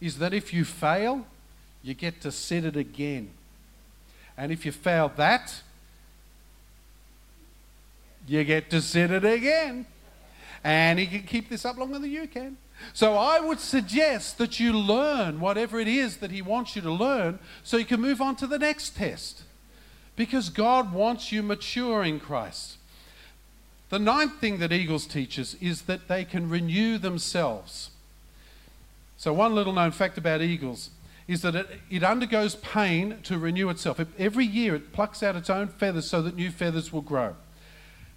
is 0.00 0.16
that 0.16 0.32
if 0.32 0.54
you 0.54 0.64
fail, 0.64 1.26
you 1.82 1.92
get 1.92 2.22
to 2.22 2.32
set 2.32 2.64
it 2.64 2.74
again. 2.74 3.28
And 4.38 4.50
if 4.50 4.64
you 4.64 4.72
fail 4.72 5.12
that, 5.16 5.60
you 8.26 8.44
get 8.44 8.70
to 8.70 8.80
set 8.80 9.10
it 9.10 9.26
again. 9.26 9.84
And 10.64 10.98
He 10.98 11.06
can 11.06 11.24
keep 11.24 11.50
this 11.50 11.66
up 11.66 11.76
longer 11.76 11.98
than 11.98 12.10
you 12.10 12.26
can. 12.26 12.56
So 12.92 13.16
I 13.16 13.40
would 13.40 13.60
suggest 13.60 14.38
that 14.38 14.58
you 14.58 14.72
learn 14.72 15.40
whatever 15.40 15.78
it 15.78 15.88
is 15.88 16.18
that 16.18 16.30
He 16.30 16.42
wants 16.42 16.76
you 16.76 16.82
to 16.82 16.92
learn 16.92 17.38
so 17.62 17.76
you 17.76 17.84
can 17.84 18.00
move 18.00 18.20
on 18.20 18.36
to 18.36 18.46
the 18.46 18.58
next 18.58 18.96
test. 18.96 19.42
Because 20.16 20.50
God 20.50 20.92
wants 20.92 21.32
you 21.32 21.42
mature 21.42 22.02
in 22.02 22.20
Christ. 22.20 22.76
The 23.90 23.98
ninth 23.98 24.38
thing 24.40 24.58
that 24.58 24.72
eagles 24.72 25.06
teach 25.06 25.38
us 25.38 25.54
is 25.60 25.82
that 25.82 26.08
they 26.08 26.24
can 26.24 26.48
renew 26.48 26.96
themselves. 26.96 27.90
So, 29.16 29.32
one 29.32 29.54
little 29.54 29.72
known 29.72 29.90
fact 29.90 30.16
about 30.16 30.40
eagles 30.40 30.90
is 31.26 31.42
that 31.42 31.54
it, 31.54 31.68
it 31.90 32.02
undergoes 32.02 32.56
pain 32.56 33.18
to 33.24 33.38
renew 33.38 33.68
itself. 33.68 34.00
Every 34.18 34.46
year 34.46 34.74
it 34.74 34.92
plucks 34.92 35.22
out 35.22 35.36
its 35.36 35.50
own 35.50 35.68
feathers 35.68 36.08
so 36.08 36.22
that 36.22 36.36
new 36.36 36.50
feathers 36.50 36.92
will 36.92 37.02
grow. 37.02 37.36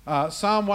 Uh, 0.06 0.30
Psalm 0.30 0.68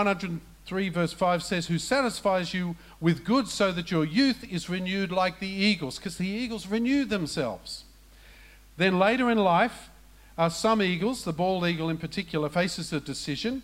103, 0.71 0.89
verse 0.91 1.13
5 1.15 1.43
says, 1.43 1.67
Who 1.69 1.79
satisfies 1.79 2.53
you 2.53 2.77
with 3.01 3.25
good 3.25 3.49
so 3.49 3.73
that 3.73 3.91
your 3.91 4.05
youth 4.05 4.45
is 4.51 4.69
renewed 4.69 5.11
like 5.11 5.41
the 5.41 5.49
eagles, 5.49 5.97
because 5.97 6.19
the 6.19 6.29
eagles 6.29 6.67
renew 6.67 7.07
themselves. 7.07 7.85
Then 8.77 8.99
later 8.99 9.31
in 9.31 9.39
life, 9.39 9.89
uh, 10.37 10.51
some 10.51 10.83
eagles, 10.83 11.25
the 11.25 11.33
bald 11.33 11.65
eagle 11.67 11.89
in 11.89 11.97
particular, 11.97 12.51
faces 12.51 12.93
a 12.93 13.01
decision. 13.01 13.63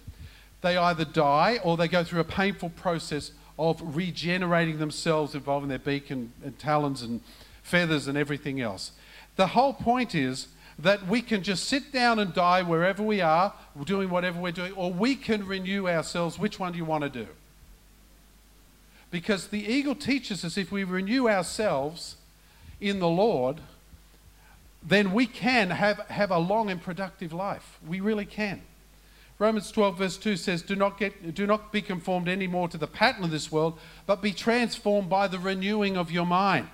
They 0.62 0.78
either 0.78 1.04
die 1.04 1.60
or 1.62 1.76
they 1.76 1.88
go 1.88 2.04
through 2.04 2.20
a 2.20 2.24
painful 2.24 2.70
process 2.70 3.32
of 3.58 3.82
regenerating 3.94 4.78
themselves, 4.78 5.34
involving 5.34 5.68
their 5.68 5.78
beak 5.78 6.10
and, 6.10 6.32
and 6.42 6.58
talons 6.58 7.02
and 7.02 7.20
feathers 7.62 8.08
and 8.08 8.16
everything 8.16 8.62
else. 8.62 8.92
The 9.36 9.48
whole 9.48 9.74
point 9.74 10.14
is 10.14 10.48
that 10.78 11.06
we 11.06 11.22
can 11.22 11.42
just 11.42 11.64
sit 11.64 11.92
down 11.92 12.18
and 12.18 12.34
die 12.34 12.62
wherever 12.62 13.02
we 13.02 13.20
are, 13.20 13.52
doing 13.84 14.10
whatever 14.10 14.40
we're 14.40 14.52
doing, 14.52 14.72
or 14.72 14.92
we 14.92 15.14
can 15.14 15.46
renew 15.46 15.88
ourselves. 15.88 16.38
Which 16.38 16.58
one 16.58 16.72
do 16.72 16.78
you 16.78 16.84
want 16.84 17.04
to 17.04 17.10
do? 17.10 17.26
Because 19.10 19.48
the 19.48 19.64
eagle 19.64 19.94
teaches 19.94 20.44
us 20.44 20.58
if 20.58 20.72
we 20.72 20.82
renew 20.82 21.28
ourselves 21.28 22.16
in 22.80 22.98
the 22.98 23.08
Lord, 23.08 23.60
then 24.82 25.12
we 25.12 25.26
can 25.26 25.70
have, 25.70 25.98
have 26.08 26.30
a 26.30 26.38
long 26.38 26.70
and 26.70 26.82
productive 26.82 27.32
life. 27.32 27.78
We 27.86 28.00
really 28.00 28.26
can. 28.26 28.62
Romans 29.38 29.70
12, 29.72 29.98
verse 29.98 30.16
2 30.16 30.36
says, 30.36 30.62
do 30.62 30.76
not, 30.76 30.98
get, 30.98 31.34
do 31.34 31.46
not 31.46 31.72
be 31.72 31.82
conformed 31.82 32.28
anymore 32.28 32.68
to 32.68 32.78
the 32.78 32.86
pattern 32.86 33.24
of 33.24 33.30
this 33.30 33.50
world, 33.50 33.78
but 34.06 34.22
be 34.22 34.32
transformed 34.32 35.08
by 35.08 35.26
the 35.26 35.38
renewing 35.38 35.96
of 35.96 36.10
your 36.10 36.26
mind. 36.26 36.68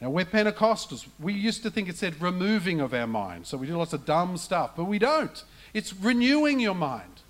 Now, 0.00 0.10
we're 0.10 0.26
Pentecostals. 0.26 1.06
We 1.18 1.32
used 1.32 1.62
to 1.62 1.70
think 1.70 1.88
it 1.88 1.96
said 1.96 2.20
removing 2.20 2.80
of 2.80 2.92
our 2.92 3.06
mind. 3.06 3.46
So 3.46 3.56
we 3.56 3.66
do 3.66 3.76
lots 3.76 3.94
of 3.94 4.04
dumb 4.04 4.36
stuff, 4.36 4.72
but 4.76 4.84
we 4.84 4.98
don't. 4.98 5.42
It's 5.72 5.94
renewing 5.94 6.60
your 6.60 6.74
mind, 6.74 7.22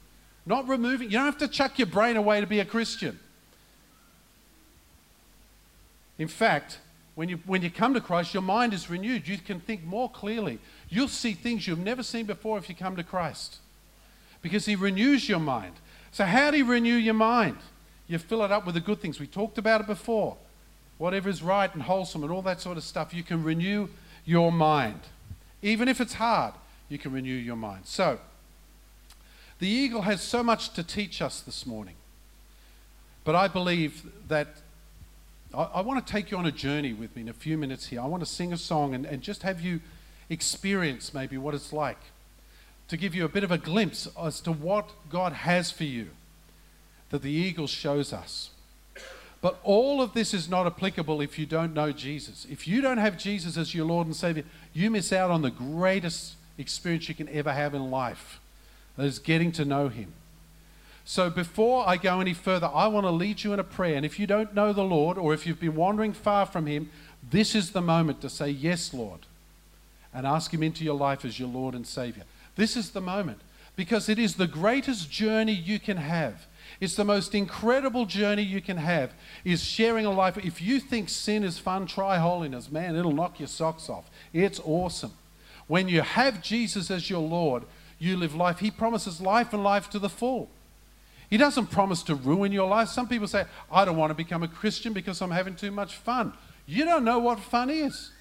not 0.45 0.67
removing. 0.67 1.11
You 1.11 1.19
don't 1.19 1.27
have 1.27 1.39
to 1.39 1.49
chuck 1.49 1.79
your 1.79 1.87
brain 1.87 2.17
away 2.17 2.41
to 2.41 2.47
be 2.47 2.59
a 2.59 2.65
Christian. 2.65 3.19
In 6.19 6.29
fact, 6.29 6.79
when 7.15 7.29
you, 7.29 7.39
when 7.47 7.63
you 7.63 7.71
come 7.71 7.95
to 7.95 8.01
Christ, 8.01 8.35
your 8.35 8.43
mind 8.43 8.75
is 8.75 8.91
renewed. 8.91 9.29
You 9.29 9.39
can 9.39 9.61
think 9.61 9.85
more 9.85 10.11
clearly. 10.11 10.59
You'll 10.89 11.09
see 11.09 11.33
things 11.33 11.67
you've 11.67 11.79
never 11.79 12.03
seen 12.03 12.27
before 12.27 12.59
if 12.59 12.69
you 12.69 12.75
come 12.75 12.97
to 12.97 13.05
Christ 13.05 13.59
because 14.43 14.67
He 14.67 14.77
renews 14.77 15.29
your 15.29 15.39
mind. 15.39 15.75
So, 16.11 16.25
how 16.25 16.51
do 16.51 16.59
you 16.59 16.65
renew 16.65 16.95
your 16.95 17.15
mind? 17.15 17.59
You 18.07 18.19
fill 18.19 18.45
it 18.45 18.53
up 18.53 18.67
with 18.67 18.75
the 18.75 18.81
good 18.81 19.01
things. 19.01 19.19
We 19.19 19.27
talked 19.27 19.59
about 19.59 19.81
it 19.81 19.87
before. 19.87 20.37
Whatever 20.99 21.29
is 21.29 21.43
right 21.43 21.73
and 21.73 21.83
wholesome 21.83 22.23
and 22.23 22.33
all 22.33 22.43
that 22.43 22.61
sort 22.61 22.77
of 22.77 22.85
stuff, 22.85 23.13
you 23.13 23.23
can 23.23 23.43
renew 23.43 23.89
your 24.25 24.51
mind. 24.51 25.01
Even 25.63 25.89
if 25.89 26.01
it's 26.01 26.15
hard, 26.15 26.55
you 26.89 26.99
can 26.99 27.13
renew 27.13 27.35
your 27.35 27.57
mind. 27.57 27.83
So, 27.85 28.19
the 29.59 29.69
eagle 29.69 30.03
has 30.03 30.21
so 30.21 30.43
much 30.43 30.73
to 30.75 30.83
teach 30.83 31.23
us 31.23 31.41
this 31.41 31.67
morning. 31.67 31.95
But 33.25 33.35
I 33.35 33.49
believe 33.49 34.03
that 34.29 34.49
I, 35.53 35.63
I 35.75 35.81
want 35.81 36.05
to 36.05 36.13
take 36.13 36.31
you 36.31 36.37
on 36.37 36.47
a 36.47 36.53
journey 36.53 36.93
with 36.93 37.17
me 37.17 37.23
in 37.23 37.29
a 37.29 37.35
few 37.35 37.57
minutes 37.57 37.87
here. 37.87 38.01
I 38.01 38.07
want 38.07 38.23
to 38.23 38.29
sing 38.29 38.53
a 38.53 38.57
song 38.57 38.95
and, 38.95 39.05
and 39.07 39.23
just 39.23 39.43
have 39.43 39.61
you 39.61 39.81
experience 40.29 41.15
maybe 41.15 41.39
what 41.39 41.55
it's 41.55 41.73
like 41.73 41.99
to 42.89 42.97
give 42.97 43.15
you 43.15 43.25
a 43.25 43.29
bit 43.29 43.45
of 43.45 43.51
a 43.51 43.59
glimpse 43.59 44.09
as 44.21 44.41
to 44.41 44.53
what 44.53 44.91
God 45.11 45.33
has 45.33 45.71
for 45.71 45.85
you 45.85 46.09
that 47.11 47.23
the 47.23 47.31
eagle 47.31 47.67
shows 47.67 48.13
us. 48.13 48.51
But 49.41 49.61
all 49.63 50.01
of 50.01 50.13
this 50.13 50.33
is 50.33 50.49
not 50.49 50.67
applicable 50.67 51.21
if 51.21 51.39
you 51.39 51.47
don't 51.47 51.75
know 51.75 51.93
Jesus. 51.93 52.47
If 52.51 52.67
you 52.67 52.81
don't 52.81 52.99
have 52.99 53.19
Jesus 53.19 53.57
as 53.57 53.75
your 53.75 53.87
Lord 53.87 54.07
and 54.07 54.17
Savior, 54.17 54.45
you 54.73 54.91
miss 54.91 55.13
out 55.13 55.31
on 55.31 55.43
the 55.43 55.51
greatest 55.51 56.35
experience 56.59 57.09
you 57.09 57.15
can 57.15 57.29
ever 57.29 57.53
have 57.53 57.75
in 57.75 57.91
life 57.91 58.41
that 58.97 59.05
is 59.05 59.19
getting 59.19 59.53
to 59.53 59.65
know 59.65 59.89
Him. 59.89 60.13
So 61.05 61.31
before 61.31 61.89
I 61.89 61.99
go 61.99 62.21
any 62.21 62.35
further, 62.35 62.69
I 62.73 62.89
want 62.89 63.07
to 63.07 63.11
lead 63.11 63.45
you 63.45 63.53
in 63.53 63.61
a 63.61 63.65
prayer. 63.65 63.95
And 63.95 64.05
if 64.05 64.19
you 64.19 64.27
don't 64.27 64.55
know 64.55 64.73
the 64.73 64.83
Lord 64.83 65.19
or 65.19 65.33
if 65.33 65.47
you've 65.47 65.61
been 65.61 65.77
wandering 65.77 66.13
far 66.13 66.47
from 66.47 66.67
Him, 66.67 66.91
this 67.31 67.55
is 67.55 67.71
the 67.71 67.81
moment 67.81 68.21
to 68.23 68.31
say, 68.31 68.49
Yes, 68.49 68.93
Lord, 68.93 69.21
and 70.13 70.27
ask 70.27 70.53
Him 70.53 70.63
into 70.63 70.83
your 70.83 70.97
life 70.97 71.25
as 71.25 71.39
your 71.39 71.49
Lord 71.49 71.75
and 71.75 71.87
Savior. 71.87 72.25
This 72.57 72.77
is 72.77 72.91
the 72.91 73.01
moment 73.01 73.39
because 73.77 74.09
it 74.09 74.19
is 74.19 74.35
the 74.35 74.47
greatest 74.47 75.11
journey 75.11 75.53
you 75.53 75.79
can 75.79 75.99
have. 75.99 76.47
It's 76.81 76.95
the 76.95 77.05
most 77.05 77.35
incredible 77.35 78.05
journey 78.05 78.43
you 78.43 78.61
can 78.61 78.77
have 78.77 79.13
is 79.45 79.65
sharing 79.65 80.05
a 80.05 80.11
life. 80.11 80.37
If 80.37 80.61
you 80.61 80.79
think 80.79 81.09
sin 81.09 81.43
is 81.43 81.59
fun, 81.59 81.87
try 81.87 82.19
holiness. 82.19 82.71
Man, 82.71 82.97
it'll 82.97 83.13
knock 83.13 83.41
your 83.41 83.49
socks 83.49 83.89
off. 83.89 84.11
It's 84.33 84.61
awesome. 84.65 85.13
When 85.67 85.89
you 85.89 86.03
have 86.03 86.43
Jesus 86.43 86.91
as 86.91 87.09
your 87.09 87.27
Lord, 87.27 87.65
you 87.99 88.17
live 88.17 88.35
life. 88.35 88.59
He 88.59 88.71
promises 88.71 89.21
life 89.21 89.53
and 89.53 89.65
life 89.65 89.89
to 89.91 89.99
the 89.99 90.11
full. 90.11 90.51
He 91.31 91.39
doesn't 91.39 91.69
promise 91.69 92.03
to 92.05 92.15
ruin 92.15 92.53
your 92.53 92.69
life. 92.69 92.89
Some 92.89 93.09
people 93.09 93.27
say, 93.27 93.47
I 93.73 93.85
don't 93.85 93.97
want 93.97 94.11
to 94.11 94.15
become 94.15 94.43
a 94.43 94.49
Christian 94.49 94.93
because 94.93 95.21
I'm 95.21 95.31
having 95.31 95.57
too 95.57 95.71
much 95.71 95.97
fun. 95.97 96.33
You 96.67 96.85
don't 96.85 97.05
know 97.05 97.19
what 97.19 97.41
fun 97.41 97.71
is. 97.71 98.13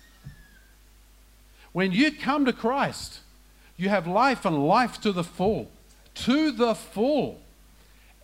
When 1.71 1.91
you 1.91 2.11
come 2.11 2.45
to 2.45 2.53
Christ, 2.53 3.19
you 3.77 3.89
have 3.89 4.07
life 4.07 4.45
and 4.45 4.65
life 4.65 5.01
to 5.01 5.11
the 5.11 5.23
full. 5.23 5.69
To 6.15 6.51
the 6.51 6.73
full. 6.73 7.41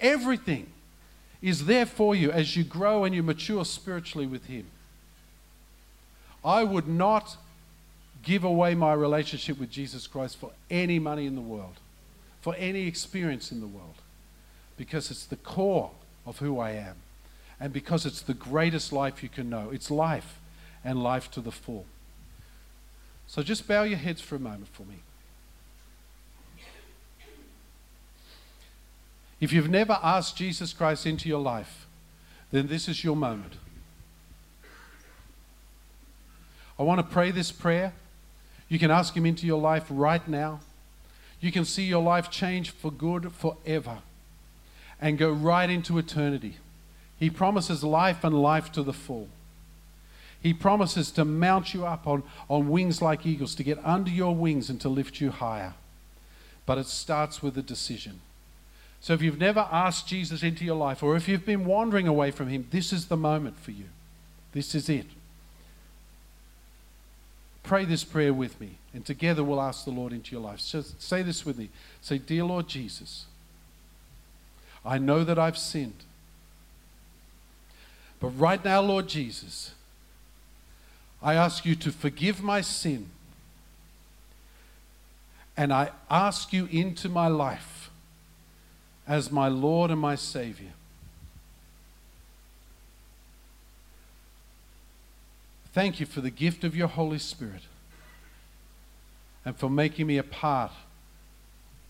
Everything 0.02 0.68
is 1.42 1.66
there 1.66 1.86
for 1.86 2.16
you 2.16 2.32
as 2.32 2.58
you 2.58 2.64
grow 2.64 3.04
and 3.04 3.16
you 3.16 3.24
mature 3.24 3.64
spiritually 3.64 4.28
with 4.28 4.46
Him. 4.46 4.66
I 6.44 6.64
would 6.64 6.88
not 6.88 7.38
give 8.24 8.44
away 8.44 8.76
my 8.76 8.94
relationship 8.94 9.60
with 9.60 9.72
Jesus 9.72 10.08
Christ 10.08 10.38
for 10.38 10.52
any 10.70 11.00
money 11.00 11.26
in 11.26 11.36
the 11.36 11.42
world, 11.42 11.80
for 12.42 12.56
any 12.56 12.88
experience 12.88 13.52
in 13.52 13.60
the 13.60 13.68
world, 13.68 13.96
because 14.78 15.12
it's 15.12 15.26
the 15.26 15.36
core 15.36 15.92
of 16.26 16.40
who 16.40 16.60
I 16.60 16.72
am, 16.72 16.96
and 17.60 17.72
because 17.72 18.06
it's 18.06 18.22
the 18.22 18.34
greatest 18.34 18.92
life 18.92 19.24
you 19.24 19.30
can 19.30 19.50
know. 19.50 19.70
It's 19.72 19.90
life 19.90 20.40
and 20.84 21.02
life 21.04 21.30
to 21.32 21.42
the 21.42 21.52
full. 21.52 21.86
So 23.28 23.44
just 23.44 23.68
bow 23.68 23.84
your 23.84 23.98
heads 23.98 24.22
for 24.22 24.36
a 24.36 24.40
moment 24.40 24.68
for 24.68 24.84
me. 24.84 24.98
If 29.42 29.52
you've 29.52 29.70
never 29.70 29.98
asked 30.04 30.38
Jesus 30.38 30.72
Christ 30.72 31.08
into 31.08 31.28
your 31.28 31.42
life, 31.42 31.88
then 32.52 32.68
this 32.68 32.88
is 32.88 33.04
your 33.04 33.16
moment. 33.16 33.56
I 36.78 36.84
want 36.84 37.00
to 37.00 37.14
pray 37.14 37.32
this 37.32 37.52
prayer. 37.52 37.94
You 38.70 38.80
can 38.80 38.92
ask 38.92 39.16
Him 39.16 39.26
into 39.26 39.48
your 39.48 39.60
life 39.60 39.86
right 39.90 40.26
now. 40.28 40.62
You 41.40 41.52
can 41.52 41.66
see 41.66 41.84
your 41.84 42.04
life 42.04 42.30
change 42.30 42.70
for 42.70 42.92
good 42.92 43.32
forever 43.34 43.98
and 45.02 45.18
go 45.18 45.32
right 45.32 45.70
into 45.70 45.98
eternity. 45.98 46.58
He 47.18 47.32
promises 47.32 47.84
life 47.84 48.24
and 48.24 48.40
life 48.40 48.72
to 48.74 48.84
the 48.84 48.94
full. 48.94 49.28
He 50.42 50.54
promises 50.54 51.12
to 51.12 51.26
mount 51.26 51.74
you 51.74 51.86
up 51.86 52.08
on, 52.08 52.24
on 52.48 52.70
wings 52.70 53.02
like 53.02 53.26
eagles, 53.26 53.56
to 53.56 53.64
get 53.64 53.80
under 53.84 54.12
your 54.12 54.36
wings 54.36 54.70
and 54.70 54.80
to 54.82 54.90
lift 54.90 55.20
you 55.20 55.32
higher. 55.32 55.74
But 56.66 56.78
it 56.78 56.88
starts 56.88 57.42
with 57.42 57.58
a 57.58 57.64
decision. 57.64 58.22
So 59.02 59.14
if 59.14 59.22
you've 59.24 59.40
never 59.40 59.68
asked 59.72 60.08
Jesus 60.08 60.44
into 60.44 60.64
your 60.64 60.76
life, 60.76 61.02
or 61.02 61.16
if 61.16 61.28
you've 61.28 61.46
been 61.46 61.66
wandering 61.66 62.08
away 62.08 62.30
from 62.30 62.48
Him, 62.48 62.68
this 62.70 62.94
is 62.94 63.08
the 63.08 63.18
moment 63.18 63.60
for 63.60 63.72
you. 63.72 63.86
This 64.54 64.76
is 64.76 64.90
it. 64.90 65.08
Pray 67.64 67.84
this 67.84 68.04
prayer 68.04 68.34
with 68.34 68.62
me, 68.62 68.78
and 68.94 69.04
together 69.04 69.44
we'll 69.44 69.62
ask 69.62 69.86
the 69.86 69.92
Lord 69.92 70.14
into 70.14 70.32
your 70.32 70.42
life. 70.42 70.60
So 70.60 70.84
say 71.00 71.24
this 71.24 71.46
with 71.46 71.58
me. 71.58 71.70
Say, 72.02 72.20
Dear 72.20 72.44
Lord 72.44 72.68
Jesus, 72.68 73.26
I 74.86 75.00
know 75.00 75.24
that 75.24 75.40
I've 75.40 75.58
sinned. 75.58 76.04
But 78.20 78.30
right 78.30 78.64
now, 78.64 78.82
Lord 78.82 79.08
Jesus, 79.08 79.74
I 81.24 81.34
ask 81.34 81.66
you 81.66 81.76
to 81.78 81.92
forgive 81.92 82.44
my 82.44 82.62
sin. 82.62 83.10
And 85.58 85.74
I 85.74 85.90
ask 86.10 86.54
you 86.54 86.68
into 86.72 87.10
my 87.10 87.28
life 87.28 87.81
as 89.12 89.30
my 89.30 89.50
Lord 89.50 89.92
and 89.92 90.00
my 90.00 90.16
Savior. 90.16 90.72
Thank 95.74 96.00
you 96.00 96.06
for 96.06 96.22
the 96.22 96.30
gift 96.30 96.64
of 96.64 96.78
your 96.78 96.88
Holy 96.88 97.20
Spirit 97.20 97.64
and 99.44 99.54
for 99.58 99.70
making 99.70 100.08
me 100.08 100.18
a 100.18 100.24
part 100.24 100.72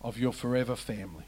of 0.00 0.18
your 0.18 0.32
forever 0.32 0.74
family. 0.74 1.22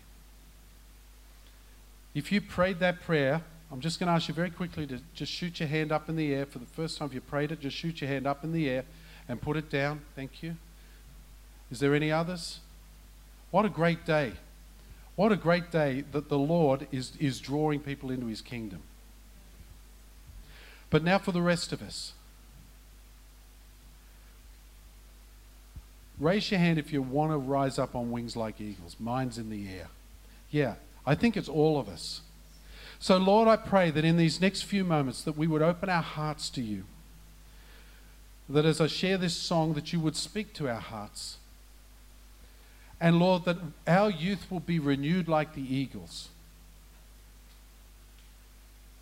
If 2.13 2.33
you 2.33 2.41
prayed 2.41 2.81
that 2.81 3.01
prayer, 3.01 3.43
I'm 3.71 3.81
just 3.81 4.01
going 4.01 4.09
to 4.09 4.15
ask 4.15 4.27
you 4.27 4.35
very 4.35 4.51
quickly 4.51 4.89
to 4.89 4.99
just 5.15 5.31
shoot 5.31 5.61
your 5.61 5.69
hand 5.69 5.93
up 5.93 6.09
in 6.09 6.17
the 6.17 6.35
air. 6.35 6.45
For 6.45 6.59
the 6.59 6.67
first 6.67 6.99
time, 6.99 7.07
if 7.07 7.15
you 7.15 7.21
prayed 7.21 7.53
it, 7.53 7.61
just 7.61 7.77
shoot 7.77 8.01
your 8.01 8.11
hand 8.11 8.27
up 8.27 8.43
in 8.43 8.53
the 8.53 8.69
air 8.69 8.85
and 9.29 9.41
put 9.41 9.57
it 9.57 9.71
down. 9.71 10.01
Thank 10.17 10.43
you. 10.43 10.57
Is 11.71 11.79
there 11.79 11.95
any 11.95 12.11
others? 12.11 12.59
What 13.53 13.65
a 13.65 13.69
great 13.69 14.05
day. 14.05 14.33
What 15.17 15.31
a 15.31 15.37
great 15.37 15.71
day 15.71 16.05
that 16.13 16.29
the 16.29 16.39
Lord 16.39 16.87
is, 16.91 17.13
is 17.21 17.41
drawing 17.41 17.81
people 17.81 18.11
into 18.11 18.27
his 18.27 18.41
kingdom. 18.41 18.81
But 20.91 21.05
now 21.05 21.19
for 21.19 21.33
the 21.33 21.43
rest 21.43 21.73
of 21.73 21.83
us. 21.83 22.13
Raise 26.19 26.51
your 26.51 26.61
hand 26.61 26.79
if 26.79 26.93
you 26.93 27.03
want 27.03 27.33
to 27.33 27.37
rise 27.37 27.79
up 27.79 27.95
on 27.95 28.11
wings 28.11 28.37
like 28.37 28.61
eagles. 28.61 28.97
Mine's 29.01 29.39
in 29.39 29.51
the 29.51 29.69
air. 29.69 29.89
Yeah, 30.51 30.75
I 31.07 31.15
think 31.15 31.37
it's 31.37 31.49
all 31.49 31.79
of 31.79 31.89
us. 31.89 32.21
So, 33.01 33.17
Lord, 33.17 33.49
I 33.49 33.57
pray 33.57 33.91
that 33.91 34.05
in 34.05 34.17
these 34.17 34.41
next 34.41 34.63
few 34.63 34.85
moments 34.85 35.23
that 35.23 35.37
we 35.37 35.47
would 35.47 35.63
open 35.63 35.89
our 35.89 36.03
hearts 36.03 36.49
to 36.51 36.63
you. 36.63 36.85
That 38.49 38.65
as 38.65 38.81
I 38.81 38.87
share 38.87 39.19
this 39.19 39.35
song, 39.35 39.75
that 39.75 39.93
you 39.93 40.01
would 40.01 40.17
speak 40.17 40.53
to 40.55 40.69
our 40.69 40.81
hearts 40.81 41.39
and 43.01 43.19
Lord, 43.19 43.45
that 43.45 43.59
our 43.87 44.11
youth 44.11 44.51
will 44.51 44.61
be 44.61 44.79
renewed 44.79 45.29
like 45.29 45.55
the 45.55 45.75
eagles. 45.75 46.29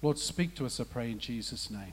Lord, 0.00 0.18
speak 0.18 0.54
to 0.56 0.66
us, 0.66 0.80
I 0.80 0.84
pray, 0.84 1.10
in 1.10 1.18
Jesus' 1.20 1.70
name. 1.70 1.92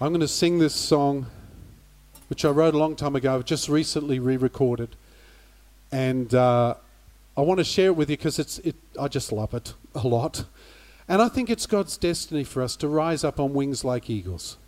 I'm 0.00 0.10
going 0.10 0.20
to 0.20 0.28
sing 0.28 0.60
this 0.60 0.76
song, 0.76 1.26
which 2.28 2.44
I 2.44 2.50
wrote 2.50 2.72
a 2.72 2.78
long 2.78 2.94
time 2.94 3.16
ago. 3.16 3.34
I've 3.34 3.44
just 3.44 3.68
recently 3.68 4.20
re-recorded, 4.20 4.94
and 5.90 6.32
uh, 6.32 6.74
I 7.36 7.40
want 7.40 7.58
to 7.58 7.64
share 7.64 7.86
it 7.86 7.96
with 7.96 8.08
you 8.08 8.16
because 8.16 8.38
it's. 8.38 8.60
It, 8.60 8.76
I 8.98 9.08
just 9.08 9.32
love 9.32 9.54
it 9.54 9.74
a 9.96 10.06
lot. 10.06 10.44
And 11.08 11.22
I 11.22 11.28
think 11.28 11.48
it's 11.48 11.66
God's 11.66 11.96
destiny 11.96 12.44
for 12.44 12.62
us 12.62 12.76
to 12.76 12.88
rise 12.88 13.24
up 13.24 13.40
on 13.40 13.54
wings 13.54 13.82
like 13.82 14.10
eagles. 14.10 14.58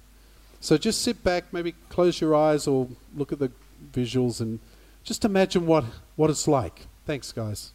So 0.61 0.79
just 0.79 1.03
sit 1.03 1.23
back, 1.23 1.53
maybe 1.53 1.75
close 1.89 2.21
your 2.21 2.35
eyes 2.35 2.67
or 2.67 2.89
look 3.15 3.33
at 3.33 3.39
the 3.39 3.51
visuals 3.93 4.41
and 4.41 4.59
just 5.05 5.25
imagine 5.25 5.67
what, 5.67 5.85
what 6.17 6.31
it's 6.31 6.49
like. 6.49 6.87
Thanks, 7.07 7.33
guys. 7.33 7.73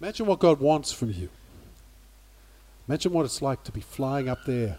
Imagine 0.00 0.26
what 0.26 0.38
God 0.38 0.60
wants 0.60 0.92
from 0.92 1.10
you. 1.10 1.28
Imagine 2.88 3.12
what 3.12 3.24
it's 3.24 3.42
like 3.42 3.64
to 3.64 3.72
be 3.72 3.80
flying 3.80 4.28
up 4.28 4.44
there 4.46 4.78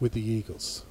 with 0.00 0.12
the 0.12 0.22
eagles. 0.22 0.84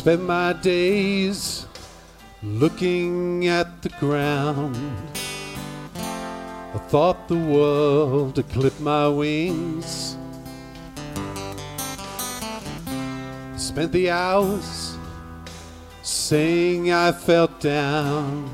Spend 0.00 0.26
my 0.26 0.54
days 0.54 1.66
looking 2.42 3.46
at 3.48 3.82
the 3.82 3.90
ground. 4.00 4.74
I 5.94 6.78
thought 6.88 7.28
the 7.28 7.36
world 7.36 8.38
had 8.38 8.48
clipped 8.48 8.80
my 8.80 9.08
wings. 9.08 10.16
Spent 13.56 13.92
the 13.92 14.08
hours 14.08 14.96
saying 16.02 16.90
I 16.90 17.12
felt 17.12 17.60
down. 17.60 18.48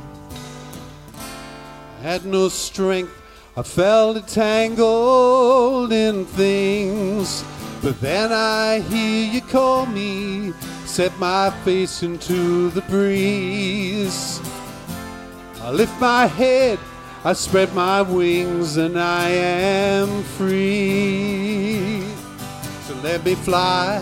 I 2.00 2.02
had 2.02 2.24
no 2.24 2.48
strength, 2.48 3.22
I 3.56 3.62
felt 3.62 4.16
entangled 4.16 5.92
in 5.92 6.24
things. 6.24 7.44
But 7.82 8.00
then 8.00 8.32
I 8.32 8.80
hear 8.80 9.32
you 9.32 9.42
call 9.42 9.86
me 9.86 10.52
set 10.96 11.18
my 11.18 11.50
face 11.62 12.02
into 12.02 12.70
the 12.70 12.80
breeze. 12.80 14.40
I 15.60 15.70
lift 15.70 16.00
my 16.00 16.24
head, 16.24 16.78
I 17.22 17.34
spread 17.34 17.74
my 17.74 18.00
wings, 18.00 18.78
and 18.78 18.98
I 18.98 19.28
am 19.28 20.22
free. 20.22 22.00
So 22.86 22.94
let 23.02 23.22
me 23.26 23.34
fly, 23.34 24.00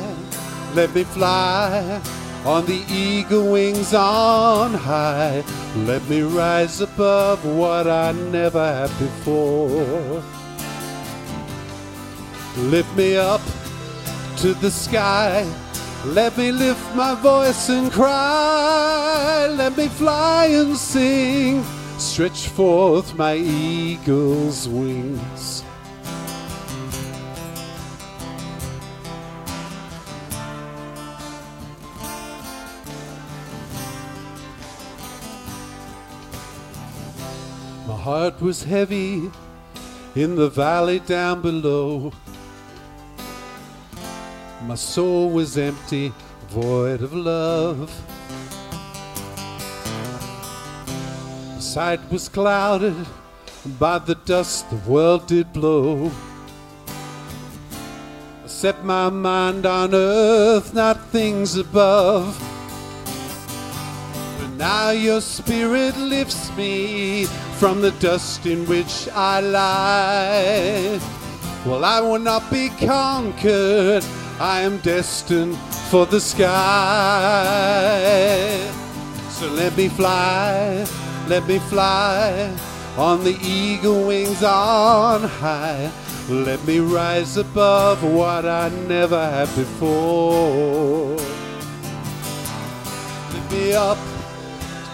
let 0.77 0.95
me 0.95 1.03
fly 1.03 2.01
on 2.45 2.65
the 2.65 2.85
eagle 2.89 3.51
wings 3.51 3.93
on 3.93 4.75
high. 4.75 5.43
Let 5.79 6.09
me 6.09 6.23
rise 6.23 6.81
above 6.81 7.45
what 7.45 7.89
I 7.89 8.13
never 8.13 8.65
had 8.65 8.97
before. 9.01 10.23
Lift 12.71 12.97
me 12.97 13.17
up 13.17 13.41
to 14.37 14.55
the 14.55 14.71
sky 14.71 15.45
let 16.07 16.37
me 16.37 16.53
lift 16.53 16.95
my 16.95 17.15
voice 17.15 17.69
and 17.71 17.91
cry. 17.91 19.47
Let 19.51 19.77
me 19.77 19.89
fly 19.89 20.47
and 20.47 20.77
sing. 20.77 21.65
Stretch 21.99 22.49
forth 22.49 23.17
my 23.17 23.37
eagle's 23.37 24.69
wings. 24.69 25.65
My 37.87 37.97
heart 37.97 38.43
was 38.43 38.65
heavy 38.65 39.31
in 40.15 40.37
the 40.37 40.49
valley 40.51 40.99
down 40.99 41.41
below. 41.41 42.13
My 44.67 44.77
soul 44.77 45.29
was 45.29 45.59
empty, 45.59 46.11
void 46.49 47.03
of 47.03 47.13
love. 47.13 47.93
My 51.53 51.59
sight 51.61 52.01
was 52.11 52.31
clouded 52.31 52.97
by 53.79 53.99
the 53.99 54.15
dust 54.15 54.71
the 54.71 54.77
world 54.91 55.27
did 55.27 55.53
blow. 55.53 56.11
I 58.43 58.47
set 58.47 58.83
my 58.87 59.11
mind 59.11 59.67
on 59.67 59.95
earth, 59.95 60.73
not 60.73 61.09
things 61.09 61.57
above. 61.59 62.35
But 64.41 64.51
now 64.57 64.91
your 64.91 65.21
spirit 65.21 65.95
lifts 65.99 66.51
me 66.57 67.27
from 67.59 67.83
the 67.83 67.93
dust 67.93 68.47
in 68.47 68.65
which 68.67 69.09
I 69.13 69.41
lie. 69.41 71.01
Well, 71.67 71.85
I 71.85 72.01
will 72.01 72.19
not 72.19 72.51
be 72.51 72.71
conquered. 72.71 74.03
I 74.41 74.63
am 74.63 74.79
destined 74.79 75.57
for 75.91 76.07
the 76.07 76.21
sky. 76.21 76.51
So 79.31 79.49
let 79.49 79.77
me 79.77 79.89
fly, 79.89 80.87
let 81.29 81.47
me 81.47 81.59
fly 81.61 82.53
on 82.97 83.23
the 83.23 83.39
eagle 83.43 84.07
wings 84.07 84.43
on 84.43 85.23
high. 85.23 85.91
Let 86.29 86.65
me 86.65 86.81
rise 86.81 87.37
above 87.37 88.03
what 88.03 88.45
I 88.47 88.71
never 88.89 89.25
had 89.31 89.55
before. 89.55 91.17
Lift 93.33 93.53
me 93.53 93.75
up 93.75 93.99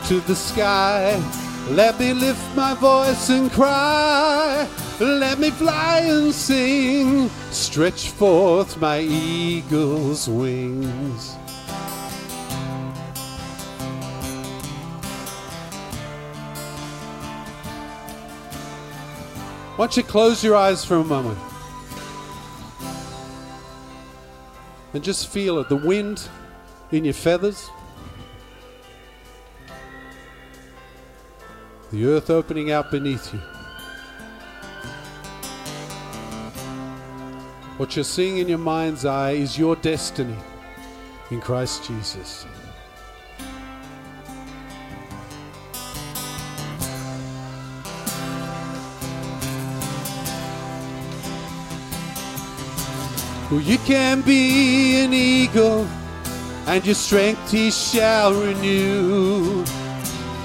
to 0.08 0.20
the 0.20 0.34
sky. 0.34 1.22
Let 1.68 1.98
me 2.00 2.12
lift 2.12 2.56
my 2.56 2.74
voice 2.74 3.30
and 3.30 3.50
cry. 3.50 4.68
Let 5.00 5.38
me 5.38 5.48
fly 5.48 6.00
and 6.00 6.30
sing, 6.30 7.30
stretch 7.50 8.10
forth 8.10 8.78
my 8.78 9.00
eagle's 9.00 10.28
wings. 10.28 11.36
Why 19.76 19.86
don't 19.86 19.96
you 19.96 20.02
close 20.02 20.44
your 20.44 20.54
eyes 20.54 20.84
for 20.84 20.96
a 20.96 21.04
moment 21.04 21.38
and 24.92 25.02
just 25.02 25.28
feel 25.28 25.60
it 25.60 25.70
the 25.70 25.76
wind 25.76 26.28
in 26.92 27.06
your 27.06 27.14
feathers, 27.14 27.70
the 31.90 32.04
earth 32.04 32.28
opening 32.28 32.70
out 32.70 32.90
beneath 32.90 33.32
you. 33.32 33.40
What 37.80 37.96
you're 37.96 38.04
seeing 38.04 38.36
in 38.36 38.46
your 38.46 38.58
mind's 38.58 39.06
eye 39.06 39.30
is 39.30 39.56
your 39.56 39.74
destiny 39.74 40.36
in 41.30 41.40
Christ 41.40 41.82
Jesus. 41.82 42.44
Well, 53.50 53.62
you 53.62 53.78
can 53.78 54.20
be 54.20 55.00
an 55.02 55.14
eagle, 55.14 55.88
and 56.66 56.84
your 56.84 56.94
strength 56.94 57.50
he 57.50 57.70
shall 57.70 58.34
renew. 58.34 59.64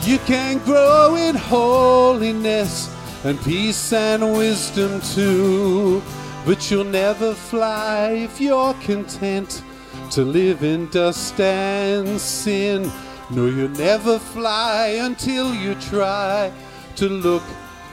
You 0.03 0.19
can 0.19 0.59
grow 0.59 1.15
in 1.15 1.35
holiness 1.35 2.89
and 3.25 3.37
peace 3.41 3.91
and 3.91 4.37
wisdom 4.37 5.01
too. 5.01 6.01
But 6.45 6.69
you'll 6.69 6.83
never 6.83 7.33
fly 7.33 8.11
if 8.11 8.39
you're 8.39 8.75
content 8.75 9.63
to 10.11 10.23
live 10.23 10.63
in 10.63 10.87
dust 10.89 11.39
and 11.39 12.21
sin. 12.21 12.91
No, 13.31 13.47
you'll 13.47 13.69
never 13.69 14.19
fly 14.19 14.99
until 15.01 15.55
you 15.55 15.73
try 15.75 16.51
to 16.97 17.09
look 17.09 17.41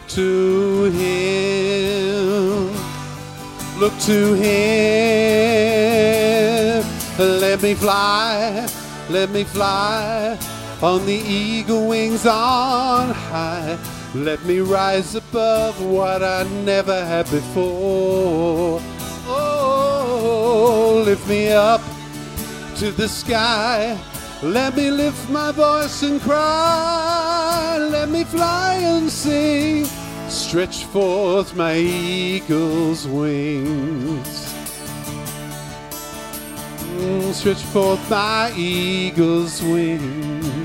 to 0.08 0.84
Him. 0.92 2.70
Look 3.80 3.98
to 4.00 4.34
Him. 4.34 4.52
Let 7.18 7.62
me 7.62 7.74
fly, 7.74 8.68
let 9.08 9.30
me 9.30 9.44
fly 9.44 10.36
on 10.82 11.06
the 11.06 11.14
eagle 11.14 11.88
wings 11.88 12.26
on 12.26 13.14
high. 13.14 13.78
Let 14.14 14.44
me 14.44 14.60
rise 14.60 15.14
above 15.14 15.82
what 15.82 16.22
I 16.22 16.42
never 16.64 17.02
had 17.02 17.30
before. 17.30 18.78
Oh, 19.26 21.02
lift 21.06 21.26
me 21.26 21.50
up 21.50 21.80
to 22.76 22.90
the 22.90 23.08
sky. 23.08 23.98
Let 24.42 24.76
me 24.76 24.90
lift 24.90 25.30
my 25.30 25.50
voice 25.50 26.02
and 26.02 26.20
cry. 26.20 27.78
Let 27.78 28.10
me 28.10 28.24
fly 28.24 28.74
and 28.74 29.10
sing. 29.10 29.86
Stretch 30.28 30.84
forth 30.84 31.56
my 31.56 31.76
eagle's 31.76 33.08
wings. 33.08 34.52
Mm, 36.98 37.32
stretch 37.32 37.62
forth 37.72 38.10
my 38.10 38.52
eagle's 38.54 39.62
wings. 39.62 40.61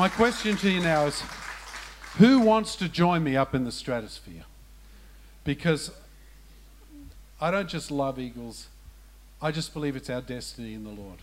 My 0.00 0.08
question 0.08 0.56
to 0.56 0.70
you 0.70 0.80
now 0.80 1.04
is 1.08 1.22
who 2.16 2.40
wants 2.40 2.74
to 2.76 2.88
join 2.88 3.22
me 3.22 3.36
up 3.36 3.54
in 3.54 3.64
the 3.64 3.70
stratosphere? 3.70 4.44
Because 5.44 5.90
I 7.38 7.50
don't 7.50 7.68
just 7.68 7.90
love 7.90 8.18
eagles, 8.18 8.68
I 9.42 9.50
just 9.50 9.74
believe 9.74 9.96
it's 9.96 10.08
our 10.08 10.22
destiny 10.22 10.72
in 10.72 10.84
the 10.84 10.90
Lord. 10.90 11.18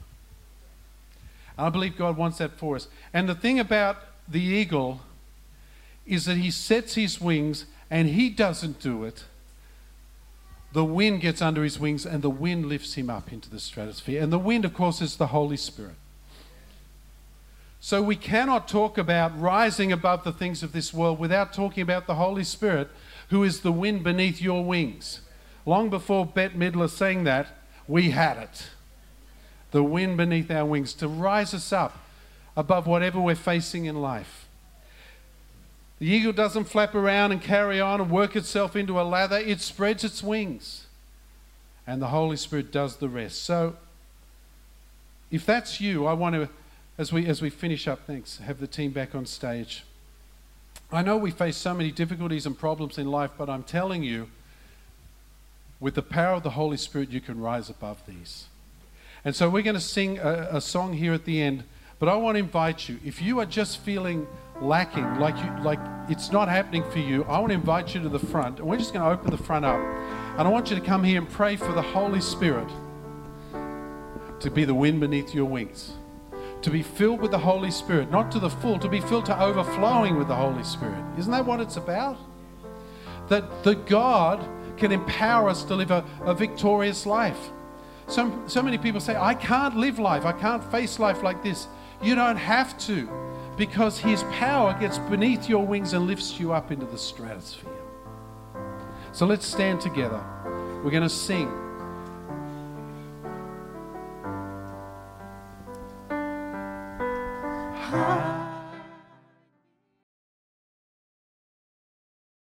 And 1.57 1.65
I 1.65 1.69
believe 1.69 1.97
God 1.97 2.17
wants 2.17 2.37
that 2.37 2.51
for 2.51 2.75
us. 2.75 2.87
And 3.15 3.27
the 3.27 3.33
thing 3.33 3.59
about 3.59 3.97
the 4.27 4.41
eagle 4.41 5.01
is 6.05 6.25
that 6.25 6.37
he 6.37 6.51
sets 6.51 6.93
his 6.93 7.19
wings 7.19 7.65
and 7.89 8.09
he 8.09 8.29
doesn't 8.29 8.79
do 8.79 9.05
it. 9.05 9.23
The 10.73 10.85
wind 10.85 11.21
gets 11.21 11.41
under 11.41 11.63
his 11.63 11.79
wings 11.79 12.05
and 12.05 12.21
the 12.21 12.29
wind 12.29 12.67
lifts 12.67 12.93
him 12.93 13.09
up 13.09 13.33
into 13.33 13.49
the 13.49 13.59
stratosphere. 13.59 14.21
And 14.21 14.31
the 14.31 14.37
wind, 14.37 14.65
of 14.65 14.75
course, 14.75 15.01
is 15.01 15.17
the 15.17 15.27
Holy 15.27 15.57
Spirit. 15.57 15.95
So 17.79 18.01
we 18.01 18.15
cannot 18.15 18.67
talk 18.67 18.97
about 18.97 19.39
rising 19.39 19.91
above 19.91 20.23
the 20.23 20.31
things 20.31 20.63
of 20.63 20.71
this 20.71 20.93
world 20.93 21.19
without 21.19 21.53
talking 21.53 21.83
about 21.83 22.07
the 22.07 22.15
Holy 22.15 22.43
Spirit, 22.43 22.89
who 23.29 23.43
is 23.43 23.61
the 23.61 23.71
wind 23.71 24.03
beneath 24.03 24.41
your 24.41 24.63
wings. 24.63 25.21
Long 25.65 25.89
before 25.89 26.25
Bette 26.25 26.55
Midler 26.55 26.89
sang 26.89 27.23
that, 27.25 27.47
we 27.87 28.11
had 28.11 28.37
it. 28.37 28.67
The 29.71 29.83
wind 29.83 30.17
beneath 30.17 30.49
our 30.49 30.65
wings 30.65 30.93
to 30.95 31.07
rise 31.07 31.53
us 31.53 31.71
up 31.71 31.97
above 32.55 32.87
whatever 32.87 33.19
we're 33.19 33.35
facing 33.35 33.85
in 33.85 34.01
life. 34.01 34.47
The 35.99 36.07
eagle 36.07 36.33
doesn't 36.33 36.65
flap 36.65 36.95
around 36.95 37.31
and 37.31 37.41
carry 37.41 37.79
on 37.79 38.01
and 38.01 38.09
work 38.09 38.35
itself 38.35 38.75
into 38.75 38.99
a 38.99 39.03
lather, 39.03 39.37
it 39.37 39.61
spreads 39.61 40.03
its 40.03 40.23
wings. 40.23 40.85
And 41.85 42.01
the 42.01 42.07
Holy 42.07 42.37
Spirit 42.37 42.71
does 42.71 42.97
the 42.97 43.09
rest. 43.09 43.43
So, 43.43 43.75
if 45.31 45.45
that's 45.45 45.79
you, 45.81 46.05
I 46.05 46.13
want 46.13 46.35
to 46.35 46.49
as 46.97 47.13
we, 47.13 47.27
as 47.27 47.41
we 47.41 47.49
finish 47.49 47.87
up, 47.87 48.07
thanks, 48.07 48.39
have 48.39 48.59
the 48.59 48.67
team 48.67 48.91
back 48.91 49.13
on 49.13 49.25
stage. 49.25 49.83
I 50.91 51.03
know 51.03 51.17
we 51.17 51.31
face 51.31 51.55
so 51.55 51.73
many 51.73 51.91
difficulties 51.91 52.45
and 52.45 52.57
problems 52.57 52.97
in 52.97 53.11
life, 53.11 53.31
but 53.37 53.49
I'm 53.49 53.63
telling 53.63 54.03
you, 54.03 54.29
with 55.79 55.93
the 55.93 56.01
power 56.01 56.35
of 56.35 56.43
the 56.43 56.51
Holy 56.51 56.77
Spirit, 56.77 57.11
you 57.11 57.21
can 57.21 57.39
rise 57.39 57.69
above 57.69 58.01
these. 58.07 58.45
And 59.23 59.35
so 59.35 59.47
we're 59.49 59.61
going 59.61 59.75
to 59.75 59.81
sing 59.81 60.17
a, 60.17 60.47
a 60.53 60.61
song 60.61 60.93
here 60.93 61.13
at 61.13 61.25
the 61.25 61.39
end, 61.39 61.65
but 61.99 62.09
I 62.09 62.15
want 62.15 62.35
to 62.35 62.39
invite 62.39 62.89
you, 62.89 62.99
if 63.05 63.21
you 63.21 63.39
are 63.39 63.45
just 63.45 63.79
feeling 63.79 64.25
lacking, 64.59 65.19
like, 65.19 65.37
you, 65.37 65.63
like 65.63 65.79
it's 66.09 66.31
not 66.31 66.47
happening 66.47 66.83
for 66.89 66.99
you, 66.99 67.23
I 67.25 67.37
want 67.37 67.49
to 67.49 67.55
invite 67.55 67.93
you 67.93 68.01
to 68.01 68.09
the 68.09 68.19
front, 68.19 68.59
and 68.59 68.67
we're 68.67 68.77
just 68.77 68.93
going 68.93 69.05
to 69.05 69.11
open 69.11 69.29
the 69.29 69.43
front 69.43 69.65
up. 69.65 69.79
And 70.39 70.47
I 70.47 70.49
want 70.49 70.71
you 70.71 70.75
to 70.75 70.81
come 70.81 71.03
here 71.03 71.19
and 71.19 71.29
pray 71.29 71.57
for 71.57 71.73
the 71.73 71.81
Holy 71.81 72.21
Spirit 72.21 72.69
to 74.39 74.49
be 74.49 74.65
the 74.65 74.73
wind 74.73 74.99
beneath 74.99 75.35
your 75.35 75.45
wings 75.45 75.91
to 76.61 76.69
be 76.69 76.81
filled 76.81 77.21
with 77.21 77.31
the 77.31 77.37
Holy 77.37 77.71
Spirit, 77.71 78.11
not 78.11 78.31
to 78.31 78.39
the 78.39 78.49
full, 78.49 78.79
to 78.79 78.89
be 78.89 78.99
filled 78.99 79.25
to 79.27 79.41
overflowing 79.41 80.17
with 80.17 80.27
the 80.27 80.35
Holy 80.35 80.63
Spirit. 80.63 81.03
Isn't 81.17 81.31
that 81.31 81.45
what 81.45 81.59
it's 81.59 81.77
about? 81.77 82.17
That 83.29 83.63
the 83.63 83.75
God 83.75 84.47
can 84.77 84.91
empower 84.91 85.49
us 85.49 85.63
to 85.65 85.75
live 85.75 85.91
a, 85.91 86.03
a 86.21 86.33
victorious 86.33 87.05
life. 87.05 87.49
So, 88.07 88.43
so 88.47 88.61
many 88.61 88.77
people 88.77 89.01
say, 89.01 89.15
I 89.15 89.33
can't 89.33 89.75
live 89.75 89.99
life, 89.99 90.25
I 90.25 90.31
can't 90.31 90.63
face 90.71 90.99
life 90.99 91.23
like 91.23 91.43
this. 91.43 91.67
You 92.01 92.15
don't 92.15 92.37
have 92.37 92.77
to, 92.79 93.09
because 93.57 93.99
His 93.99 94.23
power 94.23 94.77
gets 94.79 94.97
beneath 94.97 95.49
your 95.49 95.65
wings 95.65 95.93
and 95.93 96.07
lifts 96.07 96.39
you 96.39 96.53
up 96.53 96.71
into 96.71 96.85
the 96.85 96.97
stratosphere. 96.97 97.71
So 99.11 99.25
let's 99.25 99.45
stand 99.45 99.81
together. 99.81 100.23
We're 100.83 100.91
going 100.91 101.03
to 101.03 101.09
sing. 101.09 101.66
heart. 107.89 108.36